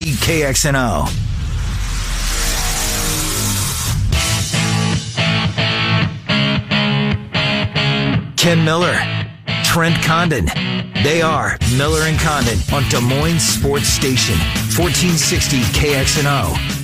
KXNO. 0.00 1.08
Ken 8.36 8.64
Miller, 8.64 8.96
Trent 9.64 10.00
Condon. 10.04 10.46
They 11.02 11.20
are 11.20 11.58
Miller 11.76 12.02
and 12.02 12.18
Condon 12.20 12.58
on 12.72 12.88
Des 12.90 13.00
Moines 13.00 13.40
Sports 13.40 13.88
Station, 13.88 14.36
1460 14.76 15.60
KXNO. 15.78 16.78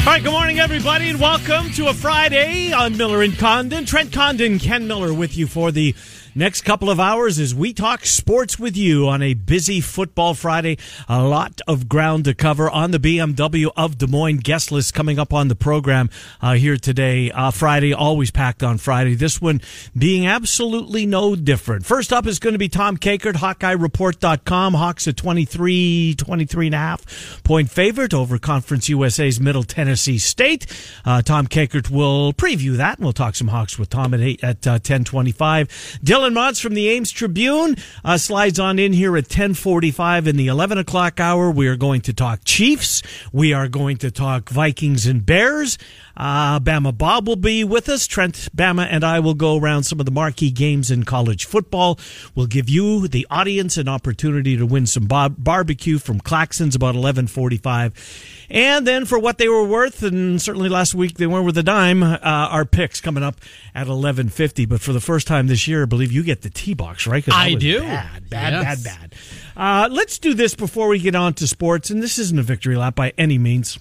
All 0.00 0.12
right, 0.12 0.22
good 0.22 0.32
morning, 0.32 0.58
everybody, 0.58 1.08
and 1.10 1.20
welcome 1.20 1.70
to 1.70 1.86
a 1.86 1.94
Friday 1.94 2.72
on 2.72 2.96
Miller 2.96 3.22
and 3.22 3.38
Condon. 3.38 3.86
Trent 3.86 4.12
Condon, 4.12 4.58
Ken 4.58 4.86
Miller 4.86 5.14
with 5.14 5.36
you 5.36 5.46
for 5.46 5.72
the 5.72 5.94
next 6.34 6.62
couple 6.62 6.90
of 6.90 6.98
hours 6.98 7.38
as 7.38 7.54
we 7.54 7.72
talk 7.72 8.04
sports 8.04 8.58
with 8.58 8.76
you 8.76 9.08
on 9.08 9.22
a 9.22 9.34
busy 9.34 9.80
football 9.80 10.34
Friday. 10.34 10.78
A 11.08 11.22
lot 11.22 11.60
of 11.68 11.88
ground 11.88 12.24
to 12.24 12.34
cover 12.34 12.68
on 12.68 12.90
the 12.90 12.98
BMW 12.98 13.70
of 13.76 13.98
Des 13.98 14.06
Moines 14.06 14.38
guest 14.38 14.72
list 14.72 14.94
coming 14.94 15.18
up 15.18 15.32
on 15.32 15.48
the 15.48 15.54
program 15.54 16.10
uh, 16.40 16.54
here 16.54 16.76
today. 16.76 17.30
Uh, 17.30 17.50
Friday, 17.50 17.92
always 17.92 18.30
packed 18.30 18.62
on 18.62 18.78
Friday. 18.78 19.14
This 19.14 19.40
one 19.40 19.60
being 19.96 20.26
absolutely 20.26 21.06
no 21.06 21.36
different. 21.36 21.86
First 21.86 22.12
up 22.12 22.26
is 22.26 22.38
going 22.38 22.54
to 22.54 22.58
be 22.58 22.68
Tom 22.68 22.96
Kakert, 22.96 23.34
HawkeyeReport.com. 23.34 24.74
Hawks 24.74 25.06
a 25.06 25.12
23, 25.12 26.14
23 26.16 26.66
and 26.66 26.74
a 26.74 26.78
half 26.78 27.42
point 27.44 27.70
favorite 27.70 28.14
over 28.14 28.38
Conference 28.38 28.88
USA's 28.88 29.40
Middle 29.40 29.64
Tennessee 29.64 30.18
State. 30.18 30.66
Uh, 31.04 31.22
Tom 31.22 31.46
Kakert 31.46 31.90
will 31.90 32.32
preview 32.32 32.76
that, 32.76 32.98
and 32.98 33.04
we'll 33.04 33.12
talk 33.12 33.34
some 33.34 33.48
Hawks 33.48 33.78
with 33.78 33.90
Tom 33.90 34.14
at, 34.14 34.20
8, 34.20 34.44
at 34.44 34.66
uh, 34.66 34.70
1025. 34.72 35.68
Dylan 36.02 36.23
Montz 36.32 36.60
from 36.60 36.74
the 36.74 36.88
Ames 36.88 37.10
Tribune 37.10 37.76
uh, 38.04 38.16
slides 38.16 38.58
on 38.58 38.78
in 38.78 38.92
here 38.92 39.16
at 39.16 39.24
1045 39.24 40.26
in 40.28 40.36
the 40.36 40.46
11 40.46 40.78
o'clock 40.78 41.20
hour. 41.20 41.50
We 41.50 41.68
are 41.68 41.76
going 41.76 42.00
to 42.02 42.12
talk 42.12 42.40
Chiefs. 42.44 43.02
We 43.32 43.52
are 43.52 43.68
going 43.68 43.96
to 43.98 44.10
talk 44.10 44.48
Vikings 44.48 45.06
and 45.06 45.26
Bears. 45.26 45.76
Uh, 46.16 46.60
Bama 46.60 46.96
Bob 46.96 47.26
will 47.26 47.36
be 47.36 47.64
with 47.64 47.88
us. 47.88 48.06
Trent 48.06 48.48
Bama 48.56 48.86
and 48.88 49.02
I 49.02 49.18
will 49.20 49.34
go 49.34 49.58
around 49.58 49.82
some 49.82 49.98
of 50.00 50.06
the 50.06 50.12
marquee 50.12 50.50
games 50.50 50.90
in 50.90 51.02
college 51.04 51.44
football. 51.44 51.98
We'll 52.34 52.46
give 52.46 52.68
you, 52.68 53.08
the 53.08 53.26
audience, 53.30 53.76
an 53.76 53.88
opportunity 53.88 54.56
to 54.56 54.64
win 54.66 54.86
some 54.86 55.06
bar- 55.06 55.30
barbecue 55.30 55.98
from 55.98 56.20
Claxons 56.20 56.76
about 56.76 56.94
1145. 56.94 58.46
And 58.50 58.86
then 58.86 59.04
for 59.06 59.18
what 59.18 59.38
they 59.38 59.48
were 59.48 59.64
worth, 59.64 60.02
and 60.02 60.40
certainly 60.40 60.68
last 60.68 60.94
week 60.94 61.16
they 61.18 61.26
weren't 61.26 61.44
worth 61.46 61.56
a 61.56 61.62
dime, 61.62 62.02
uh, 62.02 62.18
our 62.22 62.64
picks 62.64 63.00
coming 63.00 63.24
up 63.24 63.36
at 63.74 63.88
1150. 63.88 64.66
But 64.66 64.80
for 64.80 64.92
the 64.92 65.00
first 65.00 65.26
time 65.26 65.46
this 65.48 65.66
year, 65.66 65.82
I 65.82 65.86
believe 65.86 66.12
you 66.12 66.22
get 66.22 66.42
the 66.42 66.50
T 66.50 66.74
box, 66.74 67.06
right? 67.06 67.24
I 67.32 67.54
do. 67.54 67.80
Bad, 67.80 68.30
bad, 68.30 68.52
Yes. 68.52 68.82
bad, 68.84 69.10
bad. 69.10 69.14
Uh, 69.56 69.88
let's 69.90 70.18
do 70.18 70.34
this 70.34 70.54
before 70.54 70.88
we 70.88 70.98
get 70.98 71.14
on 71.14 71.34
to 71.34 71.46
sports. 71.46 71.90
And 71.90 72.02
this 72.02 72.18
isn't 72.18 72.38
a 72.38 72.42
victory 72.42 72.76
lap 72.76 72.94
by 72.94 73.12
any 73.18 73.38
means 73.38 73.78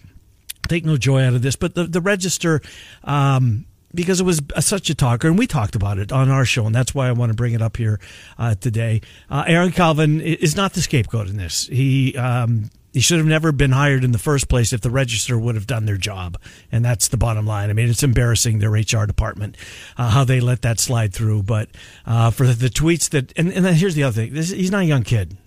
take 0.73 0.85
no 0.85 0.97
joy 0.97 1.23
out 1.23 1.33
of 1.33 1.41
this, 1.41 1.55
but 1.55 1.75
the, 1.75 1.85
the 1.85 2.01
register, 2.01 2.61
um, 3.03 3.65
because 3.93 4.19
it 4.19 4.23
was 4.23 4.41
a, 4.55 4.61
such 4.61 4.89
a 4.89 4.95
talker, 4.95 5.27
and 5.27 5.37
we 5.37 5.47
talked 5.47 5.75
about 5.75 5.99
it 5.99 6.11
on 6.11 6.29
our 6.29 6.45
show, 6.45 6.65
and 6.65 6.73
that's 6.73 6.95
why 6.95 7.07
I 7.07 7.11
want 7.11 7.31
to 7.31 7.35
bring 7.35 7.53
it 7.53 7.61
up 7.61 7.77
here 7.77 7.99
uh, 8.37 8.55
today. 8.55 9.01
Uh, 9.29 9.43
Aaron 9.47 9.71
Calvin 9.71 10.19
is 10.21 10.55
not 10.55 10.73
the 10.73 10.81
scapegoat 10.81 11.27
in 11.27 11.37
this. 11.37 11.67
He 11.67 12.17
um, 12.17 12.71
he 12.91 12.99
should 12.99 13.17
have 13.17 13.27
never 13.27 13.51
been 13.51 13.71
hired 13.71 14.03
in 14.03 14.11
the 14.11 14.19
first 14.19 14.47
place 14.47 14.71
if 14.71 14.81
the 14.81 14.89
register 14.89 15.37
would 15.37 15.55
have 15.55 15.67
done 15.67 15.85
their 15.85 15.97
job, 15.97 16.39
and 16.71 16.83
that's 16.83 17.07
the 17.07 17.17
bottom 17.17 17.45
line. 17.45 17.69
I 17.69 17.73
mean, 17.73 17.89
it's 17.89 18.03
embarrassing 18.03 18.59
their 18.59 18.71
HR 18.71 19.05
department 19.05 19.57
uh, 19.97 20.09
how 20.09 20.23
they 20.23 20.39
let 20.39 20.61
that 20.63 20.79
slide 20.79 21.13
through. 21.13 21.43
But 21.43 21.69
uh, 22.05 22.31
for 22.31 22.45
the 22.47 22.69
tweets 22.69 23.09
that, 23.11 23.31
and, 23.37 23.51
and 23.51 23.65
here's 23.67 23.95
the 23.95 24.03
other 24.03 24.23
thing: 24.23 24.33
this, 24.33 24.49
he's 24.49 24.71
not 24.71 24.81
a 24.81 24.85
young 24.85 25.03
kid. 25.03 25.37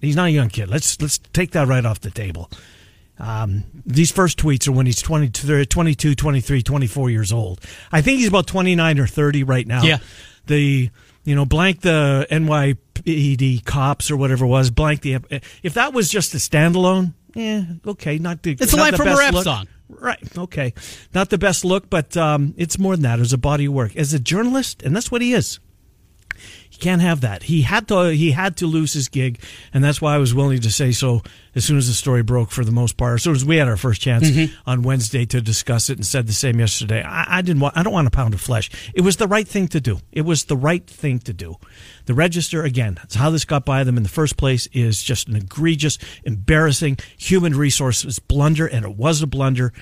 He's 0.00 0.16
not 0.16 0.26
a 0.26 0.32
young 0.32 0.48
kid. 0.48 0.68
Let's 0.68 1.00
let's 1.00 1.18
take 1.18 1.52
that 1.52 1.68
right 1.68 1.84
off 1.84 2.00
the 2.00 2.10
table. 2.10 2.50
Um, 3.18 3.64
these 3.86 4.10
first 4.10 4.38
tweets 4.38 4.66
are 4.68 4.72
when 4.72 4.86
he's 4.86 5.00
22, 5.00 5.64
22, 5.66 6.14
23, 6.14 6.62
24 6.62 7.10
years 7.10 7.32
old. 7.32 7.60
I 7.92 8.00
think 8.00 8.18
he's 8.18 8.28
about 8.28 8.46
29 8.46 8.98
or 8.98 9.06
30 9.06 9.44
right 9.44 9.66
now. 9.66 9.82
Yeah. 9.82 9.98
The, 10.46 10.90
you 11.24 11.34
know, 11.34 11.44
blank 11.44 11.80
the 11.80 12.26
NYPD 12.30 13.64
cops 13.64 14.10
or 14.10 14.16
whatever 14.16 14.44
it 14.44 14.48
was, 14.48 14.70
blank 14.70 15.02
the, 15.02 15.18
if 15.62 15.74
that 15.74 15.92
was 15.92 16.10
just 16.10 16.34
a 16.34 16.38
standalone, 16.38 17.14
yeah, 17.34 17.62
okay, 17.86 18.18
not 18.18 18.42
the, 18.42 18.52
It's 18.52 18.72
a 18.72 18.76
line 18.76 18.94
from 18.94 19.08
a 19.08 19.16
rap 19.16 19.34
look. 19.34 19.44
song. 19.44 19.66
Right. 19.88 20.38
Okay. 20.38 20.72
Not 21.12 21.30
the 21.30 21.38
best 21.38 21.64
look, 21.64 21.90
but 21.90 22.16
um, 22.16 22.54
it's 22.56 22.78
more 22.78 22.94
than 22.94 23.02
that. 23.02 23.20
It's 23.20 23.32
a 23.32 23.38
body 23.38 23.66
of 23.66 23.72
work. 23.72 23.96
As 23.96 24.14
a 24.14 24.18
journalist, 24.18 24.82
and 24.82 24.94
that's 24.94 25.10
what 25.10 25.20
he 25.20 25.32
is. 25.34 25.60
He 26.68 26.80
can't 26.80 27.02
have 27.02 27.20
that. 27.20 27.44
He 27.44 27.62
had 27.62 27.86
to. 27.88 28.12
He 28.12 28.32
had 28.32 28.56
to 28.56 28.66
lose 28.66 28.94
his 28.94 29.08
gig, 29.08 29.40
and 29.72 29.84
that's 29.84 30.00
why 30.00 30.16
I 30.16 30.18
was 30.18 30.34
willing 30.34 30.60
to 30.60 30.72
say 30.72 30.90
so 30.90 31.22
as 31.54 31.64
soon 31.64 31.78
as 31.78 31.86
the 31.86 31.92
story 31.92 32.24
broke. 32.24 32.50
For 32.50 32.64
the 32.64 32.72
most 32.72 32.96
part, 32.96 33.14
as 33.14 33.22
soon 33.22 33.36
as 33.36 33.44
we 33.44 33.58
had 33.58 33.68
our 33.68 33.76
first 33.76 34.00
chance 34.00 34.28
mm-hmm. 34.28 34.52
on 34.68 34.82
Wednesday 34.82 35.24
to 35.26 35.40
discuss 35.40 35.88
it, 35.88 35.98
and 35.98 36.04
said 36.04 36.26
the 36.26 36.32
same 36.32 36.58
yesterday. 36.58 37.00
I, 37.02 37.38
I 37.38 37.42
didn't 37.42 37.60
want. 37.60 37.76
I 37.76 37.84
don't 37.84 37.92
want 37.92 38.08
a 38.08 38.10
pound 38.10 38.34
of 38.34 38.40
flesh. 38.40 38.70
It 38.92 39.02
was 39.02 39.18
the 39.18 39.28
right 39.28 39.46
thing 39.46 39.68
to 39.68 39.80
do. 39.80 40.00
It 40.10 40.22
was 40.22 40.46
the 40.46 40.56
right 40.56 40.84
thing 40.84 41.20
to 41.20 41.32
do. 41.32 41.56
The 42.06 42.14
register 42.14 42.64
again. 42.64 42.94
That's 42.96 43.14
how 43.14 43.30
this 43.30 43.44
got 43.44 43.64
by 43.64 43.84
them 43.84 43.96
in 43.96 44.02
the 44.02 44.08
first 44.08 44.36
place. 44.36 44.66
Is 44.72 45.00
just 45.00 45.28
an 45.28 45.36
egregious, 45.36 45.96
embarrassing 46.24 46.98
human 47.16 47.56
resources 47.56 48.18
blunder, 48.18 48.66
and 48.66 48.84
it 48.84 48.96
was 48.96 49.22
a 49.22 49.28
blunder. 49.28 49.72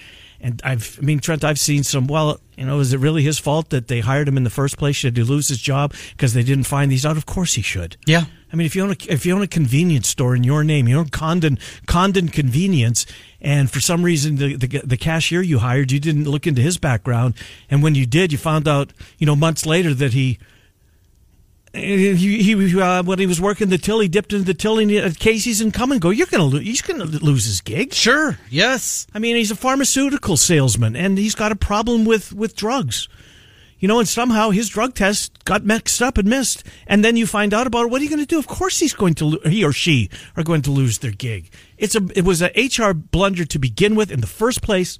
And 0.43 0.61
I've, 0.65 0.99
I 1.01 1.05
mean, 1.05 1.21
Trent, 1.21 1.45
I've 1.45 1.59
seen 1.59 1.85
some. 1.85 2.09
Well, 2.09 2.41
you 2.57 2.67
know, 2.67 2.81
is 2.81 2.93
it 2.93 2.99
really 2.99 3.23
his 3.23 3.39
fault 3.39 3.71
that 3.71 3.87
they 3.87 4.01
hired 4.01 4.27
him 4.27 4.37
in 4.37 4.43
the 4.43 4.51
first 4.51 4.77
place? 4.77 4.97
Should 4.97 5.17
he 5.17 5.23
lose 5.23 5.47
his 5.49 5.61
job 5.61 5.95
because 6.11 6.35
they 6.35 6.43
didn't 6.43 6.65
find 6.65 6.91
these 6.91 7.07
out? 7.07 7.17
Of 7.17 7.27
course 7.27 7.55
he 7.55 7.63
should. 7.63 7.97
Yeah. 8.07 8.25
I 8.53 8.57
mean, 8.57 8.67
if 8.67 8.75
you 8.77 8.83
own 8.83 8.91
a, 8.91 8.97
if 9.09 9.25
you 9.25 9.35
own 9.35 9.43
a 9.43 9.47
convenience 9.47 10.09
store 10.09 10.35
in 10.35 10.45
your 10.45 10.65
name, 10.65 10.89
you 10.89 10.99
own 10.99 11.09
Condon 11.09 11.59
Condon 11.87 12.29
Convenience, 12.29 13.07
and 13.41 13.71
for 13.71 13.81
some 13.81 14.03
reason 14.03 14.37
the, 14.37 14.57
the 14.57 14.83
the 14.85 14.97
cashier 14.97 15.43
you 15.43 15.61
hired, 15.61 15.93
you 15.93 16.01
didn't 16.01 16.25
look 16.25 16.47
into 16.47 16.61
his 16.61 16.77
background, 16.77 17.35
and 17.71 17.83
when 17.83 17.95
you 17.95 18.05
did, 18.05 18.33
you 18.33 18.37
found 18.37 18.67
out, 18.67 18.93
you 19.19 19.27
know, 19.27 19.37
months 19.37 19.65
later 19.65 19.95
that 19.95 20.13
he. 20.13 20.39
He, 21.75 22.43
he 22.43 22.81
uh, 22.81 23.03
when 23.03 23.19
he 23.19 23.25
was 23.27 23.41
working 23.41 23.71
the 23.71 23.79
till, 23.79 24.01
he 24.01 24.09
dipped 24.09 24.33
into 24.35 24.45
the 24.45 24.53
till 24.55 24.79
at 24.79 25.19
Casey's 25.19 25.61
and 25.63 25.73
come 25.73 25.91
and 25.91 26.01
go. 26.01 26.11
You're 26.11 26.27
gonna 26.27 26.45
lose. 26.45 26.63
He's 26.65 26.83
gonna 26.83 27.05
lose 27.05 27.47
his 27.47 27.63
gig. 27.63 27.95
Sure. 27.95 28.39
Yes. 28.51 29.07
I 29.15 29.19
mean, 29.19 29.37
he's 29.37 29.51
a 29.51 29.57
pharmaceutical 29.57 30.37
salesman, 30.37 30.95
and 30.97 31.17
he's 31.17 31.35
got 31.35 31.51
a 31.51 31.57
problem 31.57 32.05
with 32.05 32.33
with 32.35 32.57
drugs. 32.57 33.09
You 33.79 33.89
know, 33.89 33.99
and 33.99 34.07
somehow 34.09 34.51
his 34.51 34.69
drug 34.69 34.95
test 34.95 35.45
got 35.45 35.65
mixed 35.65 36.01
up 36.03 36.17
and 36.17 36.29
missed, 36.29 36.63
and 36.87 37.05
then 37.05 37.17
you 37.17 37.27
find 37.27 37.53
out 37.53 37.67
about 37.67 37.87
it. 37.87 37.91
What 37.91 38.01
are 38.01 38.05
you 38.05 38.11
going 38.11 38.21
to 38.21 38.27
do? 38.27 38.39
Of 38.39 38.47
course, 38.47 38.79
he's 38.79 38.95
going 38.95 39.15
to. 39.15 39.25
lo- 39.25 39.41
He 39.51 39.65
or 39.65 39.73
she 39.73 40.09
are 40.37 40.45
going 40.45 40.63
to 40.63 40.71
lose 40.71 40.99
their 40.99 41.11
gig. 41.11 41.51
It's 41.79 41.97
a. 41.97 42.07
It 42.15 42.25
was 42.25 42.43
a 42.43 42.53
HR 42.55 42.93
blunder 42.93 43.45
to 43.47 43.59
begin 43.59 43.97
with 43.97 44.13
in 44.13 44.21
the 44.21 44.27
first 44.29 44.63
place. 44.63 44.99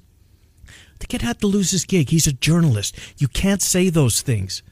The 0.99 1.07
kid 1.07 1.21
had 1.21 1.39
to 1.41 1.47
lose 1.47 1.71
his 1.71 1.85
gig. 1.85 2.09
He's 2.09 2.27
a 2.27 2.33
journalist. 2.33 2.97
You 3.17 3.27
can't 3.27 3.61
say 3.61 3.89
those 3.89 4.21
things. 4.21 4.63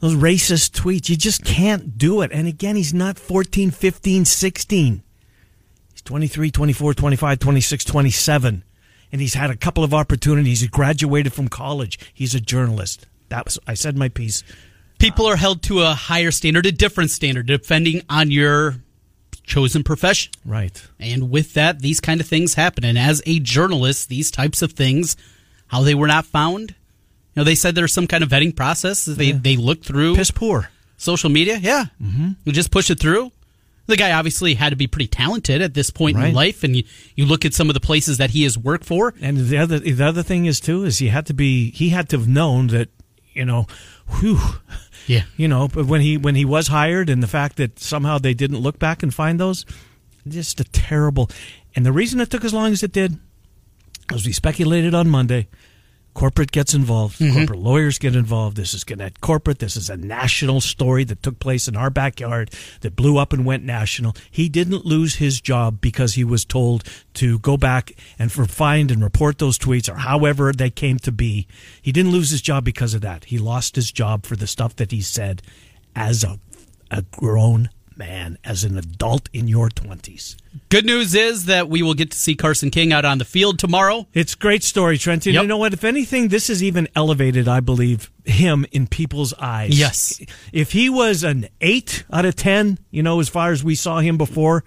Those 0.00 0.14
racist 0.14 0.72
tweets. 0.72 1.08
You 1.08 1.16
just 1.16 1.44
can't 1.44 1.96
do 1.96 2.20
it. 2.20 2.30
And 2.32 2.46
again, 2.46 2.76
he's 2.76 2.92
not 2.92 3.18
14, 3.18 3.70
15, 3.70 4.24
16. 4.24 5.02
He's 5.92 6.02
23, 6.02 6.50
24, 6.50 6.94
25, 6.94 7.38
26, 7.38 7.84
27. 7.84 8.64
And 9.12 9.20
he's 9.20 9.34
had 9.34 9.50
a 9.50 9.56
couple 9.56 9.84
of 9.84 9.94
opportunities. 9.94 10.60
He 10.60 10.68
graduated 10.68 11.32
from 11.32 11.48
college. 11.48 11.98
He's 12.12 12.34
a 12.34 12.40
journalist. 12.40 13.06
That 13.28 13.46
was 13.46 13.58
I 13.66 13.74
said 13.74 13.96
my 13.96 14.08
piece. 14.08 14.42
People 14.98 15.26
are 15.26 15.36
held 15.36 15.62
to 15.64 15.80
a 15.82 15.94
higher 15.94 16.30
standard, 16.30 16.66
a 16.66 16.72
different 16.72 17.10
standard, 17.10 17.46
depending 17.46 18.02
on 18.08 18.30
your 18.30 18.76
chosen 19.44 19.84
profession. 19.84 20.32
Right. 20.44 20.82
And 20.98 21.30
with 21.30 21.54
that, 21.54 21.80
these 21.80 22.00
kind 22.00 22.20
of 22.20 22.26
things 22.26 22.54
happen. 22.54 22.84
And 22.84 22.98
as 22.98 23.22
a 23.26 23.38
journalist, 23.38 24.08
these 24.08 24.30
types 24.30 24.62
of 24.62 24.72
things, 24.72 25.16
how 25.68 25.82
they 25.82 25.94
were 25.94 26.06
not 26.06 26.26
found, 26.26 26.74
know, 27.36 27.44
they 27.44 27.54
said 27.54 27.74
there's 27.74 27.92
some 27.92 28.06
kind 28.06 28.24
of 28.24 28.30
vetting 28.30 28.54
process. 28.54 29.04
They 29.04 29.32
they 29.32 29.56
looked 29.56 29.84
through 29.84 30.16
Piss 30.16 30.30
poor. 30.30 30.70
social 30.96 31.30
media. 31.30 31.58
Yeah, 31.58 31.86
mm-hmm. 32.02 32.30
you 32.44 32.52
just 32.52 32.70
push 32.70 32.90
it 32.90 32.98
through. 33.00 33.32
The 33.86 33.96
guy 33.96 34.10
obviously 34.10 34.54
had 34.54 34.70
to 34.70 34.76
be 34.76 34.88
pretty 34.88 35.06
talented 35.06 35.62
at 35.62 35.74
this 35.74 35.90
point 35.90 36.16
Right. 36.16 36.30
in 36.30 36.34
life, 36.34 36.64
and 36.64 36.74
you, 36.74 36.82
you 37.14 37.24
look 37.24 37.44
at 37.44 37.54
some 37.54 37.70
of 37.70 37.74
the 37.74 37.80
places 37.80 38.18
that 38.18 38.30
he 38.30 38.42
has 38.42 38.58
worked 38.58 38.84
for. 38.84 39.14
And 39.20 39.38
the 39.38 39.58
other 39.58 39.78
the 39.78 40.04
other 40.04 40.24
thing 40.24 40.46
is 40.46 40.58
too 40.58 40.84
is 40.84 40.98
he 40.98 41.08
had 41.08 41.26
to 41.26 41.34
be 41.34 41.70
he 41.70 41.90
had 41.90 42.08
to 42.08 42.18
have 42.18 42.26
known 42.26 42.66
that 42.68 42.88
you 43.32 43.44
know, 43.44 43.66
whew. 44.18 44.40
Yeah. 45.06 45.22
You 45.36 45.46
know, 45.46 45.68
but 45.68 45.86
when 45.86 46.00
he 46.00 46.16
when 46.16 46.34
he 46.34 46.44
was 46.44 46.66
hired, 46.68 47.08
and 47.10 47.22
the 47.22 47.28
fact 47.28 47.58
that 47.58 47.78
somehow 47.78 48.18
they 48.18 48.34
didn't 48.34 48.58
look 48.58 48.78
back 48.80 49.02
and 49.04 49.14
find 49.14 49.38
those, 49.38 49.64
just 50.26 50.58
a 50.58 50.64
terrible. 50.64 51.30
And 51.76 51.86
the 51.86 51.92
reason 51.92 52.18
it 52.18 52.30
took 52.30 52.44
as 52.44 52.52
long 52.54 52.72
as 52.72 52.82
it 52.82 52.90
did, 52.92 53.18
as 54.12 54.26
we 54.26 54.32
speculated 54.32 54.94
on 54.94 55.08
Monday, 55.08 55.46
corporate 56.16 56.50
gets 56.50 56.72
involved. 56.72 57.18
Mm-hmm. 57.18 57.36
Corporate 57.36 57.58
lawyers 57.60 57.98
get 57.98 58.16
involved. 58.16 58.56
This 58.56 58.72
is 58.72 58.84
Gannett 58.84 59.20
Corporate. 59.20 59.58
This 59.58 59.76
is 59.76 59.90
a 59.90 59.98
national 59.98 60.62
story 60.62 61.04
that 61.04 61.22
took 61.22 61.38
place 61.38 61.68
in 61.68 61.76
our 61.76 61.90
backyard 61.90 62.50
that 62.80 62.96
blew 62.96 63.18
up 63.18 63.34
and 63.34 63.44
went 63.44 63.64
national. 63.64 64.16
He 64.30 64.48
didn't 64.48 64.86
lose 64.86 65.16
his 65.16 65.42
job 65.42 65.80
because 65.82 66.14
he 66.14 66.24
was 66.24 66.44
told 66.44 66.84
to 67.14 67.38
go 67.40 67.58
back 67.58 67.92
and 68.18 68.32
for 68.32 68.46
find 68.46 68.90
and 68.90 69.02
report 69.02 69.38
those 69.38 69.58
tweets 69.58 69.92
or 69.92 69.98
however 69.98 70.52
they 70.52 70.70
came 70.70 70.98
to 71.00 71.12
be. 71.12 71.46
He 71.82 71.92
didn't 71.92 72.12
lose 72.12 72.30
his 72.30 72.40
job 72.40 72.64
because 72.64 72.94
of 72.94 73.02
that. 73.02 73.26
He 73.26 73.38
lost 73.38 73.76
his 73.76 73.92
job 73.92 74.24
for 74.24 74.36
the 74.36 74.46
stuff 74.46 74.74
that 74.76 74.90
he 74.90 75.02
said 75.02 75.42
as 75.94 76.24
a 76.24 76.40
a 76.88 77.02
grown 77.02 77.68
man, 77.96 78.38
as 78.44 78.62
an 78.64 78.76
adult 78.76 79.28
in 79.32 79.48
your 79.48 79.68
twenties. 79.70 80.36
Good 80.68 80.84
news 80.84 81.14
is 81.14 81.46
that 81.46 81.68
we 81.68 81.82
will 81.82 81.94
get 81.94 82.10
to 82.10 82.16
see 82.18 82.34
Carson 82.34 82.70
King 82.70 82.92
out 82.92 83.04
on 83.04 83.18
the 83.18 83.24
field 83.24 83.58
tomorrow. 83.58 84.06
It's 84.14 84.34
great 84.34 84.62
story, 84.62 84.98
Trent. 84.98 85.26
And 85.26 85.34
Yep. 85.34 85.42
you 85.42 85.48
know 85.48 85.56
what? 85.58 85.72
If 85.72 85.84
anything, 85.84 86.28
this 86.28 86.48
has 86.48 86.62
even 86.62 86.88
elevated, 86.94 87.48
I 87.48 87.60
believe, 87.60 88.10
him 88.24 88.66
in 88.72 88.86
people's 88.86 89.32
eyes. 89.34 89.78
Yes. 89.78 90.20
If 90.52 90.72
he 90.72 90.88
was 90.90 91.24
an 91.24 91.48
eight 91.60 92.04
out 92.12 92.24
of 92.24 92.36
10, 92.36 92.78
you 92.90 93.02
know, 93.02 93.20
as 93.20 93.28
far 93.28 93.50
as 93.52 93.62
we 93.64 93.74
saw 93.74 93.98
him 94.00 94.16
before, 94.18 94.64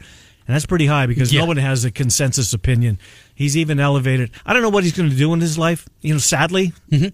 and 0.47 0.55
that's 0.55 0.65
pretty 0.65 0.87
high 0.87 1.05
because 1.05 1.31
Yeah. 1.31 1.41
no 1.41 1.47
one 1.47 1.57
has 1.57 1.85
a 1.85 1.91
consensus 1.91 2.53
opinion. 2.53 2.97
He's 3.35 3.55
even 3.55 3.79
elevated. 3.79 4.31
I 4.45 4.53
don't 4.53 4.61
know 4.63 4.69
what 4.69 4.83
he's 4.83 4.93
going 4.97 5.09
to 5.09 5.15
do 5.15 5.31
in 5.33 5.41
his 5.41 5.57
life. 5.57 5.87
You 6.01 6.13
know, 6.13 6.19
sadly, 6.19 6.73
Mm-hmm. 6.91 7.09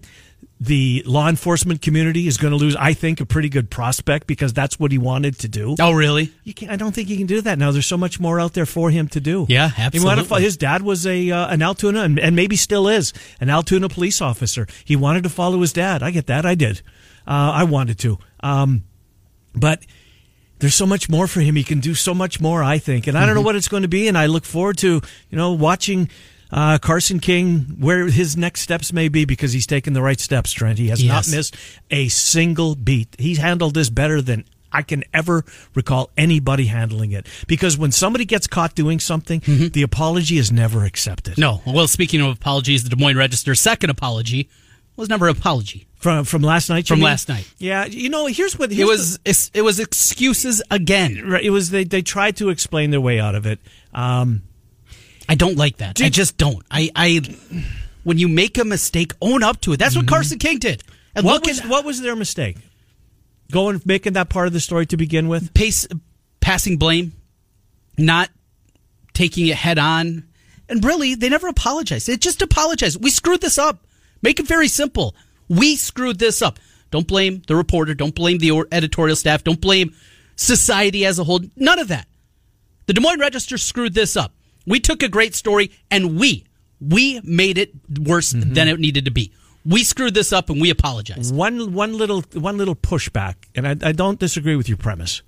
The 0.58 1.02
law 1.04 1.28
enforcement 1.28 1.82
community 1.82 2.26
is 2.26 2.38
going 2.38 2.50
to 2.52 2.56
lose, 2.56 2.74
I 2.76 2.94
think, 2.94 3.20
a 3.20 3.26
pretty 3.26 3.50
good 3.50 3.70
prospect 3.70 4.26
because 4.26 4.54
that's 4.54 4.80
what 4.80 4.90
he 4.90 4.96
wanted 4.96 5.38
to 5.40 5.48
do. 5.48 5.76
Oh, 5.78 5.92
really? 5.92 6.32
You 6.44 6.54
can't, 6.54 6.72
I 6.72 6.76
don't 6.76 6.94
think 6.94 7.08
he 7.08 7.18
can 7.18 7.26
do 7.26 7.42
that 7.42 7.58
now. 7.58 7.72
There's 7.72 7.86
so 7.86 7.98
much 7.98 8.18
more 8.18 8.40
out 8.40 8.54
there 8.54 8.64
for 8.64 8.90
him 8.90 9.06
to 9.08 9.20
do. 9.20 9.44
Yeah, 9.48 9.68
He 9.92 10.00
wanted 10.00 10.28
to 10.28 10.34
his 10.36 10.56
dad 10.56 10.82
was 10.82 11.06
a 11.06 11.30
uh, 11.30 11.48
an 11.48 11.60
Altoona 11.60 12.00
and, 12.02 12.18
and 12.18 12.34
maybe 12.34 12.56
still 12.56 12.88
is 12.88 13.12
an 13.40 13.50
Altoona 13.50 13.88
police 13.88 14.22
officer. 14.22 14.66
He 14.84 14.96
wanted 14.96 15.24
to 15.24 15.28
follow 15.28 15.60
his 15.60 15.72
dad. 15.74 16.02
I 16.02 16.10
get 16.10 16.26
that. 16.28 16.46
I 16.46 16.54
did. 16.54 16.80
Uh, 17.26 17.52
I 17.54 17.64
wanted 17.64 17.98
to. 18.00 18.18
Um, 18.40 18.84
but 19.54 19.82
there's 20.58 20.74
so 20.74 20.86
much 20.86 21.10
more 21.10 21.26
for 21.26 21.40
him. 21.40 21.56
He 21.56 21.64
can 21.64 21.80
do 21.80 21.94
so 21.94 22.14
much 22.14 22.40
more. 22.40 22.62
I 22.62 22.78
think, 22.78 23.06
and 23.06 23.18
I 23.18 23.26
don't 23.26 23.34
know 23.34 23.42
what 23.42 23.56
it's 23.56 23.68
going 23.68 23.82
to 23.82 23.88
be. 23.88 24.08
And 24.08 24.16
I 24.16 24.26
look 24.26 24.44
forward 24.46 24.78
to 24.78 25.02
you 25.30 25.36
know 25.36 25.52
watching. 25.52 26.08
Uh, 26.50 26.78
Carson 26.78 27.18
King, 27.20 27.76
where 27.80 28.06
his 28.06 28.36
next 28.36 28.60
steps 28.60 28.92
may 28.92 29.08
be, 29.08 29.24
because 29.24 29.52
he's 29.52 29.66
taken 29.66 29.92
the 29.94 30.02
right 30.02 30.20
steps. 30.20 30.52
Trent, 30.52 30.78
he 30.78 30.88
has 30.88 31.02
Yes. 31.02 31.28
not 31.28 31.36
missed 31.36 31.56
a 31.90 32.08
single 32.08 32.74
beat. 32.76 33.16
He's 33.18 33.38
handled 33.38 33.74
this 33.74 33.90
better 33.90 34.22
than 34.22 34.44
I 34.70 34.82
can 34.82 35.04
ever 35.14 35.44
recall 35.74 36.10
anybody 36.16 36.66
handling 36.66 37.12
it. 37.12 37.26
Because 37.46 37.76
when 37.78 37.90
somebody 37.92 38.24
gets 38.24 38.46
caught 38.46 38.74
doing 38.74 39.00
something, 39.00 39.40
the 39.72 39.82
apology 39.82 40.38
is 40.38 40.52
never 40.52 40.84
accepted. 40.84 41.38
No. 41.38 41.62
Well, 41.66 41.88
speaking 41.88 42.20
of 42.20 42.32
apologies, 42.36 42.84
the 42.84 42.90
Des 42.90 42.96
Moines 42.96 43.16
Register's 43.16 43.60
second 43.60 43.90
apology 43.90 44.48
was 44.96 45.08
never 45.08 45.28
an 45.28 45.36
apology. 45.36 45.86
From 45.96 46.24
from 46.24 46.42
last 46.42 46.68
night. 46.68 46.86
From 46.86 46.98
mean? 47.00 47.04
last 47.06 47.28
night. 47.28 47.48
Yeah, 47.58 47.86
you 47.86 48.08
know, 48.10 48.26
here's 48.26 48.58
what 48.58 48.70
It 48.70 48.84
was 48.84 49.14
it's- 49.24 49.50
it 49.54 49.62
was 49.62 49.80
excuses 49.80 50.62
again. 50.70 51.14
the- 51.28 51.44
it 51.44 51.50
was. 51.50 51.70
They 51.70 51.84
they 51.84 52.02
tried 52.02 52.36
to 52.36 52.50
explain 52.50 52.90
their 52.90 53.00
way 53.00 53.18
out 53.18 53.34
of 53.34 53.46
it. 53.46 53.58
Um, 53.94 54.42
I 55.28 55.34
don't 55.34 55.56
like 55.56 55.78
that. 55.78 56.00
I 56.00 56.08
just 56.08 56.36
don't. 56.36 56.64
I, 56.70 56.90
I 56.94 57.20
when 58.04 58.18
you 58.18 58.28
make 58.28 58.58
a 58.58 58.64
mistake, 58.64 59.12
own 59.20 59.42
up 59.42 59.60
to 59.62 59.72
it. 59.72 59.78
That's 59.78 59.96
what 59.96 60.06
mm-hmm. 60.06 60.14
Carson 60.14 60.38
King 60.38 60.58
did. 60.58 60.84
And 61.14 61.24
what 61.24 61.34
look 61.34 61.46
was 61.46 61.60
at 61.60 61.68
what 61.68 61.84
was 61.84 62.00
their 62.00 62.14
mistake? 62.14 62.56
Going 63.50 63.80
making 63.84 64.12
that 64.14 64.28
part 64.28 64.46
of 64.46 64.52
the 64.52 64.60
story 64.60 64.86
to 64.86 64.96
begin 64.96 65.28
with. 65.28 65.54
pace, 65.54 65.86
passing 66.40 66.76
blame, 66.76 67.12
not 67.98 68.30
taking 69.12 69.46
it 69.46 69.56
head 69.56 69.78
on, 69.78 70.24
and 70.68 70.84
really 70.84 71.14
they 71.14 71.28
never 71.28 71.48
apologized. 71.48 72.08
It 72.08 72.20
just 72.20 72.42
apologized. 72.42 73.02
We 73.02 73.10
screwed 73.10 73.40
this 73.40 73.58
up. 73.58 73.84
Make 74.22 74.40
it 74.40 74.46
very 74.46 74.68
simple. 74.68 75.14
We 75.48 75.76
screwed 75.76 76.18
this 76.18 76.42
up. 76.42 76.58
Don't 76.90 77.06
blame 77.06 77.42
the 77.46 77.56
reporter. 77.56 77.94
Don't 77.94 78.14
blame 78.14 78.38
the 78.38 78.66
editorial 78.70 79.16
staff. 79.16 79.42
Don't 79.42 79.60
blame 79.60 79.94
society 80.36 81.04
as 81.04 81.18
a 81.18 81.24
whole. 81.24 81.40
None 81.56 81.78
of 81.78 81.88
that. 81.88 82.06
The 82.86 82.92
Des 82.92 83.00
Moines 83.00 83.20
Register 83.20 83.58
screwed 83.58 83.94
this 83.94 84.16
up. 84.16 84.32
We 84.66 84.80
took 84.80 85.02
a 85.02 85.08
great 85.08 85.34
story 85.34 85.70
and 85.90 86.18
we 86.18 86.44
we 86.80 87.20
made 87.22 87.58
it 87.58 87.72
worse 87.98 88.32
mm-hmm. 88.32 88.52
than 88.52 88.68
it 88.68 88.78
needed 88.78 89.04
to 89.06 89.10
be. 89.10 89.32
We 89.64 89.82
screwed 89.82 90.14
this 90.14 90.32
up 90.32 90.50
and 90.50 90.60
we 90.60 90.70
apologize. 90.70 91.32
One 91.32 91.72
one 91.72 91.96
little 91.96 92.22
one 92.34 92.56
little 92.56 92.76
pushback, 92.76 93.34
and 93.54 93.66
I, 93.66 93.88
I 93.88 93.92
don't 93.92 94.20
disagree 94.20 94.56
with 94.56 94.68
your 94.68 94.78
premise. 94.78 95.22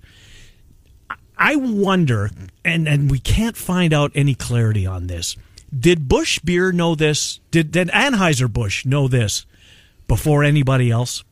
I 1.37 1.55
wonder, 1.55 2.29
and 2.63 2.87
and 2.87 3.09
we 3.09 3.19
can't 3.19 3.57
find 3.57 3.93
out 3.93 4.11
any 4.15 4.35
clarity 4.35 4.85
on 4.85 5.07
this. 5.07 5.35
Did 5.77 6.07
Busch 6.07 6.39
Beer 6.39 6.71
know 6.71 6.95
this? 6.95 7.39
Did 7.51 7.71
did 7.71 7.89
Anheuser 7.89 8.51
Busch 8.51 8.85
know 8.85 9.07
this 9.07 9.45
before 10.07 10.43
anybody 10.43 10.89
else? 10.89 11.23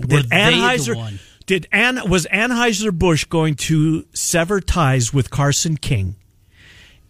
Were 0.00 0.06
Did 0.06 0.30
Anheuser 0.30 0.96
one? 0.96 1.18
did 1.46 1.68
An 1.72 2.08
was 2.08 2.26
Anheuser 2.26 2.96
Busch 2.96 3.24
going 3.24 3.54
to 3.54 4.06
sever 4.12 4.60
ties 4.60 5.12
with 5.12 5.30
Carson 5.30 5.76
King? 5.76 6.16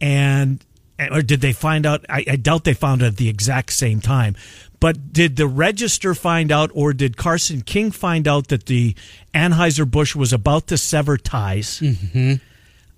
And 0.01 0.65
or 0.99 1.23
did 1.23 1.41
they 1.41 1.53
find 1.53 1.85
out? 1.85 2.05
I, 2.09 2.25
I 2.29 2.37
doubt 2.37 2.65
they 2.65 2.75
found 2.75 3.03
out 3.03 3.09
at 3.09 3.17
the 3.17 3.29
exact 3.29 3.73
same 3.73 4.01
time. 4.01 4.37
But 4.81 5.13
did 5.13 5.37
the 5.37 5.47
register 5.47 6.15
find 6.15 6.53
out, 6.53 6.71
or 6.75 6.93
did 6.93 7.17
Carson 7.17 7.63
King 7.63 7.91
find 7.91 8.29
out 8.29 8.49
that 8.49 8.67
the 8.67 8.95
Anheuser 9.35 9.91
Busch 9.91 10.15
was 10.15 10.33
about 10.33 10.67
to 10.69 10.77
sever 10.77 11.17
ties? 11.17 11.81
Mm-hmm. 11.81 12.35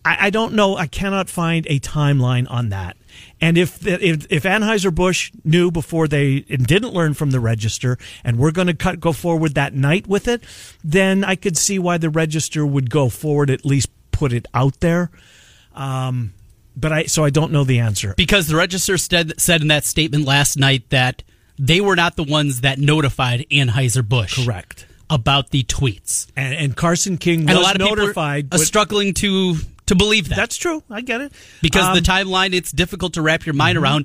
I, 0.05 0.27
I 0.27 0.31
don't 0.31 0.55
know. 0.55 0.77
I 0.77 0.87
cannot 0.87 1.29
find 1.29 1.67
a 1.69 1.79
timeline 1.81 2.50
on 2.50 2.71
that. 2.71 2.97
And 3.41 3.59
if 3.59 3.87
if, 3.87 4.27
if 4.31 4.43
Anheuser 4.44 4.94
Busch 4.94 5.33
knew 5.44 5.71
before 5.71 6.09
they 6.09 6.44
and 6.49 6.67
didn't 6.67 6.93
learn 6.93 7.15
from 7.15 7.31
the 7.31 7.41
register, 7.41 7.99
and 8.25 8.39
we're 8.39 8.53
going 8.53 8.69
to 8.69 8.75
cut 8.75 9.01
go 9.01 9.12
forward 9.12 9.55
that 9.55 9.75
night 9.75 10.06
with 10.06 10.29
it, 10.29 10.43
then 10.85 11.25
I 11.25 11.37
could 11.37 11.56
see 11.56 11.79
why 11.79 11.99
the 11.99 12.11
register 12.11 12.65
would 12.65 12.91
go 12.91 13.09
forward. 13.09 13.51
At 13.51 13.65
least 13.65 13.91
put 14.12 14.33
it 14.33 14.47
out 14.55 14.81
there. 14.81 15.11
Um, 15.75 16.33
but 16.79 16.93
I 16.93 17.05
so 17.05 17.25
I 17.25 17.31
don't 17.31 17.53
know 17.53 17.65
the 17.65 17.79
answer. 17.81 18.15
Because 18.17 18.47
the 18.47 18.57
register 18.57 18.97
said, 18.99 19.41
said 19.41 19.63
in 19.63 19.69
that 19.69 19.85
statement 19.85 20.25
last 20.27 20.57
night 20.59 20.89
that 20.91 21.23
they 21.59 21.81
were 21.81 21.97
not 21.97 22.17
the 22.17 22.23
ones 22.25 22.61
that 22.61 22.79
notified 22.79 23.45
Anheuser-Busch 23.51 24.45
Correct. 24.45 24.87
about 25.11 25.51
the 25.51 25.65
tweets. 25.65 26.29
And, 26.37 26.55
and 26.55 26.77
Carson 26.77 27.19
King 27.19 27.41
was 27.41 27.51
And 27.51 27.59
a 27.59 27.63
lot 27.63 27.75
of 27.75 27.81
notified. 27.81 28.45
people 28.51 28.61
are 28.61 28.65
struggling 28.65 29.13
to 29.15 29.57
to 29.87 29.95
believe 29.97 30.29
that. 30.29 30.37
that's 30.37 30.57
true. 30.57 30.83
I 30.91 31.01
get 31.01 31.21
it. 31.21 31.33
because 31.63 31.85
Um, 31.87 31.95
the 31.95 32.01
timeline 32.01 32.53
it's 32.55 32.70
difficult 32.70 33.15
to 33.15 33.23
wrap 33.23 33.44
your 33.47 33.55
mind 33.55 33.77
around. 33.79 34.05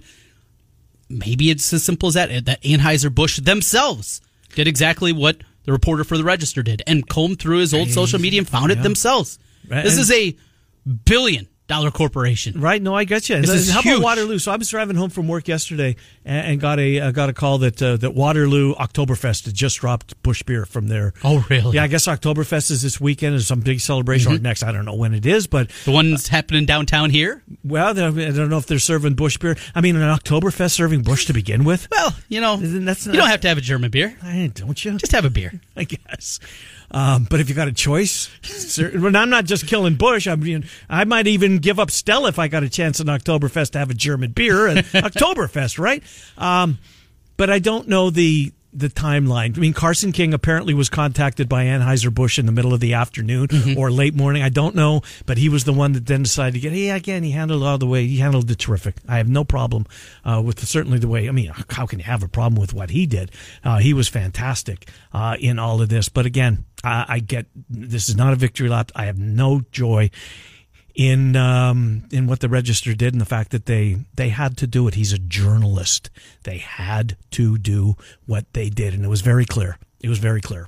Maybe 1.09 1.49
it's 1.51 1.71
as 1.73 1.83
simple 1.83 2.07
as 2.07 2.15
that 2.15 2.45
that 2.45 2.61
Anheuser-Busch 2.63 3.39
themselves 3.41 4.21
did 4.55 4.67
exactly 4.67 5.11
what 5.11 5.37
the 5.65 5.71
reporter 5.71 6.03
for 6.03 6.17
the 6.17 6.23
register 6.23 6.63
did 6.63 6.81
and 6.87 7.07
combed 7.07 7.39
through 7.39 7.57
his 7.59 7.73
old 7.73 7.89
social 7.89 8.19
media 8.19 8.39
and 8.39 8.47
found 8.49 8.71
it 8.71 8.81
themselves. 8.81 9.37
Right, 9.67 9.83
This 9.83 9.93
and- 9.93 10.01
is 10.01 10.11
a 10.11 10.35
billion 11.05 11.47
dollar 11.73 11.91
corporation. 11.91 12.59
Right? 12.59 12.81
No, 12.81 12.93
I 12.93 13.03
get 13.03 13.29
you. 13.29 13.41
This 13.41 13.49
is 13.49 13.69
how 13.71 13.81
huge. 13.81 13.95
about 13.95 14.03
Waterloo? 14.03 14.39
So 14.39 14.51
I 14.51 14.55
was 14.57 14.69
driving 14.69 14.95
home 14.95 15.09
from 15.09 15.27
work 15.27 15.47
yesterday 15.47 15.95
and, 16.25 16.47
and 16.47 16.59
got 16.61 16.79
a 16.79 16.99
uh, 16.99 17.11
got 17.11 17.29
a 17.29 17.33
call 17.33 17.57
that 17.59 17.81
uh, 17.81 17.97
that 17.97 18.11
Waterloo 18.13 18.75
Oktoberfest 18.75 19.45
had 19.45 19.53
just 19.53 19.79
dropped 19.79 20.21
Busch 20.23 20.43
beer 20.43 20.65
from 20.65 20.87
there. 20.87 21.13
Oh, 21.23 21.45
really? 21.49 21.75
Yeah, 21.75 21.83
I 21.83 21.87
guess 21.87 22.07
Oktoberfest 22.07 22.71
is 22.71 22.81
this 22.81 22.99
weekend. 23.01 23.35
Is 23.35 23.47
some 23.47 23.61
big 23.61 23.79
celebration 23.79 24.31
or 24.33 24.39
next? 24.39 24.63
I 24.63 24.71
don't 24.71 24.85
know 24.85 24.95
when 24.95 25.13
it 25.13 25.25
is, 25.25 25.47
but 25.47 25.69
The 25.85 25.91
ones 25.91 26.27
happening 26.27 26.65
downtown 26.65 27.09
here. 27.09 27.41
well, 27.63 27.87
I 27.89 27.93
don't 27.93 28.49
know 28.49 28.57
if 28.57 28.65
they're 28.67 28.79
serving 28.79 29.15
Busch 29.15 29.37
beer. 29.37 29.55
I 29.75 29.81
mean, 29.81 29.95
an 29.95 30.01
Oktoberfest 30.17 30.71
serving 30.71 31.01
Busch 31.03 31.25
to 31.25 31.33
begin 31.33 31.63
with. 31.63 31.87
Well, 31.91 32.13
you 32.29 32.39
know, 32.41 32.55
Isn't- 32.61 33.05
you 33.13 33.19
don't 33.19 33.29
have 33.29 33.41
to 33.41 33.47
have 33.47 33.57
a 33.57 33.61
German 33.61 33.89
beer. 33.91 34.15
I 34.23 34.51
don't 34.53 34.83
you? 34.85 34.97
Just 34.97 35.11
have 35.13 35.25
a 35.25 35.29
beer. 35.29 35.59
I 35.75 35.83
guess. 35.85 36.39
Um, 36.93 37.25
but 37.27 37.39
if 37.39 37.49
you 37.49 37.55
got 37.55 37.67
a 37.67 37.73
choice, 37.73 38.29
well, 38.77 39.15
I'm 39.15 39.29
not 39.29 39.45
just 39.45 39.65
killing 39.65 39.95
Busch. 39.95 40.27
I 40.27 40.35
mean, 40.35 40.65
I 40.87 41.05
might 41.05 41.25
even 41.25 41.57
give 41.57 41.79
up 41.79 41.89
Stella 41.89 42.29
if 42.29 42.37
I 42.37 42.47
got 42.47 42.61
a 42.61 42.69
chance 42.69 42.99
in 42.99 43.07
Oktoberfest 43.07 43.71
to 43.71 43.79
have 43.79 43.89
a 43.89 43.95
German 43.95 44.31
beer 44.31 44.67
and 44.67 44.79
Oktoberfest, 44.85 45.79
right? 45.79 46.03
Um, 46.37 46.77
but 47.35 47.49
I 47.49 47.57
don't 47.57 47.87
know 47.87 48.11
the 48.11 48.53
the 48.73 48.89
timeline. 48.89 49.55
I 49.57 49.59
mean, 49.59 49.73
Carson 49.73 50.11
King 50.11 50.33
apparently 50.33 50.73
was 50.73 50.89
contacted 50.89 51.47
by 51.47 51.65
Anheuser 51.65 52.13
Busch 52.13 52.39
in 52.39 52.45
the 52.45 52.51
middle 52.51 52.73
of 52.73 52.79
the 52.79 52.93
afternoon 52.93 53.47
or 53.77 53.91
late 53.91 54.15
morning. 54.15 54.41
I 54.41 54.49
don't 54.49 54.75
know, 54.75 55.01
but 55.25 55.37
he 55.37 55.49
was 55.49 55.63
the 55.63 55.73
one 55.73 55.93
that 55.93 56.05
then 56.05 56.23
decided 56.23 56.53
to 56.53 56.59
get. 56.59 56.73
Hey, 56.73 56.89
again, 56.89 57.23
he 57.23 57.31
handled 57.31 57.63
all 57.63 57.77
the 57.77 57.85
way. 57.85 58.05
He 58.05 58.17
handled 58.17 58.49
it 58.49 58.59
terrific. 58.59 58.95
I 59.07 59.17
have 59.17 59.29
no 59.29 59.43
problem 59.43 59.85
uh, 60.25 60.41
with 60.43 60.57
the, 60.57 60.65
certainly 60.65 60.99
the 60.99 61.07
way. 61.07 61.27
I 61.27 61.31
mean, 61.31 61.51
how 61.69 61.85
can 61.85 61.99
you 61.99 62.05
have 62.05 62.23
a 62.23 62.27
problem 62.27 62.59
with 62.59 62.73
what 62.73 62.89
he 62.89 63.05
did? 63.05 63.31
Uh, 63.63 63.77
he 63.77 63.93
was 63.93 64.07
fantastic 64.07 64.89
uh, 65.13 65.37
in 65.39 65.59
all 65.59 65.81
of 65.81 65.89
this. 65.89 66.09
But 66.09 66.25
again, 66.25 66.65
I, 66.83 67.05
I 67.07 67.19
get 67.19 67.45
this 67.69 68.09
is 68.09 68.15
not 68.15 68.33
a 68.33 68.37
victory 68.37 68.69
lap. 68.69 68.91
I 68.95 69.05
have 69.05 69.19
no 69.19 69.61
joy 69.71 70.09
in 70.95 71.35
um, 71.35 72.03
in 72.11 72.27
what 72.27 72.39
the 72.39 72.49
register 72.49 72.93
did 72.93 73.13
and 73.13 73.21
the 73.21 73.25
fact 73.25 73.51
that 73.51 73.65
they 73.65 73.97
they 74.15 74.29
had 74.29 74.57
to 74.57 74.67
do 74.67 74.87
it. 74.87 74.93
He's 74.95 75.13
a 75.13 75.17
journalist. 75.17 76.09
They 76.43 76.59
had 76.59 77.17
to 77.31 77.57
do 77.57 77.95
what 78.25 78.51
they 78.53 78.69
did, 78.69 78.93
and 78.93 79.03
it 79.03 79.09
was 79.09 79.21
very 79.21 79.45
clear. 79.45 79.77
It 79.99 80.09
was 80.09 80.19
very 80.19 80.41
clear. 80.41 80.67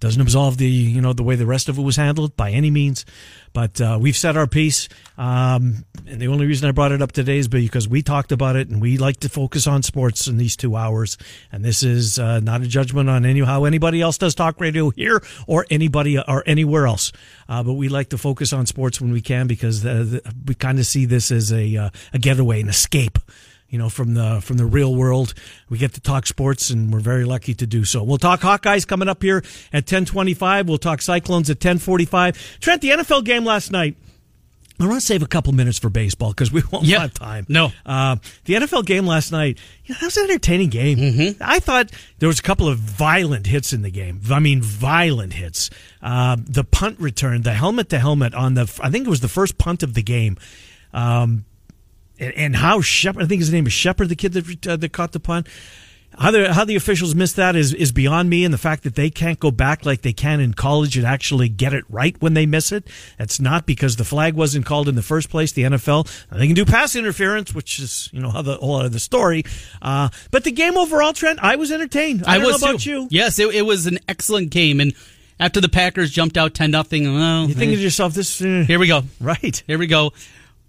Doesn't 0.00 0.20
absolve 0.20 0.58
the 0.58 0.68
you 0.68 1.00
know 1.00 1.12
the 1.12 1.22
way 1.22 1.36
the 1.36 1.46
rest 1.46 1.68
of 1.68 1.78
it 1.78 1.82
was 1.82 1.96
handled 1.96 2.36
by 2.36 2.50
any 2.50 2.70
means, 2.70 3.04
but 3.52 3.80
uh, 3.80 3.98
we've 4.00 4.16
said 4.16 4.36
our 4.36 4.46
piece. 4.46 4.88
Um, 5.16 5.84
and 6.06 6.20
the 6.20 6.28
only 6.28 6.46
reason 6.46 6.68
I 6.68 6.72
brought 6.72 6.92
it 6.92 7.00
up 7.00 7.12
today 7.12 7.38
is 7.38 7.48
because 7.48 7.88
we 7.88 8.02
talked 8.02 8.32
about 8.32 8.56
it, 8.56 8.68
and 8.68 8.80
we 8.80 8.98
like 8.98 9.18
to 9.20 9.28
focus 9.28 9.66
on 9.66 9.82
sports 9.82 10.26
in 10.26 10.36
these 10.36 10.56
two 10.56 10.76
hours. 10.76 11.16
And 11.52 11.64
this 11.64 11.82
is 11.82 12.18
uh, 12.18 12.40
not 12.40 12.62
a 12.62 12.66
judgment 12.66 13.08
on 13.08 13.24
any 13.24 13.40
how 13.40 13.64
anybody 13.64 14.00
else 14.00 14.18
does 14.18 14.34
talk 14.34 14.60
radio 14.60 14.90
here 14.90 15.22
or 15.46 15.66
anybody 15.70 16.18
or 16.18 16.42
anywhere 16.46 16.86
else. 16.86 17.12
Uh, 17.48 17.62
but 17.62 17.74
we 17.74 17.88
like 17.88 18.10
to 18.10 18.18
focus 18.18 18.52
on 18.52 18.66
sports 18.66 19.00
when 19.00 19.12
we 19.12 19.20
can 19.20 19.46
because 19.46 19.84
we 19.84 20.54
kind 20.54 20.78
of 20.78 20.86
see 20.86 21.04
this 21.04 21.30
as 21.30 21.52
a 21.52 21.76
uh, 21.76 21.90
a 22.12 22.18
getaway, 22.18 22.60
an 22.60 22.68
escape 22.68 23.18
you 23.74 23.78
know, 23.78 23.88
from 23.88 24.14
the 24.14 24.40
from 24.40 24.56
the 24.56 24.64
real 24.64 24.94
world. 24.94 25.34
We 25.68 25.78
get 25.78 25.94
to 25.94 26.00
talk 26.00 26.28
sports, 26.28 26.70
and 26.70 26.92
we're 26.92 27.00
very 27.00 27.24
lucky 27.24 27.54
to 27.54 27.66
do 27.66 27.84
so. 27.84 28.04
We'll 28.04 28.18
talk 28.18 28.40
Hawkeyes 28.40 28.86
coming 28.86 29.08
up 29.08 29.20
here 29.20 29.42
at 29.72 29.84
ten 29.84 30.04
twenty 30.04 30.32
five. 30.32 30.68
We'll 30.68 30.78
talk 30.78 31.02
Cyclones 31.02 31.50
at 31.50 31.58
ten 31.58 31.78
forty 31.78 32.04
five. 32.04 32.36
Trent, 32.60 32.82
the 32.82 32.90
NFL 32.90 33.24
game 33.24 33.44
last 33.44 33.72
night. 33.72 33.96
I 34.78 34.86
want 34.86 35.00
to 35.00 35.04
save 35.04 35.24
a 35.24 35.26
couple 35.26 35.52
minutes 35.52 35.76
for 35.80 35.90
baseball 35.90 36.30
because 36.30 36.52
we 36.52 36.62
won't 36.72 36.86
have 36.86 37.14
time. 37.14 37.46
No. 37.48 37.72
uh, 37.84 38.14
the 38.44 38.54
NFL 38.54 38.86
game 38.86 39.06
last 39.06 39.32
night. 39.32 39.58
You 39.86 39.94
know, 39.94 39.98
that 40.00 40.06
was 40.06 40.16
an 40.18 40.30
entertaining 40.30 40.68
game. 40.68 40.98
Mm-hmm. 40.98 41.42
I 41.42 41.58
thought 41.58 41.90
there 42.20 42.28
was 42.28 42.38
a 42.38 42.42
couple 42.42 42.68
of 42.68 42.78
violent 42.78 43.48
hits 43.48 43.72
in 43.72 43.82
the 43.82 43.90
game. 43.90 44.20
I 44.30 44.38
mean, 44.38 44.62
violent 44.62 45.32
hits. 45.32 45.68
Uh, 46.00 46.36
the 46.38 46.62
punt 46.62 47.00
return, 47.00 47.42
the 47.42 47.54
helmet 47.54 47.88
to 47.88 47.98
helmet 47.98 48.34
on 48.34 48.54
the. 48.54 48.72
I 48.80 48.90
think 48.90 49.04
it 49.08 49.10
was 49.10 49.20
the 49.20 49.26
first 49.26 49.58
punt 49.58 49.82
of 49.82 49.94
the 49.94 50.02
game. 50.02 50.36
Um, 50.92 51.44
and, 52.18 52.34
and 52.34 52.56
how 52.56 52.80
Shepherd, 52.80 53.22
I 53.22 53.26
think 53.26 53.40
his 53.40 53.52
name 53.52 53.66
is 53.66 53.72
Shepherd, 53.72 54.08
the 54.08 54.16
kid 54.16 54.32
that 54.34 54.66
uh, 54.66 54.76
that 54.76 54.92
caught 54.92 55.12
the 55.12 55.20
punt. 55.20 55.46
How 56.16 56.30
the 56.30 56.54
how 56.54 56.64
the 56.64 56.76
officials 56.76 57.12
missed 57.16 57.34
that 57.36 57.56
is 57.56 57.74
is 57.74 57.90
beyond 57.90 58.30
me, 58.30 58.44
and 58.44 58.54
the 58.54 58.58
fact 58.58 58.84
that 58.84 58.94
they 58.94 59.10
can't 59.10 59.40
go 59.40 59.50
back 59.50 59.84
like 59.84 60.02
they 60.02 60.12
can 60.12 60.38
in 60.38 60.54
college 60.54 60.96
and 60.96 61.04
actually 61.04 61.48
get 61.48 61.72
it 61.74 61.82
right 61.88 62.14
when 62.20 62.34
they 62.34 62.46
miss 62.46 62.70
it. 62.70 62.86
That's 63.18 63.40
not 63.40 63.66
because 63.66 63.96
the 63.96 64.04
flag 64.04 64.34
wasn't 64.34 64.64
called 64.64 64.88
in 64.88 64.94
the 64.94 65.02
first 65.02 65.28
place. 65.28 65.50
The 65.50 65.64
NFL 65.64 66.08
they 66.30 66.46
can 66.46 66.54
do 66.54 66.64
pass 66.64 66.94
interference, 66.94 67.52
which 67.52 67.80
is 67.80 68.08
you 68.12 68.20
know 68.20 68.30
how 68.30 68.42
the 68.42 68.58
whole 68.58 68.76
other 68.76 69.00
story. 69.00 69.42
Uh, 69.82 70.08
but 70.30 70.44
the 70.44 70.52
game 70.52 70.78
overall, 70.78 71.12
Trent, 71.14 71.40
I 71.42 71.56
was 71.56 71.72
entertained. 71.72 72.22
I, 72.28 72.38
don't 72.38 72.46
was 72.46 72.62
know 72.62 72.68
about 72.68 72.80
too. 72.82 72.90
you. 72.90 73.08
Yes, 73.10 73.40
it, 73.40 73.52
it 73.52 73.62
was 73.62 73.86
an 73.86 73.98
excellent 74.06 74.50
game, 74.50 74.78
and 74.78 74.94
after 75.40 75.60
the 75.60 75.68
Packers 75.68 76.12
jumped 76.12 76.36
out 76.36 76.54
ten 76.54 76.70
nothing, 76.70 77.12
well, 77.12 77.48
You 77.48 77.54
think 77.54 77.72
eh, 77.72 77.74
to 77.74 77.80
yourself, 77.80 78.14
this 78.14 78.40
uh, 78.40 78.62
here 78.68 78.78
we 78.78 78.86
go, 78.86 79.02
right? 79.20 79.64
here 79.66 79.78
we 79.78 79.88
go. 79.88 80.12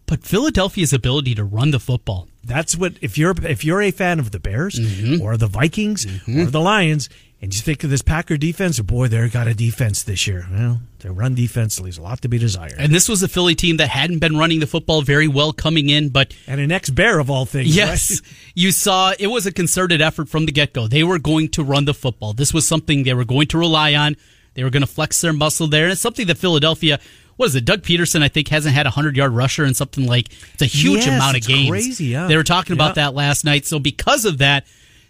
But 0.05 0.23
Philadelphia's 0.23 0.93
ability 0.93 1.35
to 1.35 1.43
run 1.43 1.71
the 1.71 1.79
football, 1.79 2.27
That's 2.43 2.75
what 2.77 2.93
if 3.01 3.17
you're 3.17 3.33
if 3.43 3.63
you're 3.65 3.81
a 3.81 3.91
fan 3.91 4.19
of 4.19 4.31
the 4.31 4.39
Bears 4.39 4.79
mm-hmm. 4.79 5.21
or 5.21 5.35
the 5.35 5.47
Vikings 5.47 6.05
mm-hmm. 6.05 6.41
or 6.41 6.45
the 6.45 6.61
Lions, 6.61 7.09
and 7.41 7.53
you 7.53 7.61
think 7.61 7.83
of 7.83 7.89
this 7.89 8.01
Packer 8.01 8.37
defense, 8.37 8.79
boy, 8.79 9.07
they've 9.07 9.31
got 9.31 9.47
a 9.47 9.53
defense 9.53 10.03
this 10.03 10.25
year. 10.25 10.47
Well, 10.51 10.79
their 10.99 11.11
run 11.11 11.35
defense 11.35 11.79
leaves 11.79 11.97
a 11.97 12.01
lot 12.01 12.21
to 12.21 12.27
be 12.27 12.37
desired. 12.37 12.75
and 12.77 12.93
this 12.93 13.09
was 13.09 13.21
a 13.23 13.27
Philly 13.27 13.55
team 13.55 13.77
that 13.77 13.89
hadn't 13.89 14.19
been 14.19 14.37
running 14.37 14.59
the 14.59 14.67
football 14.67 15.01
very 15.01 15.27
well 15.27 15.53
coming 15.53 15.89
in, 15.89 16.09
but 16.09 16.33
And 16.47 16.61
an 16.61 16.71
ex 16.71 16.89
Bear 16.89 17.19
of 17.19 17.29
all 17.29 17.45
things. 17.45 17.75
Yes. 17.75 18.11
right? 18.11 18.21
You 18.55 18.71
saw 18.71 19.13
it 19.19 19.27
was 19.27 19.45
a 19.45 19.51
concerted 19.51 20.01
effort 20.01 20.29
from 20.29 20.45
the 20.45 20.51
get 20.51 20.73
go. 20.73 20.87
They 20.87 21.03
were 21.03 21.19
going 21.19 21.49
to 21.49 21.63
run 21.63 21.85
the 21.85 21.93
football. 21.93 22.33
This 22.33 22.53
was 22.53 22.67
something 22.67 23.03
they 23.03 23.13
were 23.13 23.25
going 23.25 23.47
to 23.47 23.57
rely 23.57 23.95
on. 23.95 24.15
They 24.55 24.63
were 24.63 24.69
going 24.69 24.81
to 24.81 24.87
flex 24.87 25.21
their 25.21 25.33
muscle 25.33 25.67
there. 25.67 25.83
And 25.83 25.91
it's 25.91 26.01
something 26.01 26.27
that 26.27 26.37
Philadelphia, 26.37 26.99
what 27.37 27.47
is 27.47 27.55
it? 27.55 27.65
Doug 27.65 27.81
Pederson, 27.81 28.21
I 28.23 28.27
think, 28.27 28.47
hasn't 28.47 28.73
had 28.75 28.85
a 28.85 28.89
100 28.89 29.15
yard 29.17 29.31
rusher 29.33 29.65
in 29.65 29.73
something 29.73 30.05
like, 30.05 30.29
it's 30.53 30.61
a 30.61 30.65
huge 30.65 31.05
Yes, 31.05 31.07
amount 31.07 31.37
of 31.37 31.45
games. 31.45 31.69
crazy, 31.69 32.05
yeah. 32.05 32.27
They 32.27 32.37
were 32.37 32.43
talking 32.43 32.73
about 32.73 32.89
Yeah. 32.97 33.05
that 33.05 33.15
last 33.15 33.43
night. 33.45 33.65
So 33.65 33.79
because 33.79 34.25
of 34.25 34.37
that, 34.39 34.65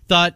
thought, 0.07 0.35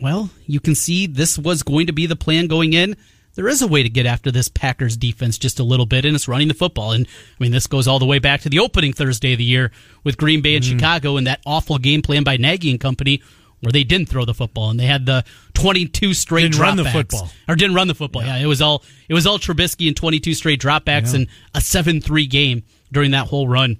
well, 0.00 0.30
you 0.46 0.60
can 0.60 0.74
see 0.74 1.06
this 1.06 1.38
was 1.38 1.62
going 1.62 1.86
to 1.86 1.92
be 1.92 2.06
the 2.06 2.16
plan 2.16 2.46
going 2.46 2.72
in. 2.72 2.96
There 3.34 3.48
is 3.48 3.62
a 3.62 3.66
way 3.66 3.82
to 3.82 3.88
get 3.88 4.04
after 4.04 4.30
this 4.30 4.48
Packers 4.48 4.96
defense 4.96 5.38
just 5.38 5.58
a 5.58 5.64
little 5.64 5.86
bit, 5.86 6.04
and 6.04 6.14
it's 6.14 6.28
running 6.28 6.48
the 6.48 6.54
football. 6.54 6.92
And 6.92 7.06
I 7.06 7.42
mean, 7.42 7.50
this 7.52 7.66
goes 7.66 7.88
all 7.88 7.98
the 7.98 8.04
way 8.06 8.18
back 8.18 8.42
to 8.42 8.48
the 8.50 8.58
opening 8.58 8.92
Thursday 8.92 9.32
of 9.32 9.38
the 9.38 9.44
year 9.44 9.70
with 10.04 10.18
Green 10.18 10.42
Bay 10.42 10.54
and 10.54 10.64
Mm. 10.64 10.68
Chicago 10.68 11.16
and 11.16 11.26
that 11.26 11.40
awful 11.46 11.78
game 11.78 12.02
plan 12.02 12.24
by 12.24 12.36
Nagy 12.36 12.70
and 12.70 12.78
company 12.80 13.22
where 13.62 13.72
they 13.72 13.84
didn't 13.84 14.08
throw 14.08 14.24
the 14.24 14.34
football 14.34 14.68
and 14.70 14.78
they 14.78 14.86
had 14.86 15.06
the 15.06 15.24
22 15.54 16.12
straight 16.14 16.42
Didn't 16.42 16.60
run 16.60 16.76
the 16.76 16.82
dropbacks. 16.82 16.92
football. 16.92 17.30
or 17.48 17.54
didn't 17.56 17.74
run 17.74 17.88
the 17.88 17.94
football. 17.94 18.22
Yeah. 18.22 18.36
it 18.36 18.46
was 18.46 18.60
all 18.60 18.84
it 19.08 19.14
was 19.14 19.26
all 19.26 19.38
Trubisky 19.38 19.86
and 19.88 19.96
22 19.96 20.34
straight 20.34 20.60
dropbacks 20.60 21.14
and 21.14 21.26
a 21.54 21.58
7-3 21.60 22.28
game 22.28 22.64
during 22.92 23.12
that 23.12 23.28
whole 23.28 23.48
run. 23.48 23.78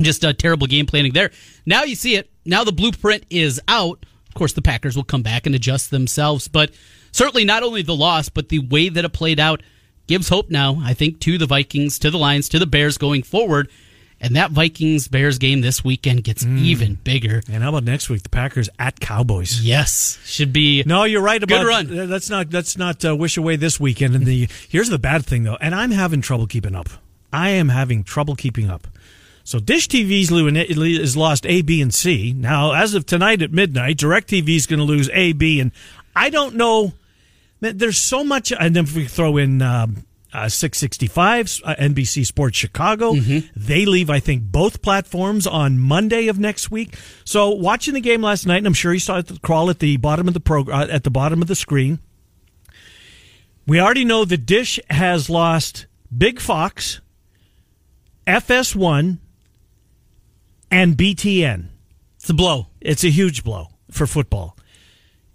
Just 0.00 0.24
a 0.24 0.32
terrible 0.32 0.66
game 0.66 0.86
planning 0.86 1.12
there. 1.12 1.30
Now 1.66 1.82
you 1.84 1.94
see 1.94 2.16
it. 2.16 2.30
Now 2.46 2.64
the 2.64 2.72
blueprint 2.72 3.24
is 3.30 3.60
out. 3.68 4.04
Of 4.28 4.34
course, 4.34 4.52
the 4.54 4.62
Packers 4.62 4.96
will 4.96 5.04
come 5.04 5.22
back 5.22 5.46
and 5.46 5.54
adjust 5.54 5.90
themselves, 5.92 6.48
but 6.48 6.72
certainly 7.12 7.44
not 7.44 7.62
only 7.62 7.82
the 7.82 7.94
loss, 7.94 8.28
but 8.28 8.48
the 8.48 8.58
way 8.58 8.88
that 8.88 9.04
it 9.04 9.12
played 9.12 9.38
out 9.38 9.62
gives 10.08 10.28
hope 10.28 10.50
now, 10.50 10.80
I 10.82 10.92
think, 10.94 11.20
to 11.20 11.38
the 11.38 11.46
Vikings, 11.46 11.98
to 12.00 12.10
the 12.10 12.18
Lions, 12.18 12.48
to 12.50 12.58
the 12.58 12.66
Bears 12.66 12.98
going 12.98 13.22
forward. 13.22 13.70
And 14.24 14.36
that 14.36 14.52
Vikings 14.52 15.06
Bears 15.06 15.36
game 15.36 15.60
this 15.60 15.84
weekend 15.84 16.24
gets 16.24 16.44
Mm. 16.44 16.58
even 16.62 16.94
bigger. 17.04 17.42
And 17.52 17.62
how 17.62 17.68
about 17.68 17.84
next 17.84 18.08
week? 18.08 18.22
The 18.22 18.30
Packers 18.30 18.70
at 18.78 18.98
Cowboys. 18.98 19.60
Yes, 19.60 20.18
should 20.24 20.50
be. 20.50 20.82
No, 20.86 21.04
you're 21.04 21.20
right 21.20 21.42
about 21.42 21.60
Good 21.62 21.68
run. 21.68 22.08
Let's 22.08 22.30
not 22.30 22.50
let's 22.50 22.78
not 22.78 23.04
uh, 23.04 23.14
wish 23.14 23.36
away 23.36 23.56
this 23.56 23.78
weekend. 23.78 24.14
And 24.14 24.24
the 24.24 24.48
here's 24.70 24.88
the 24.88 24.98
bad 24.98 25.26
thing 25.26 25.42
though, 25.42 25.58
and 25.60 25.74
I'm 25.74 25.90
having 25.90 26.22
trouble 26.22 26.46
keeping 26.46 26.74
up. 26.74 26.88
I 27.34 27.50
am 27.50 27.68
having 27.68 28.02
trouble 28.02 28.34
keeping 28.34 28.70
up. 28.70 28.88
So 29.44 29.58
Dish 29.58 29.88
TV's 29.88 30.30
has 31.00 31.16
lost 31.18 31.44
A, 31.44 31.60
B, 31.60 31.82
and 31.82 31.92
C. 31.92 32.32
Now, 32.34 32.72
as 32.72 32.94
of 32.94 33.04
tonight 33.04 33.42
at 33.42 33.52
midnight, 33.52 33.98
DirecTV 33.98 34.56
is 34.56 34.66
going 34.66 34.78
to 34.78 34.86
lose 34.86 35.10
A, 35.12 35.34
B, 35.34 35.60
and 35.60 35.70
I 36.16 36.30
don't 36.30 36.54
know. 36.54 36.94
Man, 37.60 37.76
there's 37.76 37.98
so 37.98 38.24
much, 38.24 38.52
and 38.58 38.74
then 38.74 38.84
if 38.84 38.96
we 38.96 39.04
throw 39.04 39.36
in 39.36 39.60
um, 39.60 40.04
uh, 40.34 40.48
665, 40.48 41.60
uh, 41.64 41.74
NBC 41.78 42.26
Sports 42.26 42.58
Chicago, 42.58 43.14
they 43.56 43.86
leave, 43.86 44.10
I 44.10 44.18
think, 44.20 44.42
both 44.42 44.82
platforms 44.82 45.46
on 45.46 45.78
Monday 45.78 46.26
of 46.28 46.38
next 46.38 46.70
week. 46.70 46.96
So 47.24 47.50
watching 47.50 47.94
the 47.94 48.00
game 48.00 48.20
last 48.20 48.44
night, 48.46 48.58
and 48.58 48.66
I'm 48.66 48.74
sure 48.74 48.92
you 48.92 48.98
saw 48.98 49.18
it 49.18 49.40
crawl 49.42 49.70
at 49.70 49.78
the 49.78 49.96
bottom 49.96 50.26
of 50.28 50.34
the 50.34 50.40
prog- 50.40 50.68
uh, 50.70 50.88
at 50.90 51.04
the 51.04 51.10
bottom 51.10 51.40
of 51.40 51.48
the 51.48 51.54
screen. 51.54 52.00
We 53.66 53.80
already 53.80 54.04
know 54.04 54.24
the 54.24 54.36
Dish 54.36 54.78
has 54.90 55.30
lost 55.30 55.86
Big 56.16 56.40
Fox, 56.40 57.00
FS1, 58.26 59.18
and 60.70 60.96
BTN. 60.96 61.68
It's 62.16 62.28
a 62.28 62.34
blow. 62.34 62.66
It's 62.80 63.04
a 63.04 63.08
huge 63.10 63.44
blow 63.44 63.68
for 63.90 64.06
football. 64.06 64.53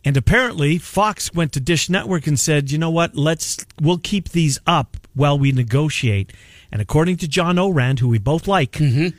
And 0.05 0.15
apparently, 0.15 0.77
Fox 0.77 1.33
went 1.33 1.51
to 1.53 1.59
Dish 1.59 1.89
Network 1.89 2.25
and 2.25 2.39
said, 2.39 2.71
"You 2.71 2.77
know 2.77 2.89
what? 2.89 3.15
Let's 3.15 3.65
we'll 3.81 3.97
keep 3.97 4.29
these 4.29 4.59
up 4.65 4.95
while 5.13 5.37
we 5.37 5.51
negotiate." 5.51 6.31
And 6.71 6.81
according 6.81 7.17
to 7.17 7.27
John 7.27 7.57
Ourand, 7.57 7.99
who 7.99 8.07
we 8.07 8.17
both 8.17 8.47
like, 8.47 8.73
mm-hmm. 8.73 9.17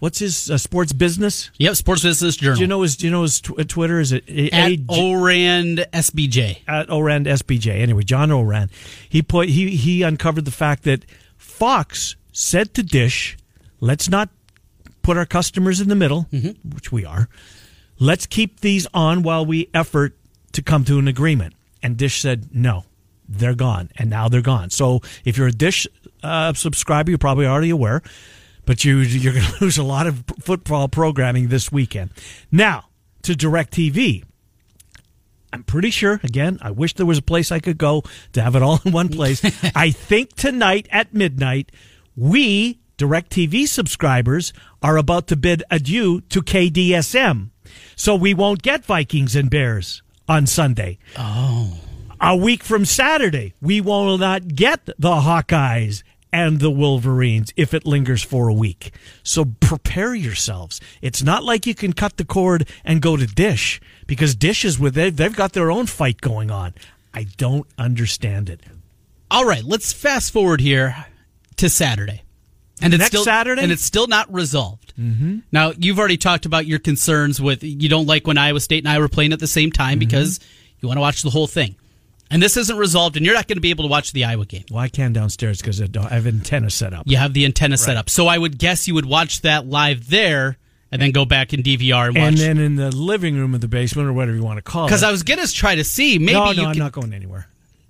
what's 0.00 0.18
his 0.18 0.50
uh, 0.50 0.58
sports 0.58 0.92
business? 0.92 1.50
Yep, 1.58 1.76
Sports 1.76 2.02
Business 2.02 2.36
Journal. 2.36 2.56
Do 2.56 2.60
you 2.60 2.66
know 2.66 2.82
his? 2.82 2.96
Do 2.96 3.06
you 3.06 3.12
know 3.12 3.22
his 3.22 3.40
tw- 3.40 3.58
uh, 3.58 3.64
Twitter? 3.64 4.00
Is 4.00 4.12
it 4.12 4.24
A- 4.28 4.50
at 4.50 4.72
A- 4.72 4.84
Ourand 4.90 5.86
SBJ. 5.92 6.58
at 6.66 6.90
Ourand 6.90 7.26
SBJ. 7.26 7.68
Anyway, 7.68 8.02
John 8.02 8.30
Ourand, 8.30 8.70
he 9.08 9.22
put 9.22 9.48
he 9.48 9.76
he 9.76 10.02
uncovered 10.02 10.44
the 10.44 10.50
fact 10.50 10.82
that 10.82 11.06
Fox 11.36 12.16
said 12.32 12.74
to 12.74 12.82
Dish, 12.82 13.38
"Let's 13.80 14.08
not 14.08 14.28
put 15.02 15.16
our 15.16 15.26
customers 15.26 15.80
in 15.80 15.88
the 15.88 15.96
middle, 15.96 16.26
mm-hmm. 16.30 16.68
which 16.68 16.92
we 16.92 17.04
are. 17.04 17.28
Let's 17.98 18.26
keep 18.26 18.60
these 18.60 18.86
on 18.94 19.22
while 19.22 19.44
we 19.44 19.68
effort 19.74 20.16
to 20.52 20.62
come 20.62 20.84
to 20.84 20.98
an 20.98 21.08
agreement." 21.08 21.54
And 21.82 21.96
Dish 21.96 22.20
said, 22.20 22.48
"No." 22.52 22.84
They're 23.30 23.54
gone, 23.54 23.90
and 23.98 24.08
now 24.08 24.30
they're 24.30 24.40
gone. 24.40 24.70
So, 24.70 25.02
if 25.22 25.36
you're 25.36 25.48
a 25.48 25.52
Dish 25.52 25.86
uh, 26.22 26.54
subscriber, 26.54 27.10
you're 27.10 27.18
probably 27.18 27.44
already 27.44 27.68
aware, 27.68 28.02
but 28.64 28.86
you 28.86 29.00
you're 29.00 29.34
going 29.34 29.44
to 29.58 29.64
lose 29.64 29.76
a 29.76 29.82
lot 29.82 30.06
of 30.06 30.24
football 30.40 30.88
programming 30.88 31.48
this 31.48 31.70
weekend. 31.70 32.10
Now 32.50 32.88
to 33.22 33.34
Directv. 33.34 34.24
I'm 35.52 35.62
pretty 35.62 35.90
sure, 35.90 36.20
again, 36.22 36.58
I 36.60 36.70
wish 36.70 36.94
there 36.94 37.06
was 37.06 37.18
a 37.18 37.22
place 37.22 37.50
I 37.50 37.58
could 37.58 37.78
go 37.78 38.02
to 38.32 38.42
have 38.42 38.54
it 38.54 38.62
all 38.62 38.80
in 38.84 38.92
one 38.92 39.08
place. 39.08 39.42
I 39.74 39.90
think 39.90 40.34
tonight 40.34 40.88
at 40.90 41.14
midnight, 41.14 41.72
we, 42.16 42.80
DirecTV 42.98 43.66
subscribers, 43.66 44.52
are 44.82 44.96
about 44.96 45.26
to 45.28 45.36
bid 45.36 45.62
adieu 45.70 46.20
to 46.22 46.42
KDSM. 46.42 47.50
So 47.98 48.14
we 48.14 48.32
won't 48.32 48.62
get 48.62 48.84
Vikings 48.84 49.34
and 49.34 49.50
Bears 49.50 50.02
on 50.28 50.46
Sunday. 50.46 50.98
Oh. 51.16 51.78
A 52.20 52.36
week 52.36 52.62
from 52.62 52.84
Saturday, 52.84 53.54
we 53.60 53.80
will 53.80 54.16
not 54.18 54.54
get 54.54 54.86
the 54.86 55.16
Hawkeyes 55.16 56.04
and 56.32 56.60
the 56.60 56.70
Wolverines 56.70 57.52
if 57.56 57.74
it 57.74 57.84
lingers 57.84 58.22
for 58.22 58.46
a 58.46 58.52
week. 58.54 58.92
So 59.24 59.46
prepare 59.58 60.14
yourselves. 60.14 60.80
It's 61.02 61.24
not 61.24 61.42
like 61.42 61.66
you 61.66 61.74
can 61.74 61.92
cut 61.92 62.18
the 62.18 62.24
cord 62.24 62.68
and 62.84 63.02
go 63.02 63.16
to 63.16 63.26
Dish 63.26 63.80
because 64.06 64.36
Dish 64.36 64.64
is 64.64 64.78
with 64.78 64.94
they've, 64.94 65.14
they've 65.14 65.34
got 65.34 65.52
their 65.52 65.72
own 65.72 65.86
fight 65.86 66.20
going 66.20 66.52
on. 66.52 66.74
I 67.12 67.24
don't 67.36 67.66
understand 67.76 68.48
it. 68.48 68.60
All 69.28 69.44
right, 69.44 69.64
let's 69.64 69.92
fast 69.92 70.32
forward 70.32 70.60
here 70.60 71.06
to 71.56 71.68
Saturday. 71.68 72.22
And 72.80 72.94
it's 72.94 73.00
Next 73.00 73.10
still 73.10 73.24
Saturday? 73.24 73.62
and 73.62 73.72
it's 73.72 73.82
still 73.82 74.06
not 74.06 74.32
resolved. 74.32 74.87
Mm-hmm. 74.98 75.38
Now 75.52 75.72
you've 75.78 75.98
already 75.98 76.16
talked 76.16 76.44
about 76.46 76.66
your 76.66 76.78
concerns 76.80 77.40
with 77.40 77.62
you 77.62 77.88
don't 77.88 78.06
like 78.06 78.26
when 78.26 78.36
Iowa 78.38 78.60
State 78.60 78.84
and 78.84 78.88
I 78.88 78.98
were 78.98 79.08
playing 79.08 79.32
at 79.32 79.38
the 79.40 79.46
same 79.46 79.70
time 79.70 80.00
Mm-hmm. 80.00 80.08
because 80.08 80.40
you 80.80 80.88
want 80.88 80.96
to 80.98 81.00
watch 81.02 81.22
the 81.22 81.30
whole 81.30 81.46
thing. 81.46 81.76
and 82.30 82.42
this 82.42 82.56
isn't 82.58 82.76
resolved, 82.76 83.16
and 83.16 83.24
you're 83.24 83.34
not 83.34 83.48
going 83.48 83.56
to 83.56 83.60
be 83.62 83.70
able 83.70 83.84
to 83.84 83.88
watch 83.90 84.12
the 84.12 84.24
Iowa 84.26 84.44
game. 84.44 84.64
Well, 84.70 84.80
I 84.80 84.88
can 84.88 85.12
downstairs 85.14 85.60
because 85.62 85.80
I 85.80 85.86
have 86.14 86.26
antenna 86.26 86.68
set 86.70 86.92
up. 86.92 87.04
You 87.06 87.16
have 87.16 87.32
the 87.32 87.44
antenna 87.46 87.76
set 87.78 87.96
up, 87.96 88.10
so 88.10 88.26
I 88.26 88.36
would 88.36 88.58
guess 88.58 88.86
you 88.86 88.94
would 88.94 89.06
watch 89.06 89.40
that 89.42 89.66
live 89.66 90.10
there, 90.10 90.58
and 90.92 91.00
then 91.00 91.12
go 91.12 91.24
back 91.24 91.52
in 91.54 91.62
DVR 91.62 92.08
and 92.08 92.16
watch. 92.16 92.24
And 92.28 92.36
then 92.38 92.58
in 92.58 92.76
the 92.76 92.94
living 92.94 93.36
room 93.36 93.54
of 93.54 93.60
the 93.62 93.68
basement, 93.68 94.08
or 94.08 94.12
whatever 94.12 94.36
you 94.36 94.42
want 94.44 94.58
to 94.58 94.62
call 94.62 94.84
it. 94.84 94.88
Because 94.88 95.02
I 95.02 95.10
was 95.10 95.22
going 95.22 95.40
to 95.40 95.50
try 95.52 95.74
to 95.76 95.84
see 95.84 96.18
maybe 96.18 96.32
no, 96.34 96.50
you 96.50 96.62
no, 96.62 96.68
I'm 96.68 96.78
not 96.78 96.92
going 96.92 97.12
anywhere. 97.14 97.48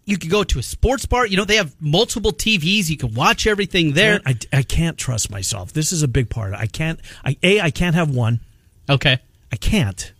You 0.09 0.19
could 0.19 0.31
go 0.31 0.43
to 0.45 0.59
a 0.59 0.63
sports 0.63 1.07
bar. 1.07 1.27
You 1.27 1.37
know, 1.37 1.45
they 1.45 1.57
have 1.57 1.75
multiple 1.81 2.33
TVs. 2.33 2.89
You 2.89 2.97
can 2.97 3.15
watch 3.15 3.47
everything 3.47 3.93
there. 3.93 4.21
I, 4.27 4.37
I 4.53 4.63
can't 4.63 4.97
trust 4.97 5.31
myself. 5.31 5.73
This 5.73 5.93
is 5.93 6.03
a 6.03 6.09
big 6.09 6.31
part. 6.31 6.55
I 6.55 6.67
can't. 6.67 6.99
I 7.25 7.37
a 7.43 7.61
I 7.61 7.71
can't 7.71 7.95
have 7.95 8.11
one. 8.11 8.41
Okay, 8.89 9.19
I 9.53 9.57
can't. 9.57 10.13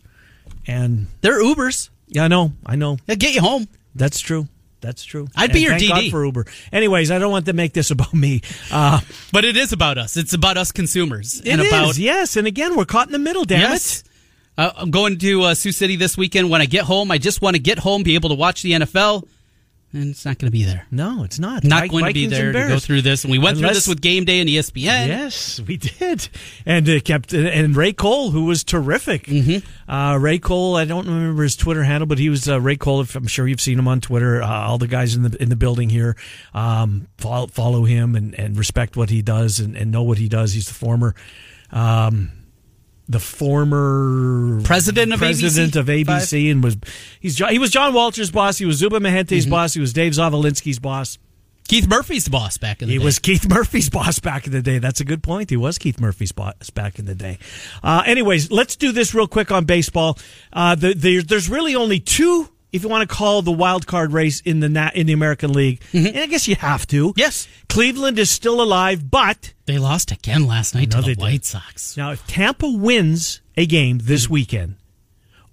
And 0.67 1.07
they're 1.21 1.41
Ubers. 1.41 1.89
yeah, 2.07 2.25
I 2.25 2.27
know. 2.27 2.53
I 2.65 2.75
know. 2.75 2.97
They'll 3.05 3.15
get 3.17 3.33
you 3.33 3.41
home. 3.41 3.67
That's 3.95 4.19
true. 4.19 4.47
That's 4.81 5.03
true. 5.03 5.27
I'd 5.35 5.51
be 5.51 5.65
And 5.65 5.81
your 5.81 5.91
thank 5.93 6.05
DD. 6.05 6.05
God 6.05 6.11
for 6.11 6.23
Uber. 6.25 6.45
Anyways, 6.71 7.11
I 7.11 7.19
don't 7.19 7.31
want 7.31 7.45
to 7.47 7.53
make 7.53 7.73
this 7.73 7.91
about 7.91 8.13
me. 8.13 8.41
Uh, 8.71 9.01
But 9.33 9.43
it 9.43 9.57
is 9.57 9.73
about 9.73 9.97
us. 9.97 10.15
It's 10.15 10.33
about 10.33 10.55
us 10.57 10.71
consumers. 10.71 11.41
it 11.41 11.49
and 11.49 11.61
is, 11.61 11.67
about 11.67 11.97
yes. 11.97 12.37
And 12.37 12.47
again, 12.47 12.77
we're 12.77 12.85
caught 12.85 13.07
in 13.07 13.11
the 13.11 13.19
middle. 13.19 13.43
Damn 13.43 13.59
yes. 13.71 14.03
Uh, 14.57 14.71
I'm 14.77 14.91
going 14.91 15.17
to 15.17 15.41
uh, 15.43 15.53
Sioux 15.55 15.71
City 15.73 15.95
this 15.97 16.17
weekend. 16.17 16.49
When 16.49 16.61
I 16.61 16.65
get 16.65 16.83
home, 16.85 17.11
I 17.11 17.17
just 17.17 17.41
want 17.41 17.55
to 17.57 17.61
get 17.61 17.79
home, 17.79 18.03
be 18.03 18.15
able 18.15 18.29
to 18.29 18.35
watch 18.35 18.61
the 18.61 18.71
NFL, 18.73 19.27
and 19.91 20.09
it's 20.09 20.25
not 20.25 20.37
going 20.37 20.47
to 20.47 20.51
be 20.51 20.63
there. 20.63 20.85
No, 20.91 21.23
it's 21.23 21.39
not. 21.39 21.63
Not 21.63 21.89
going 21.89 22.05
to 22.05 22.13
be 22.13 22.27
there 22.27 22.51
to 22.51 22.67
go 22.67 22.79
through 22.79 23.01
this. 23.01 23.23
And 23.23 23.31
we 23.31 23.39
went 23.39 23.57
through 23.57 23.69
this 23.69 23.87
with 23.87 24.01
Game 24.01 24.25
Day 24.25 24.39
and 24.39 24.49
ESPN. 24.49 25.07
Yes, 25.07 25.59
we 25.59 25.77
did, 25.77 26.29
and 26.65 26.87
it 26.87 27.05
kept 27.05 27.33
and 27.33 27.75
Ray 27.75 27.93
Cole, 27.93 28.31
who 28.31 28.45
was 28.45 28.63
terrific. 28.63 29.23
Mm-hmm. 29.23 29.91
Uh, 29.91 30.17
Ray 30.17 30.39
Cole, 30.39 30.75
I 30.75 30.85
don't 30.85 31.07
remember 31.07 31.43
his 31.43 31.55
Twitter 31.55 31.83
handle, 31.83 32.07
but 32.07 32.19
he 32.19 32.29
was 32.29 32.47
uh, 32.47 32.61
Ray 32.61 32.75
Cole. 32.75 33.01
If 33.01 33.15
I'm 33.15 33.27
sure 33.27 33.47
you've 33.47 33.61
seen 33.61 33.79
him 33.79 33.87
on 33.87 34.01
Twitter. 34.01 34.41
Uh, 34.41 34.47
all 34.47 34.77
the 34.77 34.87
guys 34.87 35.15
in 35.15 35.23
the 35.23 35.41
in 35.41 35.49
the 35.49 35.55
building 35.55 35.89
here 35.89 36.15
um, 36.53 37.07
follow, 37.17 37.47
follow 37.47 37.83
him 37.85 38.15
and, 38.15 38.33
and 38.35 38.57
respect 38.57 38.95
what 38.95 39.09
he 39.09 39.21
does 39.21 39.59
and, 39.59 39.75
and 39.75 39.91
know 39.91 40.03
what 40.03 40.17
he 40.17 40.27
does. 40.27 40.53
He's 40.53 40.67
the 40.67 40.73
former. 40.73 41.15
Um, 41.71 42.31
the 43.09 43.19
former 43.19 44.61
President 44.63 45.11
of 45.11 45.19
president 45.19 45.73
ABC? 45.73 45.79
of 45.79 45.85
ABC 45.87 46.51
and 46.51 46.63
was 46.63 46.77
he's 47.19 47.35
Jo- 47.35 47.47
he 47.47 47.59
was 47.59 47.71
John 47.71 47.93
Walter's 47.93 48.31
boss. 48.31 48.57
He 48.59 48.65
was 48.65 48.77
Zuba 48.77 48.99
Mahente's 48.99 49.47
boss. 49.47 49.73
He 49.73 49.81
was 49.81 49.91
Dave 49.93 50.13
Zavolinsky's 50.13 50.79
boss. 50.79 51.17
Keith 51.67 51.87
Murphy's 51.87 52.27
boss 52.27 52.57
back 52.57 52.81
in 52.81 52.87
the 52.87 52.93
He 52.93 52.97
day. 52.97 53.01
He 53.01 53.05
was 53.05 53.19
Keith 53.19 53.47
Murphy's 53.47 53.89
boss 53.91 54.17
back 54.19 54.47
in 54.47 54.51
the 54.51 54.61
day. 54.61 54.79
That's 54.79 55.01
a 55.01 55.05
good 55.05 55.21
point. 55.21 55.51
He 55.51 55.57
was 55.57 55.77
Keith 55.77 55.99
Murphy's 55.99 56.31
boss 56.31 56.69
back 56.71 56.97
in 56.97 57.05
the 57.05 57.13
day. 57.13 57.37
Uh, 57.83 58.01
anyways, 58.07 58.51
let's 58.51 58.75
do 58.75 58.91
this 58.91 59.13
real 59.13 59.27
quick 59.27 59.51
on 59.51 59.65
baseball. 59.65 60.17
Uh, 60.51 60.73
the, 60.73 60.93
the, 60.95 61.21
there's 61.21 61.47
really 61.47 61.75
only 61.75 61.99
two, 61.99 62.49
if 62.71 62.83
you 62.83 62.89
want 62.89 63.07
to 63.09 63.15
call 63.15 63.41
the 63.41 63.51
wild 63.51 63.87
card 63.87 64.13
race 64.13 64.41
in 64.41 64.59
the 64.59 64.69
na- 64.69 64.91
in 64.93 65.07
the 65.07 65.13
American 65.13 65.53
League, 65.53 65.81
mm-hmm. 65.91 66.07
and 66.07 66.17
I 66.17 66.25
guess 66.27 66.47
you 66.47 66.55
have 66.55 66.85
to. 66.87 67.13
Yes. 67.15 67.47
Cleveland 67.67 68.19
is 68.19 68.29
still 68.29 68.61
alive, 68.61 69.09
but 69.09 69.53
They 69.65 69.77
lost 69.77 70.11
again 70.11 70.45
last 70.45 70.75
night 70.75 70.91
to 70.91 70.97
the 70.97 71.03
did. 71.03 71.19
White 71.19 71.45
Sox. 71.45 71.97
now 71.97 72.11
if 72.11 72.25
Tampa 72.27 72.69
wins 72.69 73.41
a 73.57 73.65
game 73.65 73.99
this 74.01 74.25
mm-hmm. 74.25 74.33
weekend, 74.33 74.75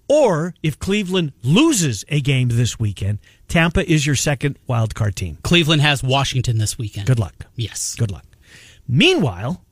or 0.09 0.55
if 0.63 0.79
Cleveland 0.79 1.33
loses 1.43 2.05
a 2.09 2.21
game 2.21 2.49
this 2.49 2.79
weekend, 2.79 3.19
Tampa 3.49 3.89
is 3.91 4.07
your 4.07 4.17
second 4.17 4.59
wild 4.67 4.95
card 4.95 5.17
team. 5.17 5.39
Cleveland 5.43 5.83
has 5.83 6.03
Washington 6.03 6.59
this 6.59 6.79
weekend. 6.79 7.07
Good 7.07 7.19
luck. 7.19 7.47
Yes. 7.57 7.95
Good 7.97 8.11
luck. 8.11 8.25
Meanwhile, 8.89 9.65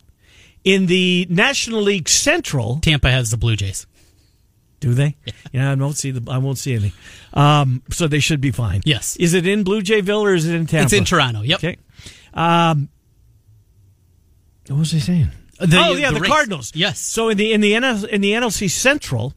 in 0.64 0.86
the 0.86 1.26
National 1.30 1.82
League 1.82 2.08
Central, 2.08 2.80
Tampa 2.80 3.10
has 3.10 3.30
the 3.30 3.36
Blue 3.36 3.54
Jays. 3.54 3.86
Do 4.80 4.94
they? 4.94 5.16
Yeah, 5.52 5.70
I 5.70 5.74
won't 5.76 5.96
see 5.96 6.10
the. 6.10 6.28
I 6.30 6.38
won't 6.38 6.58
see 6.58 6.74
any. 6.74 6.92
Um, 7.32 7.82
so 7.90 8.08
they 8.08 8.18
should 8.18 8.40
be 8.40 8.50
fine. 8.50 8.80
Yes. 8.84 9.14
Is 9.16 9.32
it 9.34 9.46
in 9.46 9.62
Blue 9.62 9.82
Jayville 9.82 10.22
or 10.22 10.34
is 10.34 10.48
it 10.48 10.54
in 10.56 10.66
Tampa? 10.66 10.84
It's 10.86 10.92
in 10.92 11.04
Toronto. 11.04 11.42
Yep. 11.42 11.58
Okay. 11.60 11.76
Um, 12.34 12.88
what 14.68 14.78
was 14.80 14.94
I 14.94 14.98
saying? 14.98 15.30
The- 15.60 15.78
oh 15.78 15.94
yeah, 15.94 16.10
the 16.10 16.18
the. 16.18 16.26
Cardinals. 16.26 16.72
Yes. 16.74 16.98
So 16.98 17.28
in 17.28 17.36
the 17.36 17.52
in 17.52 17.60
the 17.60 17.72
NL, 17.72 18.04
in 18.08 18.20
the 18.20 18.32
NLC 18.32 18.68
Central, 18.68 19.34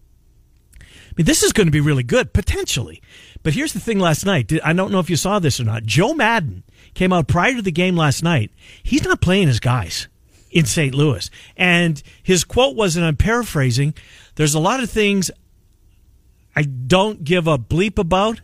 I 0.81 0.85
mean, 1.17 1.25
this 1.25 1.43
is 1.43 1.53
going 1.53 1.67
to 1.67 1.71
be 1.71 1.81
really 1.81 2.03
good 2.03 2.33
potentially. 2.33 3.01
But 3.43 3.53
here's 3.53 3.73
the 3.73 3.79
thing: 3.79 3.99
last 3.99 4.25
night, 4.25 4.51
I 4.63 4.73
don't 4.73 4.91
know 4.91 4.99
if 4.99 5.09
you 5.09 5.15
saw 5.15 5.37
this 5.37 5.59
or 5.59 5.63
not. 5.63 5.83
Joe 5.83 6.13
Maddon 6.15 6.63
came 6.95 7.13
out 7.13 7.27
prior 7.27 7.53
to 7.53 7.61
the 7.61 7.71
game 7.71 7.95
last 7.95 8.23
night. 8.23 8.51
He's 8.81 9.03
not 9.03 9.21
playing 9.21 9.47
his 9.47 9.59
guys 9.59 10.07
in 10.49 10.65
St. 10.65 10.95
Louis, 10.95 11.29
and 11.55 12.01
his 12.23 12.43
quote 12.43 12.75
was, 12.75 12.95
and 12.95 13.05
I'm 13.05 13.15
paraphrasing: 13.17 13.93
"There's 14.37 14.55
a 14.55 14.59
lot 14.59 14.81
of 14.81 14.89
things 14.89 15.29
I 16.55 16.63
don't 16.63 17.23
give 17.23 17.45
a 17.45 17.57
bleep 17.57 17.99
about, 17.99 18.41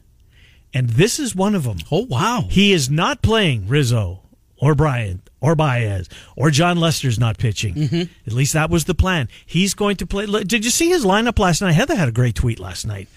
and 0.74 0.90
this 0.90 1.20
is 1.20 1.36
one 1.36 1.56
of 1.56 1.64
them." 1.64 1.78
Oh 1.90 2.06
wow. 2.06 2.48
He 2.50 2.74
is 2.74 2.90
not 2.90 3.22
playing 3.22 3.68
Rizzo 3.68 4.20
or 4.58 4.76
Bryant 4.76 5.30
or 5.40 5.56
Baez 5.56 6.10
or 6.36 6.52
Jon 6.52 6.78
Lester's 6.78 7.20
not 7.20 7.38
pitching. 7.38 7.76
Mm-hmm. 7.76 8.02
At 8.28 8.34
least 8.34 8.54
that 8.54 8.70
was 8.70 8.86
the 8.86 8.94
plan. 8.94 9.30
He's 9.46 9.74
going 9.74 9.98
to 9.98 10.06
play. 10.06 10.26
Did 10.26 10.66
you 10.66 10.72
see 10.72 10.90
his 10.90 11.06
lineup 11.06 11.40
last 11.40 11.62
night? 11.62 11.74
Heather 11.74 11.96
had 11.96 12.10
a 12.10 12.14
great 12.14 12.36
tweet 12.36 12.60
last 12.60 12.86
night. 12.86 13.08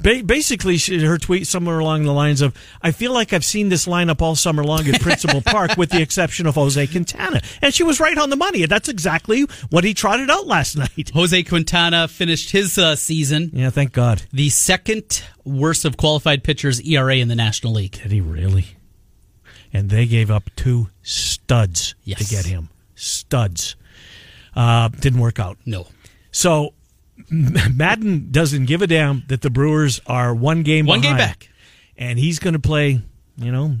Ba- 0.00 0.22
basically, 0.24 0.76
she, 0.78 1.04
her 1.04 1.18
tweet 1.18 1.46
somewhere 1.46 1.78
along 1.78 2.04
the 2.04 2.12
lines 2.12 2.40
of, 2.40 2.54
"I 2.82 2.92
feel 2.92 3.12
like 3.12 3.32
I've 3.32 3.44
seen 3.44 3.68
this 3.68 3.86
lineup 3.86 4.22
all 4.22 4.36
summer 4.36 4.62
long 4.64 4.86
at 4.88 5.00
Principal 5.00 5.40
Park, 5.46 5.76
with 5.76 5.90
the 5.90 6.00
exception 6.00 6.46
of 6.46 6.54
Jose 6.54 6.86
Quintana," 6.86 7.40
and 7.62 7.74
she 7.74 7.82
was 7.82 7.98
right 8.00 8.16
on 8.16 8.30
the 8.30 8.36
money. 8.36 8.64
That's 8.66 8.88
exactly 8.88 9.42
what 9.70 9.84
he 9.84 9.94
trotted 9.94 10.30
out 10.30 10.46
last 10.46 10.76
night. 10.78 11.10
Jose 11.14 11.42
Quintana 11.42 12.08
finished 12.08 12.50
his 12.50 12.78
uh, 12.78 12.96
season 12.96 13.50
Yeah, 13.52 13.70
thank 13.70 13.92
God. 13.92 14.22
the 14.32 14.48
second 14.50 15.22
worst 15.44 15.84
of 15.84 15.96
qualified 15.96 16.44
pitchers 16.44 16.80
ERA 16.82 17.16
in 17.16 17.28
the 17.28 17.34
National 17.36 17.72
League. 17.72 17.92
Did 18.02 18.12
he 18.12 18.20
really? 18.20 18.66
And 19.72 19.90
they 19.90 20.06
gave 20.06 20.30
up 20.30 20.48
two 20.56 20.88
studs 21.02 21.94
Yes. 22.04 22.20
to 22.20 22.24
get 22.34 22.46
him. 22.46 22.70
Studs. 22.94 23.76
Uh, 24.56 24.88
didn't 24.88 25.20
work 25.20 25.38
out. 25.38 25.58
No. 25.66 25.86
So 26.30 26.74
Maddon 27.30 28.28
doesn't 28.30 28.66
give 28.66 28.82
a 28.82 28.86
damn 28.86 29.22
that 29.28 29.42
the 29.42 29.50
Brewers 29.50 30.00
are 30.06 30.34
one 30.34 30.62
game 30.62 30.86
One 30.86 31.00
game 31.00 31.16
back. 31.16 31.48
and 31.96 32.18
he's 32.18 32.38
going 32.38 32.54
to 32.54 32.58
play. 32.60 33.02
You 33.36 33.52
know, 33.52 33.76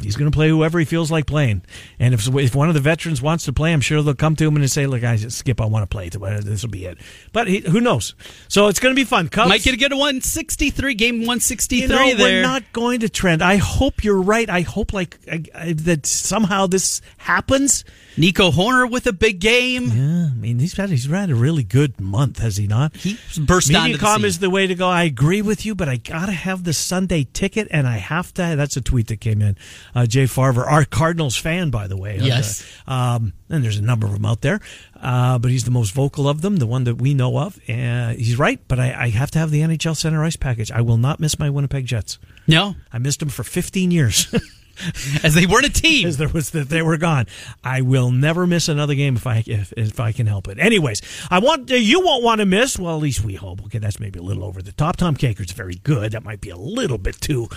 he's 0.00 0.16
going 0.16 0.30
to 0.30 0.34
play 0.34 0.48
whoever 0.48 0.78
he 0.78 0.84
feels 0.86 1.10
like 1.10 1.26
playing. 1.26 1.62
And 1.98 2.14
if 2.14 2.26
if 2.34 2.54
one 2.54 2.68
of 2.68 2.74
the 2.74 2.80
veterans 2.80 3.20
wants 3.20 3.44
to 3.44 3.52
play, 3.52 3.72
I'm 3.72 3.80
sure 3.82 4.00
they'll 4.02 4.14
come 4.14 4.36
to 4.36 4.46
him 4.46 4.56
and 4.56 4.70
say, 4.70 4.86
"Look, 4.86 5.02
guys, 5.02 5.34
Skip, 5.34 5.60
I 5.60 5.66
want 5.66 5.82
to 5.82 5.86
play. 5.94 6.08
This 6.08 6.62
will 6.62 6.70
be 6.70 6.86
it." 6.86 6.96
But 7.32 7.48
he, 7.48 7.58
who 7.60 7.80
knows? 7.80 8.14
So 8.48 8.68
it's 8.68 8.80
going 8.80 8.94
to 8.94 8.98
be 8.98 9.04
fun. 9.04 9.28
Cubs, 9.28 9.48
Might 9.50 9.62
get 9.62 9.74
a 9.74 9.76
good 9.76 9.92
163 9.92 10.94
game 10.94 11.18
163 11.20 11.80
you 11.82 11.88
know, 11.88 12.14
there. 12.14 12.18
we're 12.18 12.42
not 12.42 12.62
going 12.72 13.00
to 13.00 13.08
trend. 13.10 13.42
I 13.42 13.56
hope 13.56 14.02
you're 14.02 14.22
right. 14.22 14.48
I 14.48 14.62
hope 14.62 14.92
like 14.94 15.18
I, 15.30 15.42
I, 15.54 15.72
that 15.74 16.06
somehow 16.06 16.66
this 16.66 17.02
happens. 17.18 17.84
Nico 18.20 18.50
Hoerner 18.50 18.90
with 18.90 19.06
a 19.06 19.12
big 19.12 19.40
game. 19.40 19.84
Yeah, 19.86 20.28
I 20.30 20.34
mean 20.34 20.58
he's 20.58 20.76
had 20.76 20.90
he's 20.90 21.06
had 21.06 21.30
a 21.30 21.34
really 21.34 21.62
good 21.62 21.98
month, 22.00 22.38
has 22.38 22.58
he 22.58 22.66
not? 22.66 22.94
He 22.94 23.18
burst 23.40 23.74
onto 23.74 23.96
the 23.96 23.98
Mediacom 23.98 24.16
scene. 24.16 24.24
is 24.26 24.38
the 24.40 24.50
way 24.50 24.66
to 24.66 24.74
go. 24.74 24.88
I 24.88 25.04
agree 25.04 25.40
with 25.40 25.64
you, 25.64 25.74
but 25.74 25.88
I 25.88 25.96
gotta 25.96 26.32
have 26.32 26.64
the 26.64 26.74
Sunday 26.74 27.26
ticket, 27.32 27.68
and 27.70 27.88
I 27.88 27.96
have 27.96 28.34
to. 28.34 28.54
That's 28.56 28.76
a 28.76 28.82
tweet 28.82 29.06
that 29.06 29.20
came 29.20 29.40
in. 29.40 29.56
Uh, 29.94 30.04
Jay 30.04 30.26
Farver, 30.26 30.64
our 30.64 30.84
Cardinals 30.84 31.34
fan, 31.36 31.70
by 31.70 31.86
the 31.86 31.96
way. 31.96 32.18
Yes. 32.20 32.66
Uh, 32.86 32.92
um, 33.00 33.32
and 33.48 33.64
there's 33.64 33.78
a 33.78 33.82
number 33.82 34.06
of 34.06 34.12
them 34.12 34.26
out 34.26 34.42
there, 34.42 34.60
uh, 35.00 35.38
but 35.38 35.50
he's 35.50 35.64
the 35.64 35.70
most 35.70 35.92
vocal 35.92 36.28
of 36.28 36.42
them, 36.42 36.56
the 36.56 36.66
one 36.66 36.84
that 36.84 36.96
we 36.96 37.14
know 37.14 37.38
of. 37.38 37.58
And 37.66 38.18
he's 38.18 38.38
right, 38.38 38.60
but 38.68 38.78
I, 38.78 39.04
I 39.04 39.08
have 39.08 39.30
to 39.32 39.38
have 39.38 39.50
the 39.50 39.62
NHL 39.62 39.96
Center 39.96 40.22
Ice 40.22 40.36
package. 40.36 40.70
I 40.70 40.82
will 40.82 40.98
not 40.98 41.20
miss 41.20 41.38
my 41.38 41.48
Winnipeg 41.48 41.86
Jets. 41.86 42.18
No, 42.46 42.76
I 42.92 42.98
missed 42.98 43.20
them 43.20 43.30
for 43.30 43.42
15 43.42 43.90
years. 43.90 44.32
as 45.24 45.34
they 45.34 45.46
weren't 45.46 45.66
a 45.66 45.70
team. 45.70 46.06
as 46.06 46.16
there 46.16 46.28
was 46.28 46.50
that 46.50 46.68
they 46.68 46.82
were 46.82 46.96
gone. 46.96 47.26
I 47.64 47.80
will 47.82 48.10
never 48.10 48.46
miss 48.46 48.68
another 48.68 48.94
game 48.94 49.16
if 49.16 49.26
I 49.26 49.42
if, 49.46 49.72
if 49.76 50.00
I 50.00 50.12
can 50.12 50.26
help 50.26 50.48
it. 50.48 50.58
Anyways, 50.58 51.02
I 51.30 51.38
want 51.38 51.70
uh, 51.70 51.74
you 51.74 52.00
won't 52.00 52.22
want 52.24 52.40
to 52.40 52.46
miss. 52.46 52.78
Well, 52.78 52.96
at 52.96 53.02
least 53.02 53.24
we 53.24 53.34
hope. 53.34 53.64
Okay, 53.66 53.78
that's 53.78 54.00
maybe 54.00 54.18
a 54.18 54.22
little 54.22 54.44
over 54.44 54.62
the 54.62 54.72
top. 54.72 54.96
Tom 54.96 55.16
Kakert's 55.16 55.52
very 55.52 55.76
good. 55.76 56.12
That 56.12 56.24
might 56.24 56.40
be 56.40 56.50
a 56.50 56.56
little 56.56 56.98
bit 56.98 57.20
too 57.20 57.48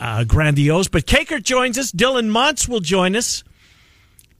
uh, 0.00 0.24
grandiose. 0.24 0.88
But 0.88 1.06
Kakert 1.06 1.42
joins 1.42 1.78
us. 1.78 1.92
Dylan 1.92 2.30
Montz 2.30 2.68
will 2.68 2.80
join 2.80 3.16
us. 3.16 3.44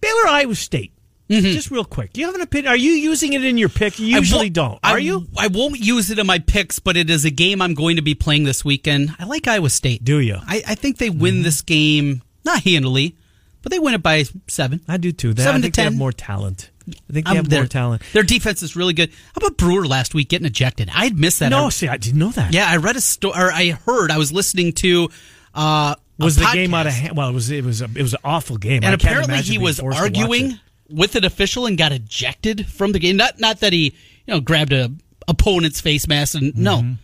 Baylor, 0.01 0.27
Iowa 0.29 0.55
State. 0.55 0.93
Just 1.31 1.71
real 1.71 1.85
quick, 1.85 2.15
do 2.15 2.21
you 2.23 2.27
have 2.27 2.35
an 2.37 2.41
opinion? 2.41 2.73
Are 2.73 2.77
you 2.77 2.93
using 2.93 3.35
it 3.35 3.45
in 3.45 3.59
your 3.59 3.69
pick? 3.69 3.99
You 3.99 4.07
usually 4.07 4.49
don't. 4.49 4.79
I- 4.83 4.93
Are 4.93 4.99
you? 4.99 5.27
I 5.37 5.49
won't 5.49 5.79
use 5.79 6.11
it 6.11 6.19
in 6.19 6.27
my 6.27 6.39
picks, 6.39 6.79
but 6.79 6.97
it 6.97 7.11
is 7.11 7.27
a 7.27 7.31
game 7.31 7.61
I'm 7.61 7.75
going 7.75 7.97
to 7.97 8.03
be 8.03 8.15
playing 8.15 8.45
this 8.45 8.65
weekend. 8.65 9.15
I 9.19 9.25
like 9.27 9.47
Iowa 9.47 9.69
State. 9.69 10.03
Do 10.05 10.21
you? 10.21 10.37
I, 10.47 10.63
I 10.67 10.75
think 10.75 10.97
they 10.97 11.11
win 11.11 11.43
this 11.43 11.61
game 11.61 12.23
not 12.49 12.63
handily, 12.65 13.17
but 13.63 13.71
they 13.73 13.79
win 13.79 13.95
it 13.95 14.03
by 14.03 14.25
seven. 14.49 14.81
I 14.89 14.97
do 14.97 15.13
too. 15.13 15.35
They, 15.35 15.43
Seven 15.43 15.57
I 15.57 15.59
to 15.59 15.63
think 15.63 15.75
they 15.77 15.83
have 15.85 15.93
10. 15.93 15.99
more 15.99 16.13
talent. 16.13 16.71
I 16.89 17.13
think 17.13 17.27
they 17.27 17.31
Um, 17.33 17.37
have 17.37 17.49
their- 17.49 17.61
more 17.61 17.69
talent. 17.69 18.03
Their 18.15 18.23
defense 18.23 18.63
is 18.63 18.75
really 18.75 18.95
good. 18.95 19.11
How 19.35 19.47
about 19.47 19.57
Brewer 19.59 19.87
last 19.87 20.15
week 20.15 20.29
getting 20.31 20.47
ejected? 20.47 20.89
I'd 20.95 21.19
missed 21.19 21.39
that. 21.41 21.51
No, 21.51 21.67
I- 21.67 21.69
see, 21.71 21.87
I 21.89 21.97
didn't 21.99 22.19
know 22.19 22.31
that. 22.33 22.53
yeah, 22.55 22.67
I 22.69 22.77
read 22.77 22.97
a 22.97 23.01
story, 23.01 23.35
or 23.39 23.53
I 23.53 23.71
heard, 23.71 24.11
I 24.11 24.17
was 24.19 24.33
listening 24.33 24.73
to. 24.75 25.11
Uh, 25.55 25.95
was 26.19 26.37
the 26.37 26.49
game 26.53 26.73
out 26.75 26.87
of 26.87 26.93
hand? 26.93 27.17
Well, 27.17 27.29
it 27.29 27.33
was. 27.35 27.51
It 27.51 27.65
was. 27.65 27.81
A, 27.83 27.85
it 27.95 28.03
was 28.03 28.15
an 28.15 28.21
awful 28.25 28.57
game. 28.57 28.83
I 28.85 28.89
And 28.91 29.01
can't 29.01 29.13
apparently 29.25 29.43
he 29.43 29.59
was 29.59 29.79
forced 29.79 29.99
to 29.99 30.03
watch 30.05 30.11
arguing 30.19 30.59
with 30.91 31.15
an 31.15 31.25
official 31.25 31.67
and 31.67 31.77
got 31.79 31.93
ejected 31.93 32.67
from 32.67 32.93
the 32.93 32.99
game. 32.99 33.17
Not 33.17 33.39
not 33.39 33.61
that 33.61 33.73
he 33.73 33.85
you 34.27 34.35
know 34.35 34.41
grabbed 34.41 34.73
a 34.73 34.91
opponent's 35.29 35.81
face 35.81 36.09
mask 36.09 36.35
and 36.37 36.57
no, 36.57 36.97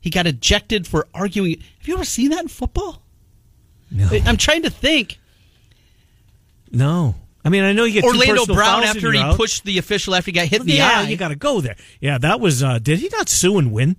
He 0.00 0.10
got 0.10 0.26
ejected 0.26 0.86
for 0.86 1.08
arguing. 1.14 1.56
Have 1.78 1.88
you 1.88 1.94
ever 1.94 2.04
seen 2.04 2.30
that 2.30 2.42
in 2.42 2.48
football? 2.48 3.02
No. 3.90 4.08
I'm 4.24 4.36
trying 4.36 4.62
to 4.62 4.70
think. 4.70 5.18
No. 6.70 7.14
I 7.44 7.48
mean, 7.48 7.64
I 7.64 7.72
know 7.72 7.84
you 7.84 8.00
get 8.00 8.04
Orlando 8.04 8.46
Brown 8.46 8.84
after 8.84 9.10
he 9.12 9.22
pushed 9.34 9.64
the 9.64 9.78
official 9.78 10.14
after 10.14 10.30
he 10.30 10.32
got 10.32 10.46
hit 10.46 10.60
in 10.60 10.66
the 10.66 10.74
yeah, 10.74 11.00
eye. 11.00 11.08
you 11.08 11.16
got 11.16 11.28
to 11.28 11.36
go 11.36 11.60
there. 11.60 11.76
Yeah, 12.00 12.18
that 12.18 12.38
was. 12.38 12.62
Uh, 12.62 12.78
did 12.78 12.98
he 12.98 13.08
not 13.08 13.28
sue 13.28 13.58
and 13.58 13.72
win? 13.72 13.96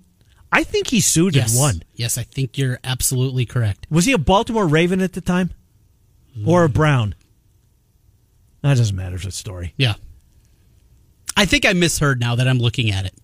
I 0.52 0.64
think 0.64 0.88
he 0.88 1.00
sued 1.00 1.34
yes. 1.34 1.52
and 1.52 1.60
won. 1.60 1.82
Yes, 1.94 2.18
I 2.18 2.22
think 2.22 2.56
you're 2.56 2.78
absolutely 2.84 3.46
correct. 3.46 3.86
Was 3.90 4.04
he 4.04 4.12
a 4.12 4.18
Baltimore 4.18 4.66
Raven 4.66 5.00
at 5.00 5.14
the 5.14 5.20
time, 5.20 5.50
or 6.46 6.64
a 6.64 6.68
Brown? 6.68 7.14
That 8.60 8.76
doesn't 8.76 8.94
matter. 8.94 9.16
It's 9.16 9.24
a 9.24 9.30
story. 9.32 9.74
Yeah. 9.76 9.94
I 11.36 11.46
think 11.46 11.66
I 11.66 11.72
misheard 11.72 12.20
now 12.20 12.36
that 12.36 12.46
I'm 12.46 12.58
looking 12.58 12.90
at 12.92 13.06
it. 13.06 13.14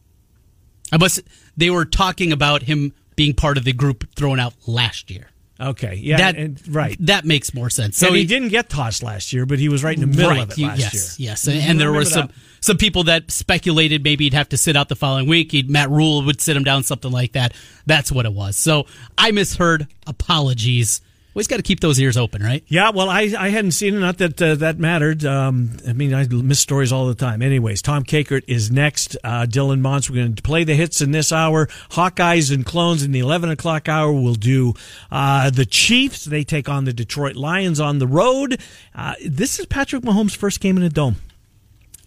I 0.90 0.96
must. 0.96 1.20
They 1.56 1.70
were 1.70 1.84
talking 1.84 2.32
about 2.32 2.62
him 2.62 2.92
being 3.14 3.34
part 3.34 3.56
of 3.56 3.64
the 3.64 3.72
group 3.72 4.04
thrown 4.16 4.40
out 4.40 4.54
last 4.66 5.10
year. 5.10 5.28
Okay, 5.60 5.96
yeah, 5.96 6.18
that 6.18 6.36
and, 6.36 6.74
right. 6.74 6.96
That 7.00 7.24
makes 7.24 7.52
more 7.52 7.68
sense. 7.68 7.96
So 7.96 8.12
he, 8.12 8.24
didn't 8.24 8.50
get 8.50 8.68
tossed 8.68 9.02
last 9.02 9.32
year, 9.32 9.44
but 9.44 9.58
he 9.58 9.68
was 9.68 9.82
right 9.82 9.94
in 9.96 10.00
the 10.00 10.06
middle 10.06 10.30
right, 10.30 10.42
of 10.42 10.52
it 10.52 10.58
last 10.58 10.78
yes, 10.78 11.18
year. 11.18 11.30
yes, 11.30 11.48
and, 11.48 11.58
and 11.58 11.80
there 11.80 11.92
were 11.92 12.04
some 12.04 12.28
that. 12.28 12.36
some 12.60 12.76
people 12.76 13.04
that 13.04 13.30
speculated 13.32 14.04
maybe 14.04 14.24
he'd 14.24 14.34
have 14.34 14.48
to 14.50 14.56
sit 14.56 14.76
out 14.76 14.88
the 14.88 14.94
following 14.94 15.26
week. 15.26 15.50
He'd, 15.50 15.68
Matt 15.68 15.90
Rhule 15.90 16.24
would 16.24 16.40
sit 16.40 16.56
him 16.56 16.62
down, 16.62 16.84
something 16.84 17.10
like 17.10 17.32
that. 17.32 17.54
That's 17.86 18.12
what 18.12 18.24
it 18.24 18.32
was. 18.32 18.56
So 18.56 18.86
I 19.16 19.32
misheard. 19.32 19.88
Apologies. 20.06 21.00
Always 21.38 21.46
got 21.46 21.58
to 21.58 21.62
keep 21.62 21.78
those 21.78 22.00
ears 22.00 22.16
open, 22.16 22.42
right? 22.42 22.64
Yeah, 22.66 22.90
well, 22.90 23.08
I, 23.08 23.32
I 23.38 23.50
hadn't 23.50 23.70
seen 23.70 23.94
it. 23.94 24.00
Not 24.00 24.18
that 24.18 24.42
uh, 24.42 24.56
that 24.56 24.80
mattered. 24.80 25.24
Um, 25.24 25.76
I 25.86 25.92
mean, 25.92 26.12
I 26.12 26.26
miss 26.26 26.58
stories 26.58 26.90
all 26.90 27.06
the 27.06 27.14
time. 27.14 27.42
Anyways, 27.42 27.80
Tom 27.80 28.02
Kakert 28.02 28.42
is 28.48 28.72
next. 28.72 29.16
Uh, 29.22 29.46
Dylan 29.48 29.80
Montz. 29.80 30.10
We're 30.10 30.16
going 30.16 30.34
to 30.34 30.42
play 30.42 30.64
the 30.64 30.74
hits 30.74 31.00
in 31.00 31.12
this 31.12 31.30
hour. 31.30 31.66
Hawkeyes 31.90 32.52
and 32.52 32.66
Clones 32.66 33.04
in 33.04 33.12
the 33.12 33.20
11 33.20 33.50
o'clock 33.50 33.88
hour. 33.88 34.10
We'll 34.12 34.34
do 34.34 34.74
uh, 35.12 35.50
the 35.50 35.64
Chiefs. 35.64 36.24
They 36.24 36.42
take 36.42 36.68
on 36.68 36.86
the 36.86 36.92
Detroit 36.92 37.36
Lions 37.36 37.78
on 37.78 38.00
the 38.00 38.08
road. 38.08 38.60
Uh, 38.92 39.14
this 39.24 39.60
is 39.60 39.66
Patrick 39.66 40.02
Mahomes' 40.02 40.34
first 40.34 40.58
game 40.58 40.76
in 40.76 40.82
a 40.82 40.88
dome. 40.88 41.18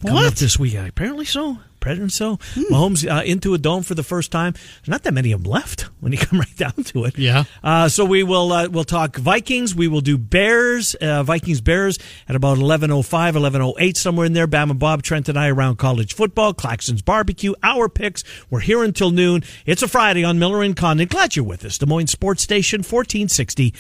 Coming 0.02 0.16
What? 0.16 0.36
this 0.36 0.60
weekend? 0.60 0.90
Apparently 0.90 1.24
so. 1.24 1.58
Apparently 1.82 2.10
so. 2.10 2.38
Mahomes 2.70 3.10
uh, 3.10 3.24
into 3.24 3.56
a 3.56 3.58
dome 3.58 3.82
for 3.82 3.96
the 3.96 4.04
first 4.04 4.32
time. 4.32 4.54
There's 4.54 4.88
not 4.88 5.02
that 5.02 5.16
many 5.16 5.32
of 5.32 5.44
them 5.44 5.52
left 5.52 5.82
when 6.00 6.12
you 6.12 6.20
come 6.20 6.40
right 6.40 6.56
down 6.56 6.74
to 6.76 7.06
it. 7.06 7.18
Yeah. 7.18 7.46
Uh, 7.64 7.90
so 7.90 8.06
we 8.06 8.22
will 8.22 8.52
uh, 8.52 8.68
we'll 8.70 8.84
talk 8.84 9.18
Vikings. 9.18 9.74
We 9.74 9.88
will 9.88 10.02
do 10.02 10.20
Bears, 10.20 10.94
uh, 10.96 11.24
Vikings 11.24 11.60
Bears 11.60 11.98
at 12.30 12.36
about 12.36 12.60
11:05, 12.60 13.34
11:08 13.34 13.98
somewhere 13.98 14.28
in 14.28 14.34
there. 14.34 14.46
Bam 14.46 14.70
and 14.70 14.80
Bob, 14.80 15.02
Trent 15.02 15.28
and 15.28 15.40
I 15.40 15.48
around 15.48 15.78
college 15.78 16.14
football, 16.14 16.54
Claxon's 16.54 17.02
barbecue, 17.02 17.54
our 17.64 17.90
picks. 17.90 18.24
We're 18.52 18.60
here 18.60 18.84
until 18.84 19.10
noon. 19.10 19.44
It's 19.66 19.82
a 19.82 19.88
Friday 19.88 20.24
on 20.24 20.38
Miller 20.38 20.62
and 20.62 20.76
Condon. 20.76 21.08
Glad 21.08 21.36
you're 21.36 21.46
with 21.46 21.66
us. 21.66 21.80
Des 21.80 21.88
Moines 21.88 22.12
Sports 22.12 22.44
Station 22.44 22.80
1460. 22.84 23.74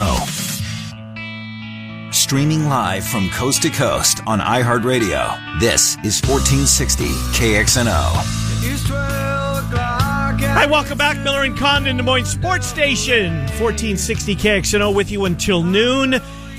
Streaming 2.11 2.65
live 2.65 3.07
from 3.07 3.29
coast 3.29 3.61
to 3.61 3.69
coast 3.69 4.19
on 4.27 4.39
iHeartRadio. 4.39 5.59
This 5.61 5.93
is 6.03 6.21
1460 6.21 7.05
KXNO. 7.05 8.11
Hi, 10.43 10.65
welcome 10.65 10.97
back. 10.97 11.17
Miller 11.19 11.43
and 11.43 11.57
Condon, 11.57 11.95
Des 11.95 12.03
Moines 12.03 12.25
Sports 12.25 12.67
Station 12.67 13.37
1460 13.61 14.35
KXNO 14.35 14.93
with 14.93 15.09
you 15.09 15.23
until 15.23 15.63
noon. 15.63 16.15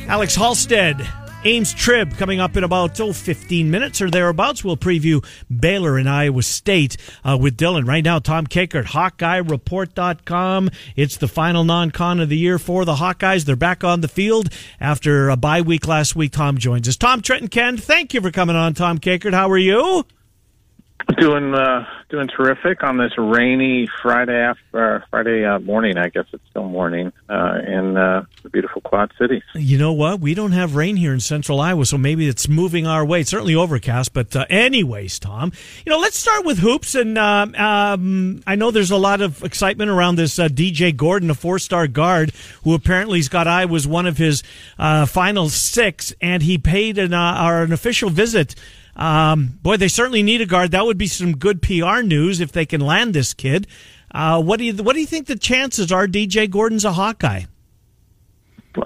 Alex 0.09 0.35
Halstead. 0.35 1.07
Ames 1.45 1.75
Trib 1.75 2.17
coming 2.17 2.39
up 2.39 2.57
in 2.57 2.63
about 2.63 3.01
oh, 3.01 3.13
15 3.13 3.69
minutes 3.69 4.01
or 4.01 4.09
thereabouts. 4.09 4.63
We'll 4.63 4.77
preview 4.77 5.25
Baylor 5.51 5.99
and 5.99 6.09
Iowa 6.09 6.43
State 6.43 6.97
uh, 7.25 7.37
with 7.41 7.57
Dylan. 7.57 7.87
Right 7.87 8.05
now, 8.05 8.21
Tom 8.21 8.47
Kakert, 8.47 8.85
HawkeyeReport.com. 8.85 10.71
It's 10.95 11.17
the 11.17 11.27
final 11.27 11.65
non-con 11.65 12.21
of 12.21 12.29
the 12.29 12.39
year 12.39 12.61
for 12.61 12.85
the 12.85 12.95
Hawkeyes. 12.95 13.45
They're 13.45 13.57
back 13.57 13.83
on 13.83 14.03
the 14.03 14.09
field 14.09 14.51
after 14.79 15.31
a 15.31 15.37
bye 15.37 15.63
week 15.63 15.89
last 15.89 16.15
week. 16.15 16.31
Tom 16.31 16.59
joins 16.59 16.89
us. 16.89 16.97
Tom, 16.97 17.23
Trenton 17.23 17.49
Ken, 17.49 17.77
thank 17.77 18.15
you 18.15 18.21
for 18.21 18.31
coming 18.31 18.55
on, 18.55 18.75
Tom 18.75 18.99
Kakert. 18.99 19.35
How 19.35 19.51
are 19.51 19.59
you? 19.59 20.05
Doing 21.19 21.55
uh, 21.55 21.85
doing 22.11 22.29
terrific 22.29 22.85
on 22.85 22.97
this 22.97 23.13
rainy 23.19 23.89
Friday 24.03 24.37
after 24.37 24.97
uh, 24.97 25.05
Friday 25.11 25.45
uh, 25.45 25.59
morning. 25.59 25.99
I 25.99 26.09
guess 26.09 26.27
it's 26.33 26.43
still 26.51 26.69
morning 26.69 27.13
uh, 27.29 27.59
in 27.67 27.97
uh, 27.97 28.25
the 28.43 28.51
beautiful 28.51 28.83
Quad 28.83 29.13
Cities. 29.19 29.43
You 29.55 29.79
know 29.79 29.93
what? 29.93 30.21
We 30.21 30.35
don't 30.35 30.53
have 30.53 30.77
rain 30.77 30.97
here 30.97 31.13
in 31.13 31.21
central 31.21 31.61
Iowa, 31.61 31.87
so 31.87 31.99
maybe 31.99 32.29
it's 32.29 32.49
moving 32.49 32.87
our 32.87 33.05
way. 33.05 33.23
It's 33.23 33.31
certainly 33.31 33.55
overcast, 33.55 34.13
but 34.13 34.35
uh, 34.37 34.47
anyways, 34.49 35.19
Tom, 35.19 35.53
you 35.85 35.91
know, 35.91 35.99
let's 35.99 36.17
start 36.17 36.45
with 36.45 36.59
hoops. 36.59 36.95
And 36.95 37.19
um, 37.19 37.55
um, 37.57 38.43
I 38.47 38.55
know 38.55 38.71
there's 38.71 38.91
a 38.91 38.97
lot 38.97 39.21
of 39.21 39.43
excitement 39.43 39.91
around 39.91 40.17
this 40.17 40.37
DJ 40.37 40.97
Gordon, 40.97 41.31
a 41.31 41.35
four-star 41.35 41.89
guard 41.89 42.33
who 42.63 42.75
apparently 42.75 43.19
has 43.19 43.29
got 43.29 43.49
Iowa's 43.49 43.87
one 43.87 44.07
of 44.07 44.19
his 44.19 44.43
final 44.79 45.49
six, 45.49 46.15
and 46.21 46.43
he 46.43 46.59
paid 46.59 46.99
an, 46.99 47.13
an 47.13 47.73
official 47.73 48.09
visit. 48.09 48.55
Um, 48.97 49.59
boy, 49.63 49.77
they 49.77 49.89
certainly 49.89 50.23
need 50.23 50.41
a 50.41 50.47
guard. 50.47 50.71
That 50.73 50.85
would 50.85 50.99
be 50.99 51.07
some 51.07 51.37
good 51.37 51.63
PR 51.63 52.03
news 52.03 52.41
if 52.41 52.53
they 52.53 52.67
can 52.67 52.81
land 52.81 53.15
this 53.15 53.33
kid. 53.33 53.67
Uh, 54.11 54.43
what 54.43 54.59
do 54.59 54.65
you 54.65 54.75
what 54.75 54.93
do 54.93 55.01
you 55.01 55.07
think 55.07 55.27
the 55.27 55.37
chances 55.37 55.91
are? 55.91 56.07
DJ 56.07 56.51
Gordon's 56.51 56.85
a 56.85 56.93
Hawkeye. 56.93 57.45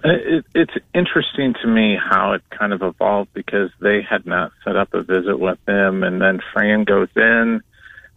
It, 0.04 0.44
it's 0.54 0.72
interesting 0.94 1.54
to 1.62 1.68
me 1.68 1.96
how 1.96 2.32
it 2.32 2.42
kind 2.50 2.72
of 2.72 2.82
evolved 2.82 3.32
because 3.34 3.70
they 3.80 4.02
had 4.02 4.26
not 4.26 4.52
set 4.64 4.76
up 4.76 4.94
a 4.94 5.02
visit 5.02 5.38
with 5.38 5.58
him, 5.66 6.02
and 6.02 6.20
then 6.20 6.40
Fran 6.52 6.84
goes 6.84 7.08
in. 7.16 7.60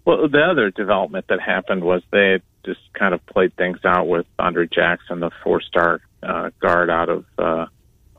Well, 0.06 0.28
the 0.28 0.42
other 0.42 0.72
development 0.72 1.26
that 1.30 1.40
happened 1.40 1.84
was 1.84 2.02
they 2.12 2.42
just 2.66 2.80
kind 2.94 3.14
of 3.14 3.24
played 3.28 3.56
things 3.56 3.80
out 3.86 4.08
with 4.08 4.26
Andre 4.40 4.68
Jackson, 4.68 5.20
the 5.20 5.32
four-star 5.44 6.02
uh, 6.24 6.50
guard 6.60 6.90
out 6.90 7.10
of 7.10 7.26
uh, 7.38 7.68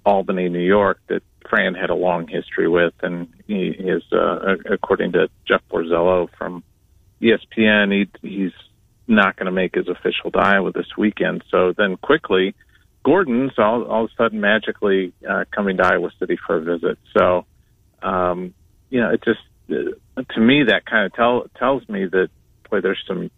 Albany, 0.05 0.49
New 0.49 0.61
York, 0.61 1.01
that 1.09 1.23
Fran 1.51 1.75
had 1.75 1.91
a 1.91 1.95
long 1.95 2.29
history 2.29 2.69
with, 2.69 2.95
and 3.03 3.29
he 3.47 3.67
is, 3.69 4.03
uh, 4.13 4.55
according 4.71 5.13
to 5.13 5.29
Jeff 5.47 5.61
Borzello 5.71 6.29
from 6.39 6.63
ESPN, 7.21 7.93
he, 7.93 8.09
he's 8.27 8.53
not 9.07 9.37
going 9.37 9.47
to 9.47 9.53
make 9.53 9.75
his 9.75 9.89
official 9.89 10.31
with 10.63 10.75
this 10.75 10.97
weekend. 10.97 11.43
So 11.51 11.75
then 11.77 11.97
quickly, 11.97 12.55
Gordon's 13.05 13.53
all, 13.59 13.85
all 13.85 14.05
of 14.05 14.11
a 14.11 14.15
sudden 14.17 14.41
magically 14.41 15.13
uh, 15.29 15.45
coming 15.51 15.79
to 15.79 15.87
Iowa 15.87 16.11
City 16.19 16.39
for 16.47 16.57
a 16.57 16.61
visit. 16.61 16.99
So, 17.17 17.45
um, 18.03 18.55
you 18.89 19.01
know, 19.01 19.11
it 19.11 19.23
just 19.25 19.41
uh, 19.71 20.23
to 20.35 20.41
me 20.41 20.65
that 20.65 20.87
kind 20.87 21.07
of 21.07 21.15
tell, 21.15 21.45
tells 21.59 21.89
me 21.89 22.07
that 22.07 22.29
boy, 22.71 22.81
there's 22.81 23.03
some 23.07 23.31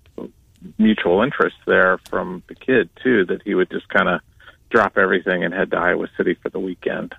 mutual 0.79 1.22
interest 1.22 1.57
there 1.66 1.98
from 2.11 2.42
the 2.48 2.55
kid 2.55 2.90
too. 3.03 3.25
That 3.25 3.42
he 3.44 3.55
would 3.55 3.70
just 3.70 3.88
kind 3.88 4.09
of 4.09 4.20
drop 4.70 4.96
everything 4.96 5.44
and 5.44 5.53
head 5.53 5.70
to 5.70 5.79
Iowa 5.79 6.09
City 6.16 6.37
for 6.42 6.48
the 6.48 6.61
weekend. 6.61 7.14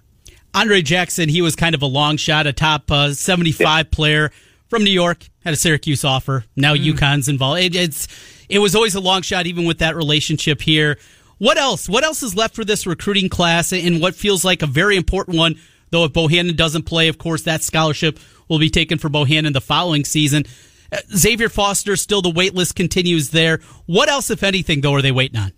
Andre 0.53 0.81
Jackson, 0.81 1.29
he 1.29 1.41
was 1.41 1.55
kind 1.55 1.73
of 1.73 1.81
a 1.81 1.87
long 1.87 2.17
shot, 2.17 2.47
a 2.47 2.53
top 2.53 2.91
uh, 2.91 3.13
75 3.13 3.89
player 3.91 4.31
from 4.69 4.83
New 4.83 4.91
York, 4.91 5.27
had 5.43 5.53
a 5.53 5.57
Syracuse 5.57 6.03
offer. 6.03 6.45
Now 6.55 6.75
UConn's 6.75 7.27
involved. 7.27 7.61
It, 7.61 7.75
it's 7.75 8.07
it 8.49 8.59
was 8.59 8.75
always 8.75 8.95
a 8.95 8.99
long 8.99 9.21
shot, 9.21 9.47
even 9.47 9.65
with 9.65 9.79
that 9.79 9.95
relationship 9.95 10.61
here. 10.61 10.97
What 11.37 11.57
else? 11.57 11.89
What 11.89 12.03
else 12.03 12.23
is 12.23 12.35
left 12.35 12.55
for 12.55 12.63
this 12.63 12.85
recruiting 12.85 13.29
class, 13.29 13.73
and 13.73 14.01
what 14.01 14.15
feels 14.15 14.45
like 14.45 14.61
a 14.61 14.67
very 14.67 14.95
important 14.95 15.37
one? 15.37 15.59
Though 15.89 16.05
if 16.05 16.13
Bohannon 16.13 16.55
doesn't 16.55 16.83
play, 16.83 17.07
of 17.07 17.17
course, 17.17 17.43
that 17.43 17.61
scholarship 17.61 18.19
will 18.47 18.59
be 18.59 18.69
taken 18.69 18.97
for 18.97 19.09
Bohannon 19.09 19.53
the 19.53 19.61
following 19.61 20.05
season. 20.05 20.43
Uh, 20.91 20.97
Xavier 21.15 21.49
Foster, 21.49 21.95
still 21.95 22.21
the 22.21 22.29
wait 22.31 22.53
list 22.53 22.75
continues 22.75 23.29
there. 23.29 23.59
What 23.85 24.09
else, 24.09 24.29
if 24.29 24.43
anything, 24.43 24.81
though, 24.81 24.93
are 24.93 25.01
they 25.01 25.11
waiting 25.11 25.39
on? 25.39 25.51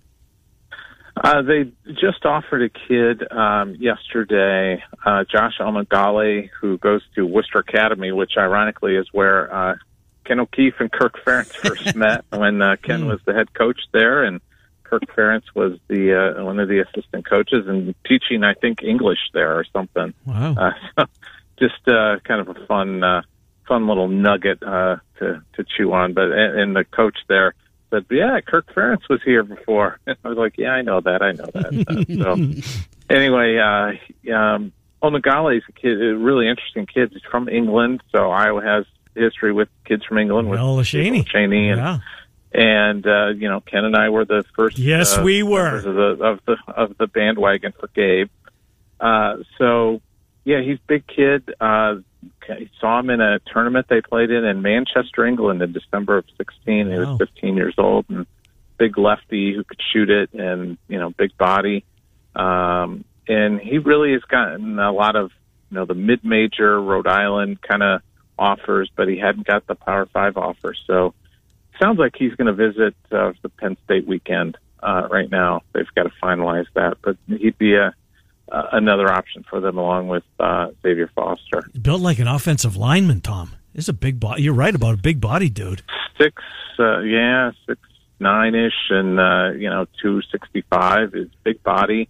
Uh, 1.16 1.42
they 1.42 1.72
just 1.94 2.26
offered 2.26 2.62
a 2.62 2.70
kid 2.70 3.24
um, 3.32 3.76
yesterday, 3.76 4.84
uh, 5.06 5.24
Josh 5.24 5.60
Omagale, 5.60 6.50
who 6.60 6.78
goes 6.78 7.02
to 7.16 7.26
Worcester 7.26 7.60
Academy, 7.60 8.12
which 8.12 8.34
ironically 8.38 8.96
is 8.96 9.08
where 9.14 9.54
uh, 9.54 9.76
Ken 10.26 10.40
O'Keefe 10.40 10.80
and 10.80 10.92
Kirk 10.92 11.18
Ferentz 11.24 11.54
first 11.56 11.96
met 11.96 12.26
when 12.32 12.62
uh, 12.62 12.76
Ken 12.82 13.08
was 13.08 13.20
the 13.26 13.34
head 13.34 13.54
coach 13.54 13.80
there, 13.94 14.24
and 14.24 14.42
Kirk 14.84 15.04
Ferentz 15.16 15.46
was 15.54 15.80
the 15.88 16.38
uh, 16.38 16.44
one 16.44 16.60
of 16.60 16.68
the 16.68 16.80
assistant 16.80 17.26
coaches 17.26 17.66
and 17.68 17.96
teaching, 18.06 18.44
I 18.44 18.54
think, 18.54 18.84
English 18.84 19.20
there 19.34 19.58
or 19.58 19.66
something. 19.72 20.14
Wow. 20.26 20.56
Uh, 20.58 20.72
so 20.98 21.06
just 21.60 21.88
uh, 21.88 22.20
kind 22.26 22.42
of 22.42 22.50
a 22.50 22.66
fun, 22.66 23.04
uh, 23.04 23.22
fun 23.68 23.88
little 23.88 24.10
nugget 24.10 24.62
uh, 24.64 24.98
to 25.20 25.42
to 25.54 25.64
chew 25.64 25.94
on. 25.94 26.14
But 26.14 26.32
and, 26.32 26.60
and 26.60 26.76
the 26.76 26.84
coach 26.84 27.18
there 27.30 27.54
said, 27.96 28.06
"Yeah, 28.10 28.40
Kirk 28.42 28.74
Ferentz 28.74 29.08
was 29.10 29.22
here 29.24 29.44
before." 29.44 30.00
I 30.08 30.16
was 30.28 30.38
like, 30.38 30.58
"Yeah, 30.58 30.72
I 30.72 30.82
know 30.82 31.02
that. 31.02 31.22
I 31.22 31.32
know 31.32 31.46
that." 31.54 32.64
So 33.10 33.16
anyway, 33.16 33.58
uh, 33.58 34.34
um, 34.36 34.72
Onagale 35.04 35.58
is 35.58 35.64
a 35.70 35.72
kid, 35.72 36.02
a 36.02 36.16
really 36.18 36.48
interesting 36.50 36.86
kid. 36.86 37.12
He's 37.14 37.22
from 37.30 37.48
England, 37.50 38.02
so 38.12 38.32
Iowa 38.32 38.62
has 38.64 38.86
history 39.16 39.54
with 39.54 39.70
kids 39.86 40.04
from 40.06 40.18
England 40.18 40.50
with 40.50 40.60
Well, 40.60 40.78
Lashani. 40.78 41.26
Cheney 41.26 41.70
and 41.70 41.80
Yeah. 41.80 41.98
and 42.54 43.06
uh, 43.08 43.28
you 43.36 43.48
know 43.50 43.62
Ken 43.62 43.86
and 43.86 43.96
I 43.96 44.10
were 44.10 44.26
the 44.26 44.44
first. 44.56 44.78
Yes, 44.78 45.18
uh, 45.18 45.22
we 45.24 45.44
were. 45.44 45.78
of 45.78 45.84
the 45.84 46.24
of 46.26 46.40
the 46.46 46.58
of 46.74 46.98
the 46.98 47.08
bandwagon 47.08 47.74
for 47.80 47.88
Gabe. 47.96 48.30
Uh, 49.00 49.38
so 49.58 50.02
yeah, 50.44 50.62
he's 50.62 50.78
a 50.78 50.88
big 50.88 51.06
kid. 51.08 51.54
Uh, 51.60 51.96
saw 52.80 53.00
him 53.00 53.10
in 53.10 53.22
a 53.22 53.40
tournament 53.52 53.88
they 53.90 54.02
played 54.02 54.32
in 54.32 54.44
in 54.46 54.62
Manchester, 54.62 55.26
England, 55.26 55.62
in 55.62 55.72
December 55.72 56.18
of 56.18 56.26
'16. 56.38 56.88
He 56.90 56.94
Wow. 56.98 57.12
was 57.12 57.18
15 57.20 57.56
years 57.58 57.76
old, 57.78 58.06
and 58.10 58.26
big 58.78 58.98
lefty 58.98 59.54
who 59.54 59.64
could 59.64 59.80
shoot 59.94 60.10
it, 60.10 60.34
and 60.34 60.78
you 60.88 60.98
know, 61.00 61.10
big 61.12 61.38
body. 61.38 61.84
Um, 62.36 63.06
and 63.28 63.60
he 63.60 63.78
really 63.78 64.14
has 64.14 64.22
gotten 64.24 64.78
a 64.80 64.92
lot 64.92 65.16
of 65.16 65.32
you 65.72 65.76
know 65.76 65.86
the 65.86 65.94
mid-major 65.96 66.80
Rhode 66.82 67.08
Island 67.08 67.62
kind 67.62 67.82
of 67.84 68.02
offers, 68.38 68.90
but 68.96 69.08
he 69.08 69.18
hadn't 69.18 69.48
got 69.48 69.66
the 69.68 69.76
Power 69.76 70.06
Five 70.06 70.38
offers. 70.38 70.82
So 70.86 71.14
sounds 71.82 72.00
like 72.00 72.16
he's 72.18 72.34
going 72.36 72.48
to 72.48 72.54
visit 72.54 72.96
uh, 73.12 73.34
the 73.42 73.50
Penn 73.50 73.78
State 73.86 74.08
weekend 74.08 74.58
uh, 74.84 75.08
right 75.10 75.30
now. 75.30 75.62
They've 75.74 75.88
got 75.96 76.04
to 76.04 76.12
finalize 76.22 76.68
that, 76.76 76.98
but 77.02 77.18
he'd 77.28 77.58
be 77.58 77.76
a 77.76 77.94
uh, 78.52 78.68
another 78.72 79.12
option 79.12 79.44
for 79.50 79.60
them 79.60 79.78
along 79.78 80.08
with 80.08 80.24
uh, 80.40 80.68
Xavier 80.84 81.10
Foster. 81.16 81.64
Built 81.82 82.02
like 82.02 82.20
an 82.20 82.28
offensive 82.28 82.76
lineman, 82.78 83.22
Tom. 83.22 83.52
Is 83.74 83.90
a 83.90 83.94
big 83.94 84.20
body. 84.22 84.42
You're 84.44 84.54
right 84.54 84.74
about 84.74 84.94
a 84.94 84.98
big 84.98 85.20
body, 85.20 85.50
dude. 85.50 85.82
Six, 86.18 86.42
uh, 86.80 87.00
yeah, 87.00 87.52
six 87.68 87.80
nine 88.22 88.56
ish, 88.56 88.72
and 88.90 89.20
uh, 89.20 89.50
you 89.58 89.70
know 89.70 89.86
two 90.02 90.22
sixty 90.32 90.62
five 90.70 91.14
is 91.14 91.28
big 91.44 91.62
body. 91.62 92.08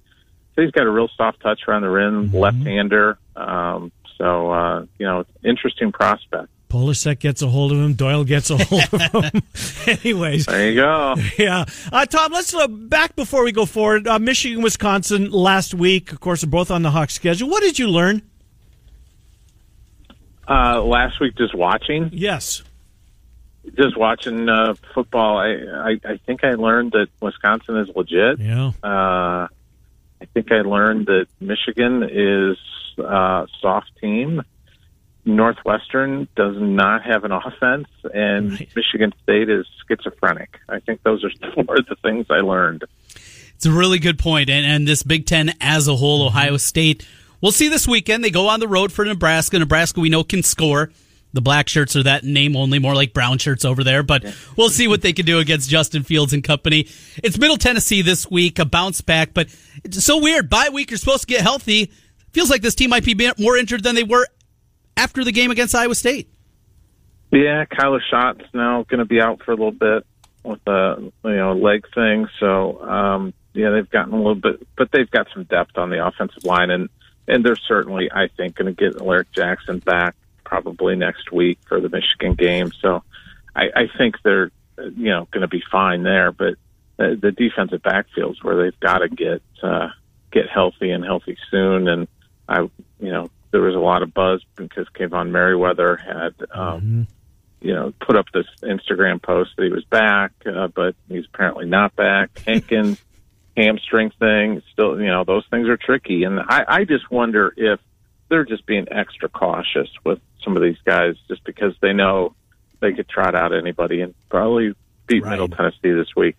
So 0.55 0.61
he's 0.61 0.69
got 0.71 0.85
a 0.85 0.91
real 0.91 1.09
soft 1.17 1.41
touch 1.41 1.61
around 1.67 1.81
the 1.81 1.89
rim, 1.89 2.27
Mm-hmm. 2.29 2.37
left 2.37 2.57
hander. 2.57 3.17
Um, 3.35 3.91
so 4.19 4.51
uh, 4.51 4.85
you 4.99 5.07
know, 5.07 5.25
interesting 5.43 5.91
prospect. 5.91 6.49
Polasek 6.75 7.19
gets 7.19 7.41
a 7.41 7.47
hold 7.47 7.71
of 7.71 7.77
him. 7.77 7.93
Doyle 7.93 8.25
gets 8.25 8.49
a 8.49 8.57
hold 8.57 8.83
of 8.91 9.01
him. 9.01 9.41
Anyways, 10.03 10.45
There 10.45 10.69
you 10.69 10.75
go. 10.75 11.15
yeah. 11.37 11.63
Uh, 11.89 12.05
Tom, 12.05 12.33
let's 12.33 12.53
uh, 12.53 12.67
back 12.67 13.15
before 13.15 13.45
we 13.45 13.53
go 13.53 13.65
forward. 13.65 14.07
Uh, 14.09 14.19
Michigan, 14.19 14.61
Wisconsin 14.61 15.31
last 15.31 15.73
week. 15.73 16.11
Of 16.11 16.19
course, 16.19 16.43
both 16.43 16.69
on 16.71 16.81
the 16.81 16.91
Hawks 16.91 17.13
schedule. 17.13 17.49
What 17.49 17.61
did 17.63 17.79
you 17.79 17.87
learn? 17.87 18.23
Uh, 20.49 20.81
last 20.83 21.19
week, 21.21 21.35
just 21.37 21.55
watching, 21.55 22.09
Yes. 22.11 22.61
just 23.77 23.97
watching 23.97 24.47
uh, 24.49 24.75
football. 24.93 25.37
I, 25.39 25.53
I 25.53 25.99
I 26.05 26.17
think 26.25 26.43
I 26.43 26.51
learned 26.55 26.91
that 26.91 27.07
Wisconsin 27.21 27.77
is 27.77 27.89
legit. 27.95 28.39
Yeah. 28.39 28.73
Uh, 28.83 29.47
I 30.21 30.25
think 30.33 30.51
I 30.51 30.61
learned 30.61 31.07
that 31.07 31.27
Michigan 31.39 32.03
is 32.03 32.57
a 32.99 33.47
soft 33.61 33.91
team. 33.99 34.43
Northwestern 35.25 36.27
does 36.35 36.55
not 36.57 37.03
have 37.03 37.23
an 37.23 37.31
offense, 37.31 37.87
and 38.13 38.51
Right. 38.51 38.69
Michigan 38.75 39.13
State 39.23 39.49
is 39.49 39.65
schizophrenic. 39.87 40.59
I 40.69 40.79
think 40.79 41.01
those 41.03 41.23
are 41.23 41.31
four 41.53 41.77
of 41.77 41.85
the 41.87 41.95
things 42.03 42.27
I 42.29 42.41
learned. 42.41 42.85
It's 43.55 43.65
a 43.65 43.71
really 43.71 43.99
good. 43.99 44.23
And, 44.25 44.49
and 44.49 44.87
this 44.87 45.03
Big 45.03 45.25
Ten 45.25 45.53
as 45.61 45.87
a 45.87 45.95
whole, 45.95 46.25
Ohio 46.25 46.57
State, 46.57 47.07
we'll 47.41 47.51
see 47.51 47.69
this 47.69 47.87
weekend. 47.87 48.23
They 48.23 48.29
go 48.29 48.47
on 48.47 48.59
the 48.59 48.67
road 48.67 48.91
for 48.91 49.05
Nebraska. 49.05 49.57
Nebraska, 49.57 49.99
we 49.99 50.09
know, 50.09 50.23
can 50.23 50.43
score. 50.43 50.91
The 51.33 51.41
black 51.41 51.67
shirts 51.67 51.95
are 51.97 52.03
that 52.03 52.23
name 52.23 52.55
only, 52.55 52.79
more 52.79 52.95
like 52.95 53.13
brown 53.13 53.39
shirts 53.39 53.65
over 53.65 53.83
there. 53.83 54.03
But 54.03 54.23
we'll 54.55 54.69
see 54.69 54.87
what 54.87 55.01
they 55.01 55.11
can 55.11 55.25
do 55.25 55.39
against 55.39 55.69
Justin 55.69 56.03
Fields 56.03 56.31
and 56.31 56.43
company. 56.43 56.87
It's 57.23 57.37
Middle 57.37 57.57
Tennessee 57.57 58.01
this 58.01 58.29
week, 58.29 58.57
a 58.57 58.65
bounce 58.65 59.01
back, 59.01 59.33
but 59.33 59.47
it's 59.83 60.03
so 60.03 60.21
weird. 60.21 60.49
Bye 60.49 60.69
week, 60.71 60.91
you're 60.91 60.97
supposed 60.97 61.21
to 61.21 61.27
get 61.27 61.41
healthy. 61.41 61.91
Feels 62.31 62.49
like 62.49 62.61
this 62.61 62.75
team 62.75 62.89
might 62.89 63.03
be 63.03 63.15
more 63.37 63.57
injured 63.57 63.83
than 63.83 63.95
they 63.95 64.03
were 64.03 64.27
after 64.97 65.23
the 65.23 65.31
game 65.31 65.51
against 65.51 65.75
Iowa 65.75 65.95
State. 65.95 66.29
Yeah, 67.31 67.65
Kyler 67.65 68.01
Schott's 68.09 68.45
now 68.53 68.83
going 68.83 68.99
to 68.99 69.05
be 69.05 69.19
out 69.19 69.41
for 69.43 69.51
a 69.51 69.55
little 69.55 69.71
bit 69.71 70.05
with 70.43 70.65
a 70.67 71.11
you 71.23 71.35
know 71.35 71.53
leg 71.53 71.85
thing. 71.93 72.27
So 72.39 72.81
um, 72.81 73.33
yeah, 73.53 73.71
they've 73.71 73.89
gotten 73.89 74.13
a 74.13 74.17
little 74.17 74.35
bit, 74.35 74.65
but 74.77 74.91
they've 74.91 75.09
got 75.09 75.27
some 75.33 75.43
depth 75.43 75.77
on 75.77 75.89
the 75.89 76.05
offensive 76.05 76.43
line, 76.43 76.69
and 76.69 76.89
and 77.27 77.43
they're 77.43 77.55
certainly, 77.55 78.11
I 78.11 78.27
think, 78.27 78.55
going 78.55 78.73
to 78.73 78.91
get 78.91 79.01
Alaric 79.01 79.31
Jackson 79.31 79.79
back 79.79 80.15
probably 80.43 80.95
next 80.95 81.31
week 81.31 81.57
for 81.67 81.81
the 81.81 81.89
Michigan 81.89 82.35
game. 82.35 82.71
So 82.81 83.03
I, 83.55 83.63
I 83.75 83.87
think 83.97 84.15
they're 84.23 84.51
you 84.77 85.09
know 85.09 85.27
going 85.31 85.41
to 85.41 85.47
be 85.47 85.63
fine 85.71 86.03
there, 86.03 86.31
but 86.31 86.55
the, 86.97 87.17
the 87.19 87.31
defensive 87.31 87.81
backfields 87.81 88.43
where 88.43 88.63
they've 88.63 88.79
got 88.79 88.99
to 88.99 89.09
get 89.09 89.41
uh, 89.63 89.89
get 90.31 90.49
healthy 90.49 90.91
and 90.91 91.03
healthy 91.03 91.37
soon, 91.49 91.87
and 91.87 92.07
I 92.47 92.59
you 92.59 93.11
know 93.11 93.29
there 93.51 93.61
was 93.61 93.75
a 93.75 93.79
lot 93.79 94.03
of 94.03 94.13
buzz 94.13 94.43
because 94.55 94.87
Kaevon 94.89 95.31
Merriweather 95.31 95.95
had. 95.95 96.33
Um, 96.51 97.07
you 97.61 97.73
know, 97.73 97.91
put 97.99 98.15
up 98.15 98.27
this 98.31 98.45
Instagram 98.61 99.19
post 99.19 99.51
that 99.57 99.63
he 99.63 99.71
was 99.71 99.83
back, 99.85 100.33
uh, 100.45 100.67
but 100.67 100.93
he's 101.09 101.25
apparently 101.33 101.65
not 101.65 101.95
back. 101.95 102.37
Hankins 102.45 103.03
hamstring 103.57 104.11
thing, 104.19 104.61
still, 104.71 104.99
you 104.99 105.07
know, 105.07 105.23
those 105.23 105.45
things 105.49 105.67
are 105.67 105.77
tricky, 105.77 106.23
and 106.23 106.39
I, 106.39 106.65
I 106.67 106.83
just 106.83 107.09
wonder 107.09 107.53
if 107.55 107.79
they're 108.29 108.45
just 108.45 108.65
being 108.65 108.87
extra 108.91 109.29
cautious 109.29 109.89
with 110.03 110.19
some 110.43 110.55
of 110.55 110.63
these 110.63 110.77
guys, 110.85 111.15
just 111.27 111.43
because 111.43 111.73
they 111.81 111.93
know 111.93 112.35
they 112.81 112.93
could 112.93 113.07
trot 113.07 113.35
out 113.35 113.53
anybody 113.53 114.01
and 114.01 114.13
probably 114.29 114.75
beat 115.07 115.23
Right. 115.23 115.31
Middle 115.31 115.47
Tennessee 115.47 115.91
this 115.91 116.15
week. 116.15 116.35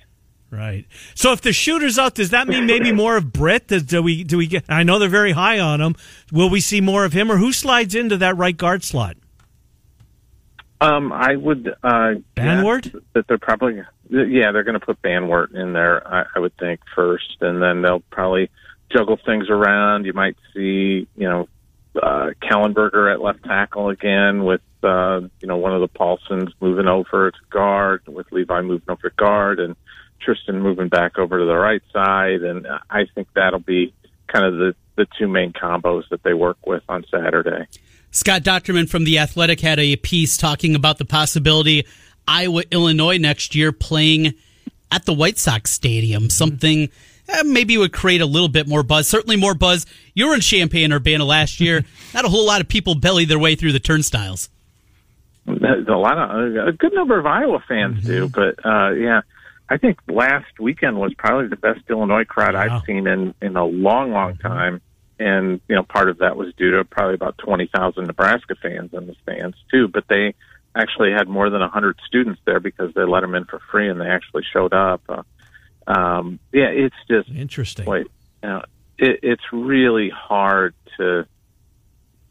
Right. 0.51 0.87
So 1.15 1.33
if 1.33 1.41
the 1.41 1.53
shooter's 1.53 1.99
out, 1.99 2.15
does 2.15 2.31
that 2.31 2.47
mean 2.47 2.67
maybe 2.67 2.93
more 2.93 3.17
of 3.17 3.33
Britt? 3.33 3.67
Does, 3.67 3.83
do 3.83 4.01
we 4.03 4.23
do 4.23 4.39
we 4.39 4.47
get? 4.47 4.65
I 4.69 4.85
know 4.85 4.99
they're 4.99 5.09
very 5.09 5.33
high 5.33 5.59
on 5.59 5.81
him. 5.81 5.97
Will 6.31 6.49
we 6.49 6.61
see 6.61 6.81
more 6.81 7.05
of 7.05 7.13
him, 7.13 7.33
or 7.33 7.37
who 7.37 7.53
slides 7.53 7.95
into 7.95 8.17
that 8.19 8.37
right 8.37 8.57
guard 8.57 8.85
slot? 8.85 9.17
Um, 10.81 11.13
I 11.13 11.35
would 11.35 11.69
uh, 11.83 12.15
Banwart? 12.37 13.03
that 13.15 13.27
they're 13.27 13.39
probably 13.39 13.83
yeah 14.09 14.53
they're 14.53 14.63
going 14.63 14.79
to 14.79 14.85
put 14.87 15.03
Banwart 15.03 15.55
in 15.55 15.73
there. 15.73 16.07
I, 16.07 16.27
I 16.37 16.39
would 16.39 16.57
think 16.59 16.81
first, 16.95 17.39
and 17.41 17.61
then 17.61 17.83
they'll 17.83 18.05
probably 18.11 18.51
juggle 18.93 19.19
things 19.25 19.49
around. 19.51 20.05
You 20.05 20.13
might 20.13 20.37
see 20.55 21.09
you 21.17 21.29
know 21.29 21.49
uh, 22.01 22.31
Kallenberger 22.43 23.13
at 23.13 23.21
left 23.21 23.43
tackle 23.45 23.89
again 23.89 24.45
with 24.45 24.61
uh, 24.83 25.23
you 25.41 25.49
know 25.49 25.57
one 25.57 25.75
of 25.75 25.81
the 25.81 25.89
Paulsens 25.89 26.53
moving 26.61 26.87
over 26.87 27.31
to 27.31 27.39
guard 27.51 28.03
with 28.07 28.31
Levi 28.31 28.61
moving 28.61 28.89
over 28.91 29.09
to 29.09 29.17
guard 29.17 29.61
and 29.61 29.77
Tristan 30.21 30.61
moving 30.61 30.89
back 30.89 31.19
over 31.19 31.39
to 31.39 31.45
the 31.45 31.57
right 31.57 31.83
side, 31.93 32.43
and 32.43 32.67
I 32.91 33.07
think 33.15 33.29
that'll 33.35 33.59
be 33.59 33.95
kind 34.27 34.45
of 34.45 34.55
the 34.55 34.75
the 34.97 35.07
two 35.19 35.29
main 35.29 35.53
combos 35.53 36.09
that 36.09 36.23
they 36.23 36.35
work 36.35 36.67
with 36.67 36.83
on 36.89 37.05
Saturday. 37.11 37.67
Scott 38.11 38.43
Dochterman 38.43 38.89
from 38.89 39.05
The 39.05 39.19
Athletic 39.19 39.61
had 39.61 39.79
a 39.79 39.97
piece 39.97 40.39
talking 40.39 40.75
about 40.75 40.97
the 40.97 41.05
possibility 41.05 41.87
Iowa, 42.27 42.63
Illinois 42.71 43.19
next 43.19 43.55
year 43.55 43.73
playing 43.73 44.35
at 44.91 45.05
the 45.05 45.13
White 45.13 45.39
Sox 45.39 45.71
Stadium. 45.71 46.31
Something 46.31 46.89
eh, 47.29 47.43
maybe 47.45 47.77
would 47.77 47.93
create 47.93 48.21
a 48.21 48.27
little 48.27 48.49
bit 48.49 48.67
more 48.67 48.83
buzz. 48.83 49.07
Certainly 49.07 49.37
more 49.37 49.55
buzz. 49.55 49.87
You 50.15 50.29
were 50.29 50.35
in 50.35 50.41
Champaign, 50.41 50.93
Urbana 50.93 51.25
last 51.25 51.61
year. 51.61 51.85
Not 52.15 52.25
a 52.25 52.29
whole 52.29 52.47
lot 52.47 52.61
of 52.61 52.69
people 52.69 52.95
belly 52.95 53.27
their 53.27 53.39
way 53.39 53.55
through 53.55 53.73
the 53.73 53.81
turnstiles. 53.81 54.49
a 55.47 55.53
lot 55.93 56.19
of 56.19 56.69
a 56.69 56.73
good 56.73 56.95
number 56.95 57.19
of 57.19 57.27
Iowa 57.27 57.63
fans 57.69 58.03
do, 58.05 58.29
but 58.29 58.65
uh, 58.65 58.91
yeah, 58.93 59.21
I 59.69 59.79
think 59.79 59.99
last 60.09 60.61
weekend 60.61 60.99
was 60.99 61.13
probably 61.15 61.49
the 61.49 61.57
best 61.57 61.81
Illinois 61.89 62.25
crowd 62.25 62.55
Wow. 62.55 62.61
I've 62.63 62.85
seen 62.85 63.07
in 63.07 63.35
in 63.43 63.57
a 63.57 63.65
long, 63.65 64.13
long 64.13 64.37
time. 64.37 64.81
And 65.19 65.61
you 65.69 65.75
know, 65.75 65.83
part 65.83 66.09
of 66.11 66.19
that 66.19 66.37
was 66.37 66.53
due 66.57 66.73
to 66.73 66.85
probably 66.85 67.15
about 67.15 67.39
twenty 67.39 67.69
thousand 67.75 68.07
Nebraska 68.07 68.55
fans 68.55 68.93
in 68.93 69.07
the 69.07 69.17
stands 69.23 69.57
too. 69.71 69.89
But 69.89 70.05
they 70.09 70.35
actually 70.75 71.13
had 71.13 71.27
more 71.27 71.49
than 71.51 71.63
a 71.63 71.69
hundred 71.69 71.99
students 72.07 72.41
there 72.45 72.61
because 72.61 72.93
they 72.95 73.05
let 73.05 73.21
them 73.21 73.35
in 73.35 73.45
for 73.47 73.61
free, 73.71 73.89
and 73.89 74.01
they 74.01 74.07
actually 74.07 74.45
showed 74.53 74.75
up. 74.75 75.03
Uh, 75.09 75.23
um, 75.87 76.39
yeah, 76.53 76.69
it's 76.69 76.97
just 77.09 77.31
Interesting. 77.31 77.87
Wait, 77.87 78.07
you 78.43 78.49
know, 78.49 78.63
it, 78.99 79.21
it's 79.23 79.45
really 79.53 80.11
hard 80.11 80.75
to 80.99 81.27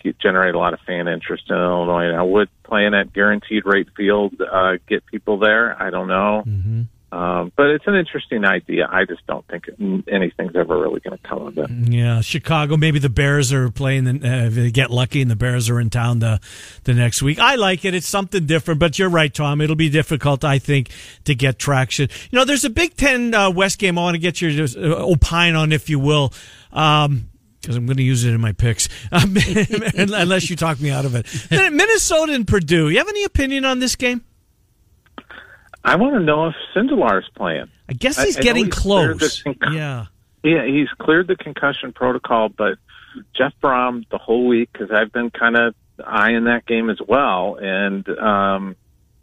get, 0.04 0.20
generate 0.20 0.54
a 0.56 0.60
lot 0.60 0.74
of 0.74 0.80
fan 0.82 1.08
interest 1.08 1.46
in 1.50 1.56
Illinois. 1.56 2.12
Now, 2.12 2.26
would 2.26 2.50
playing 2.64 2.94
at 2.94 3.14
guaranteed 3.14 3.66
rate 3.66 3.88
field 3.98 4.40
uh, 4.40 4.74
get 4.88 5.06
people 5.08 5.40
there? 5.40 5.82
I 5.82 5.90
don't 5.90 6.08
know. 6.08 6.44
Mm-hmm. 6.46 6.82
Um, 7.16 7.54
but 7.56 7.68
it's 7.68 7.88
an 7.88 7.96
interesting 7.96 8.44
idea. 8.44 8.90
I 8.92 9.06
just 9.06 9.26
don't 9.26 9.48
think 9.48 9.70
anything's 10.10 10.54
ever 10.54 10.78
really 10.78 11.00
going 11.00 11.18
to 11.18 11.24
come 11.26 11.48
of 11.48 11.58
it. 11.58 11.70
Yeah, 11.70 12.20
Chicago. 12.20 12.76
Maybe 12.76 13.00
the 13.00 13.10
Bears 13.10 13.54
are 13.54 13.72
playing. 13.72 14.04
The, 14.04 14.12
uh, 14.12 14.48
if 14.48 14.56
they 14.56 14.70
get 14.70 14.92
lucky, 14.92 15.22
and 15.22 15.32
the 15.32 15.38
Bears 15.38 15.70
are 15.70 15.80
in 15.80 15.90
town 15.90 16.20
the 16.20 16.42
the 16.84 16.94
next 16.94 17.22
week. 17.22 17.40
I 17.40 17.56
like 17.56 17.86
it. 17.86 17.94
It's 17.94 18.06
something 18.08 18.46
different. 18.46 18.82
But 18.82 19.00
you're 19.00 19.08
right, 19.08 19.34
Tom. 19.34 19.62
It'll 19.62 19.78
be 19.78 19.88
difficult, 19.90 20.44
I 20.44 20.60
think, 20.60 20.90
to 21.24 21.34
get 21.34 21.58
traction. 21.58 22.10
You 22.32 22.40
know, 22.40 22.44
there's 22.44 22.66
a 22.66 22.70
Big 22.70 22.98
Ten 22.98 23.34
uh, 23.34 23.50
West 23.50 23.80
game. 23.80 23.98
I 23.98 24.02
want 24.02 24.16
to 24.16 24.20
get 24.20 24.42
your 24.42 24.66
uh, 24.66 25.06
opine 25.06 25.56
on, 25.56 25.72
if 25.72 25.90
you 25.90 26.00
will. 26.00 26.34
Um, 26.74 27.30
because 27.62 27.78
I'm 27.78 27.86
going 27.86 27.98
to 27.98 28.04
use 28.04 28.26
it 28.26 28.34
in 28.34 28.42
my 28.42 28.52
picks, 28.52 28.90
um, 29.12 29.36
unless 29.96 30.52
you 30.52 30.56
talk 30.56 30.80
me 30.80 30.92
out 30.92 31.06
of 31.06 31.16
it. 31.16 31.26
Minnesota 31.50 32.34
and 32.34 32.48
Purdue. 32.48 32.90
You 32.90 33.00
have 33.00 33.08
any 33.08 33.24
opinion 33.24 33.66
on 33.66 33.80
this 33.80 33.96
game? 33.96 34.24
I 35.86 35.96
want 35.98 36.16
to 36.16 36.20
know 36.20 36.48
if 36.48 36.56
Sindelar's 36.76 37.30
playing. 37.36 37.70
I 37.88 37.94
guess 37.94 38.22
he's 38.22 38.38
I 38.38 38.42
getting 38.42 38.66
he's 38.66 38.74
close. 38.74 39.44
conc- 39.44 39.74
Yeah. 39.74 40.06
Yeah, 40.44 40.66
he's 40.66 40.90
cleared 41.00 41.28
the 41.28 41.36
concussion 41.36 41.94
protocol, 41.94 42.50
but 42.50 42.78
Jeff 43.36 43.54
Brohm 43.64 44.08
the 44.10 44.18
whole 44.18 44.48
week 44.48 44.70
because 44.74 44.92
I've 44.92 45.12
been 45.12 45.30
kind 45.30 45.56
of 45.56 45.76
eyeing 46.04 46.46
that 46.46 46.66
game 46.66 46.90
as 46.90 47.00
well, 47.08 47.56
and 47.56 48.08
um, 48.20 48.76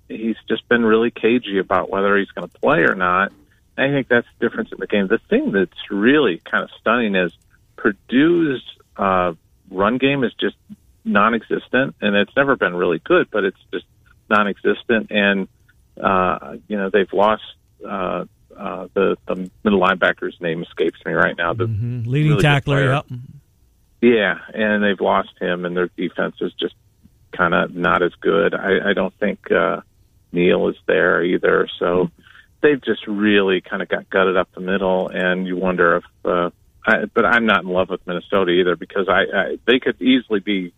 he's 0.09 0.37
just 0.49 0.69
been 0.69 0.85
really 0.85 1.11
cagey 1.11 1.59
about 1.59 1.91
whether 1.91 2.17
he's 2.17 2.31
going 2.31 2.49
to 2.49 2.59
play 2.61 2.81
or 2.81 2.95
not. 2.95 3.33
I 3.77 3.89
think 3.89 4.09
that's 4.09 4.27
the 4.39 4.49
difference 4.49 4.71
in 4.73 4.79
the 4.79 4.87
game. 4.87 5.07
The 5.09 5.21
thing 5.31 5.53
that's 5.53 5.91
really 5.91 6.41
kind 6.45 6.65
of 6.65 6.71
stunning 6.81 7.15
is 7.15 7.33
Purdue's 7.77 8.63
uh, 8.97 9.33
run 9.71 9.99
game 9.99 10.25
is 10.25 10.33
just 10.35 10.57
non-existent, 11.05 11.97
and 12.01 12.15
it's 12.17 12.35
never 12.37 12.57
been 12.57 12.75
really 12.75 12.99
good, 12.99 13.29
but 13.31 13.45
it's 13.45 13.59
just 13.73 13.87
non-existent. 14.29 15.11
And 15.11 15.49
uh, 16.01 16.57
you 16.69 16.77
know 16.77 16.91
they've 16.91 17.13
lost 17.13 17.43
uh, 17.87 18.25
uh, 18.57 18.89
the 18.95 19.17
the 19.27 19.51
middle 19.65 19.81
linebacker's 19.81 20.41
name 20.41 20.63
escapes 20.63 20.99
me 21.05 21.13
right 21.13 21.37
now. 21.37 21.53
The 21.53 21.67
mm-hmm. 21.67 22.09
leading 22.09 22.31
really 22.33 22.43
tackler. 22.43 22.93
Yep. 22.93 23.07
Yeah, 24.01 24.39
and 24.53 24.83
they've 24.83 25.01
lost 25.01 25.31
him, 25.41 25.65
and 25.65 25.77
their 25.77 25.89
defense 25.97 26.37
is 26.41 26.53
just 26.55 26.75
kind 27.31 27.55
of 27.55 27.75
not 27.75 28.03
as 28.03 28.13
good. 28.21 28.53
I, 28.53 28.91
I 28.91 28.93
don't 28.95 29.15
think 29.19 29.51
uh, 29.51 29.83
Neal 30.33 30.69
is 30.69 30.77
there 30.87 31.23
either, 31.23 31.69
so 31.79 32.11
they've 32.63 32.83
just 32.83 33.07
really 33.07 33.61
kind 33.61 33.81
of 33.81 33.89
got 33.89 34.11
gutted 34.11 34.37
up 34.37 34.49
the 34.55 34.61
middle, 34.61 35.09
and 35.09 35.47
you 35.47 35.57
wonder 35.57 35.97
if. 35.97 36.05
Uh, 36.25 36.51
I, 36.85 37.05
but 37.05 37.25
I'm 37.25 37.47
not 37.47 37.63
in 37.63 37.69
love 37.69 37.91
with 37.91 38.05
Minnesota 38.09 38.51
either 38.51 38.75
because 38.75 39.09
I, 39.09 39.21
I 39.33 39.59
they 39.69 39.79
could 39.79 40.03
easily 40.03 40.41
be 40.41 40.75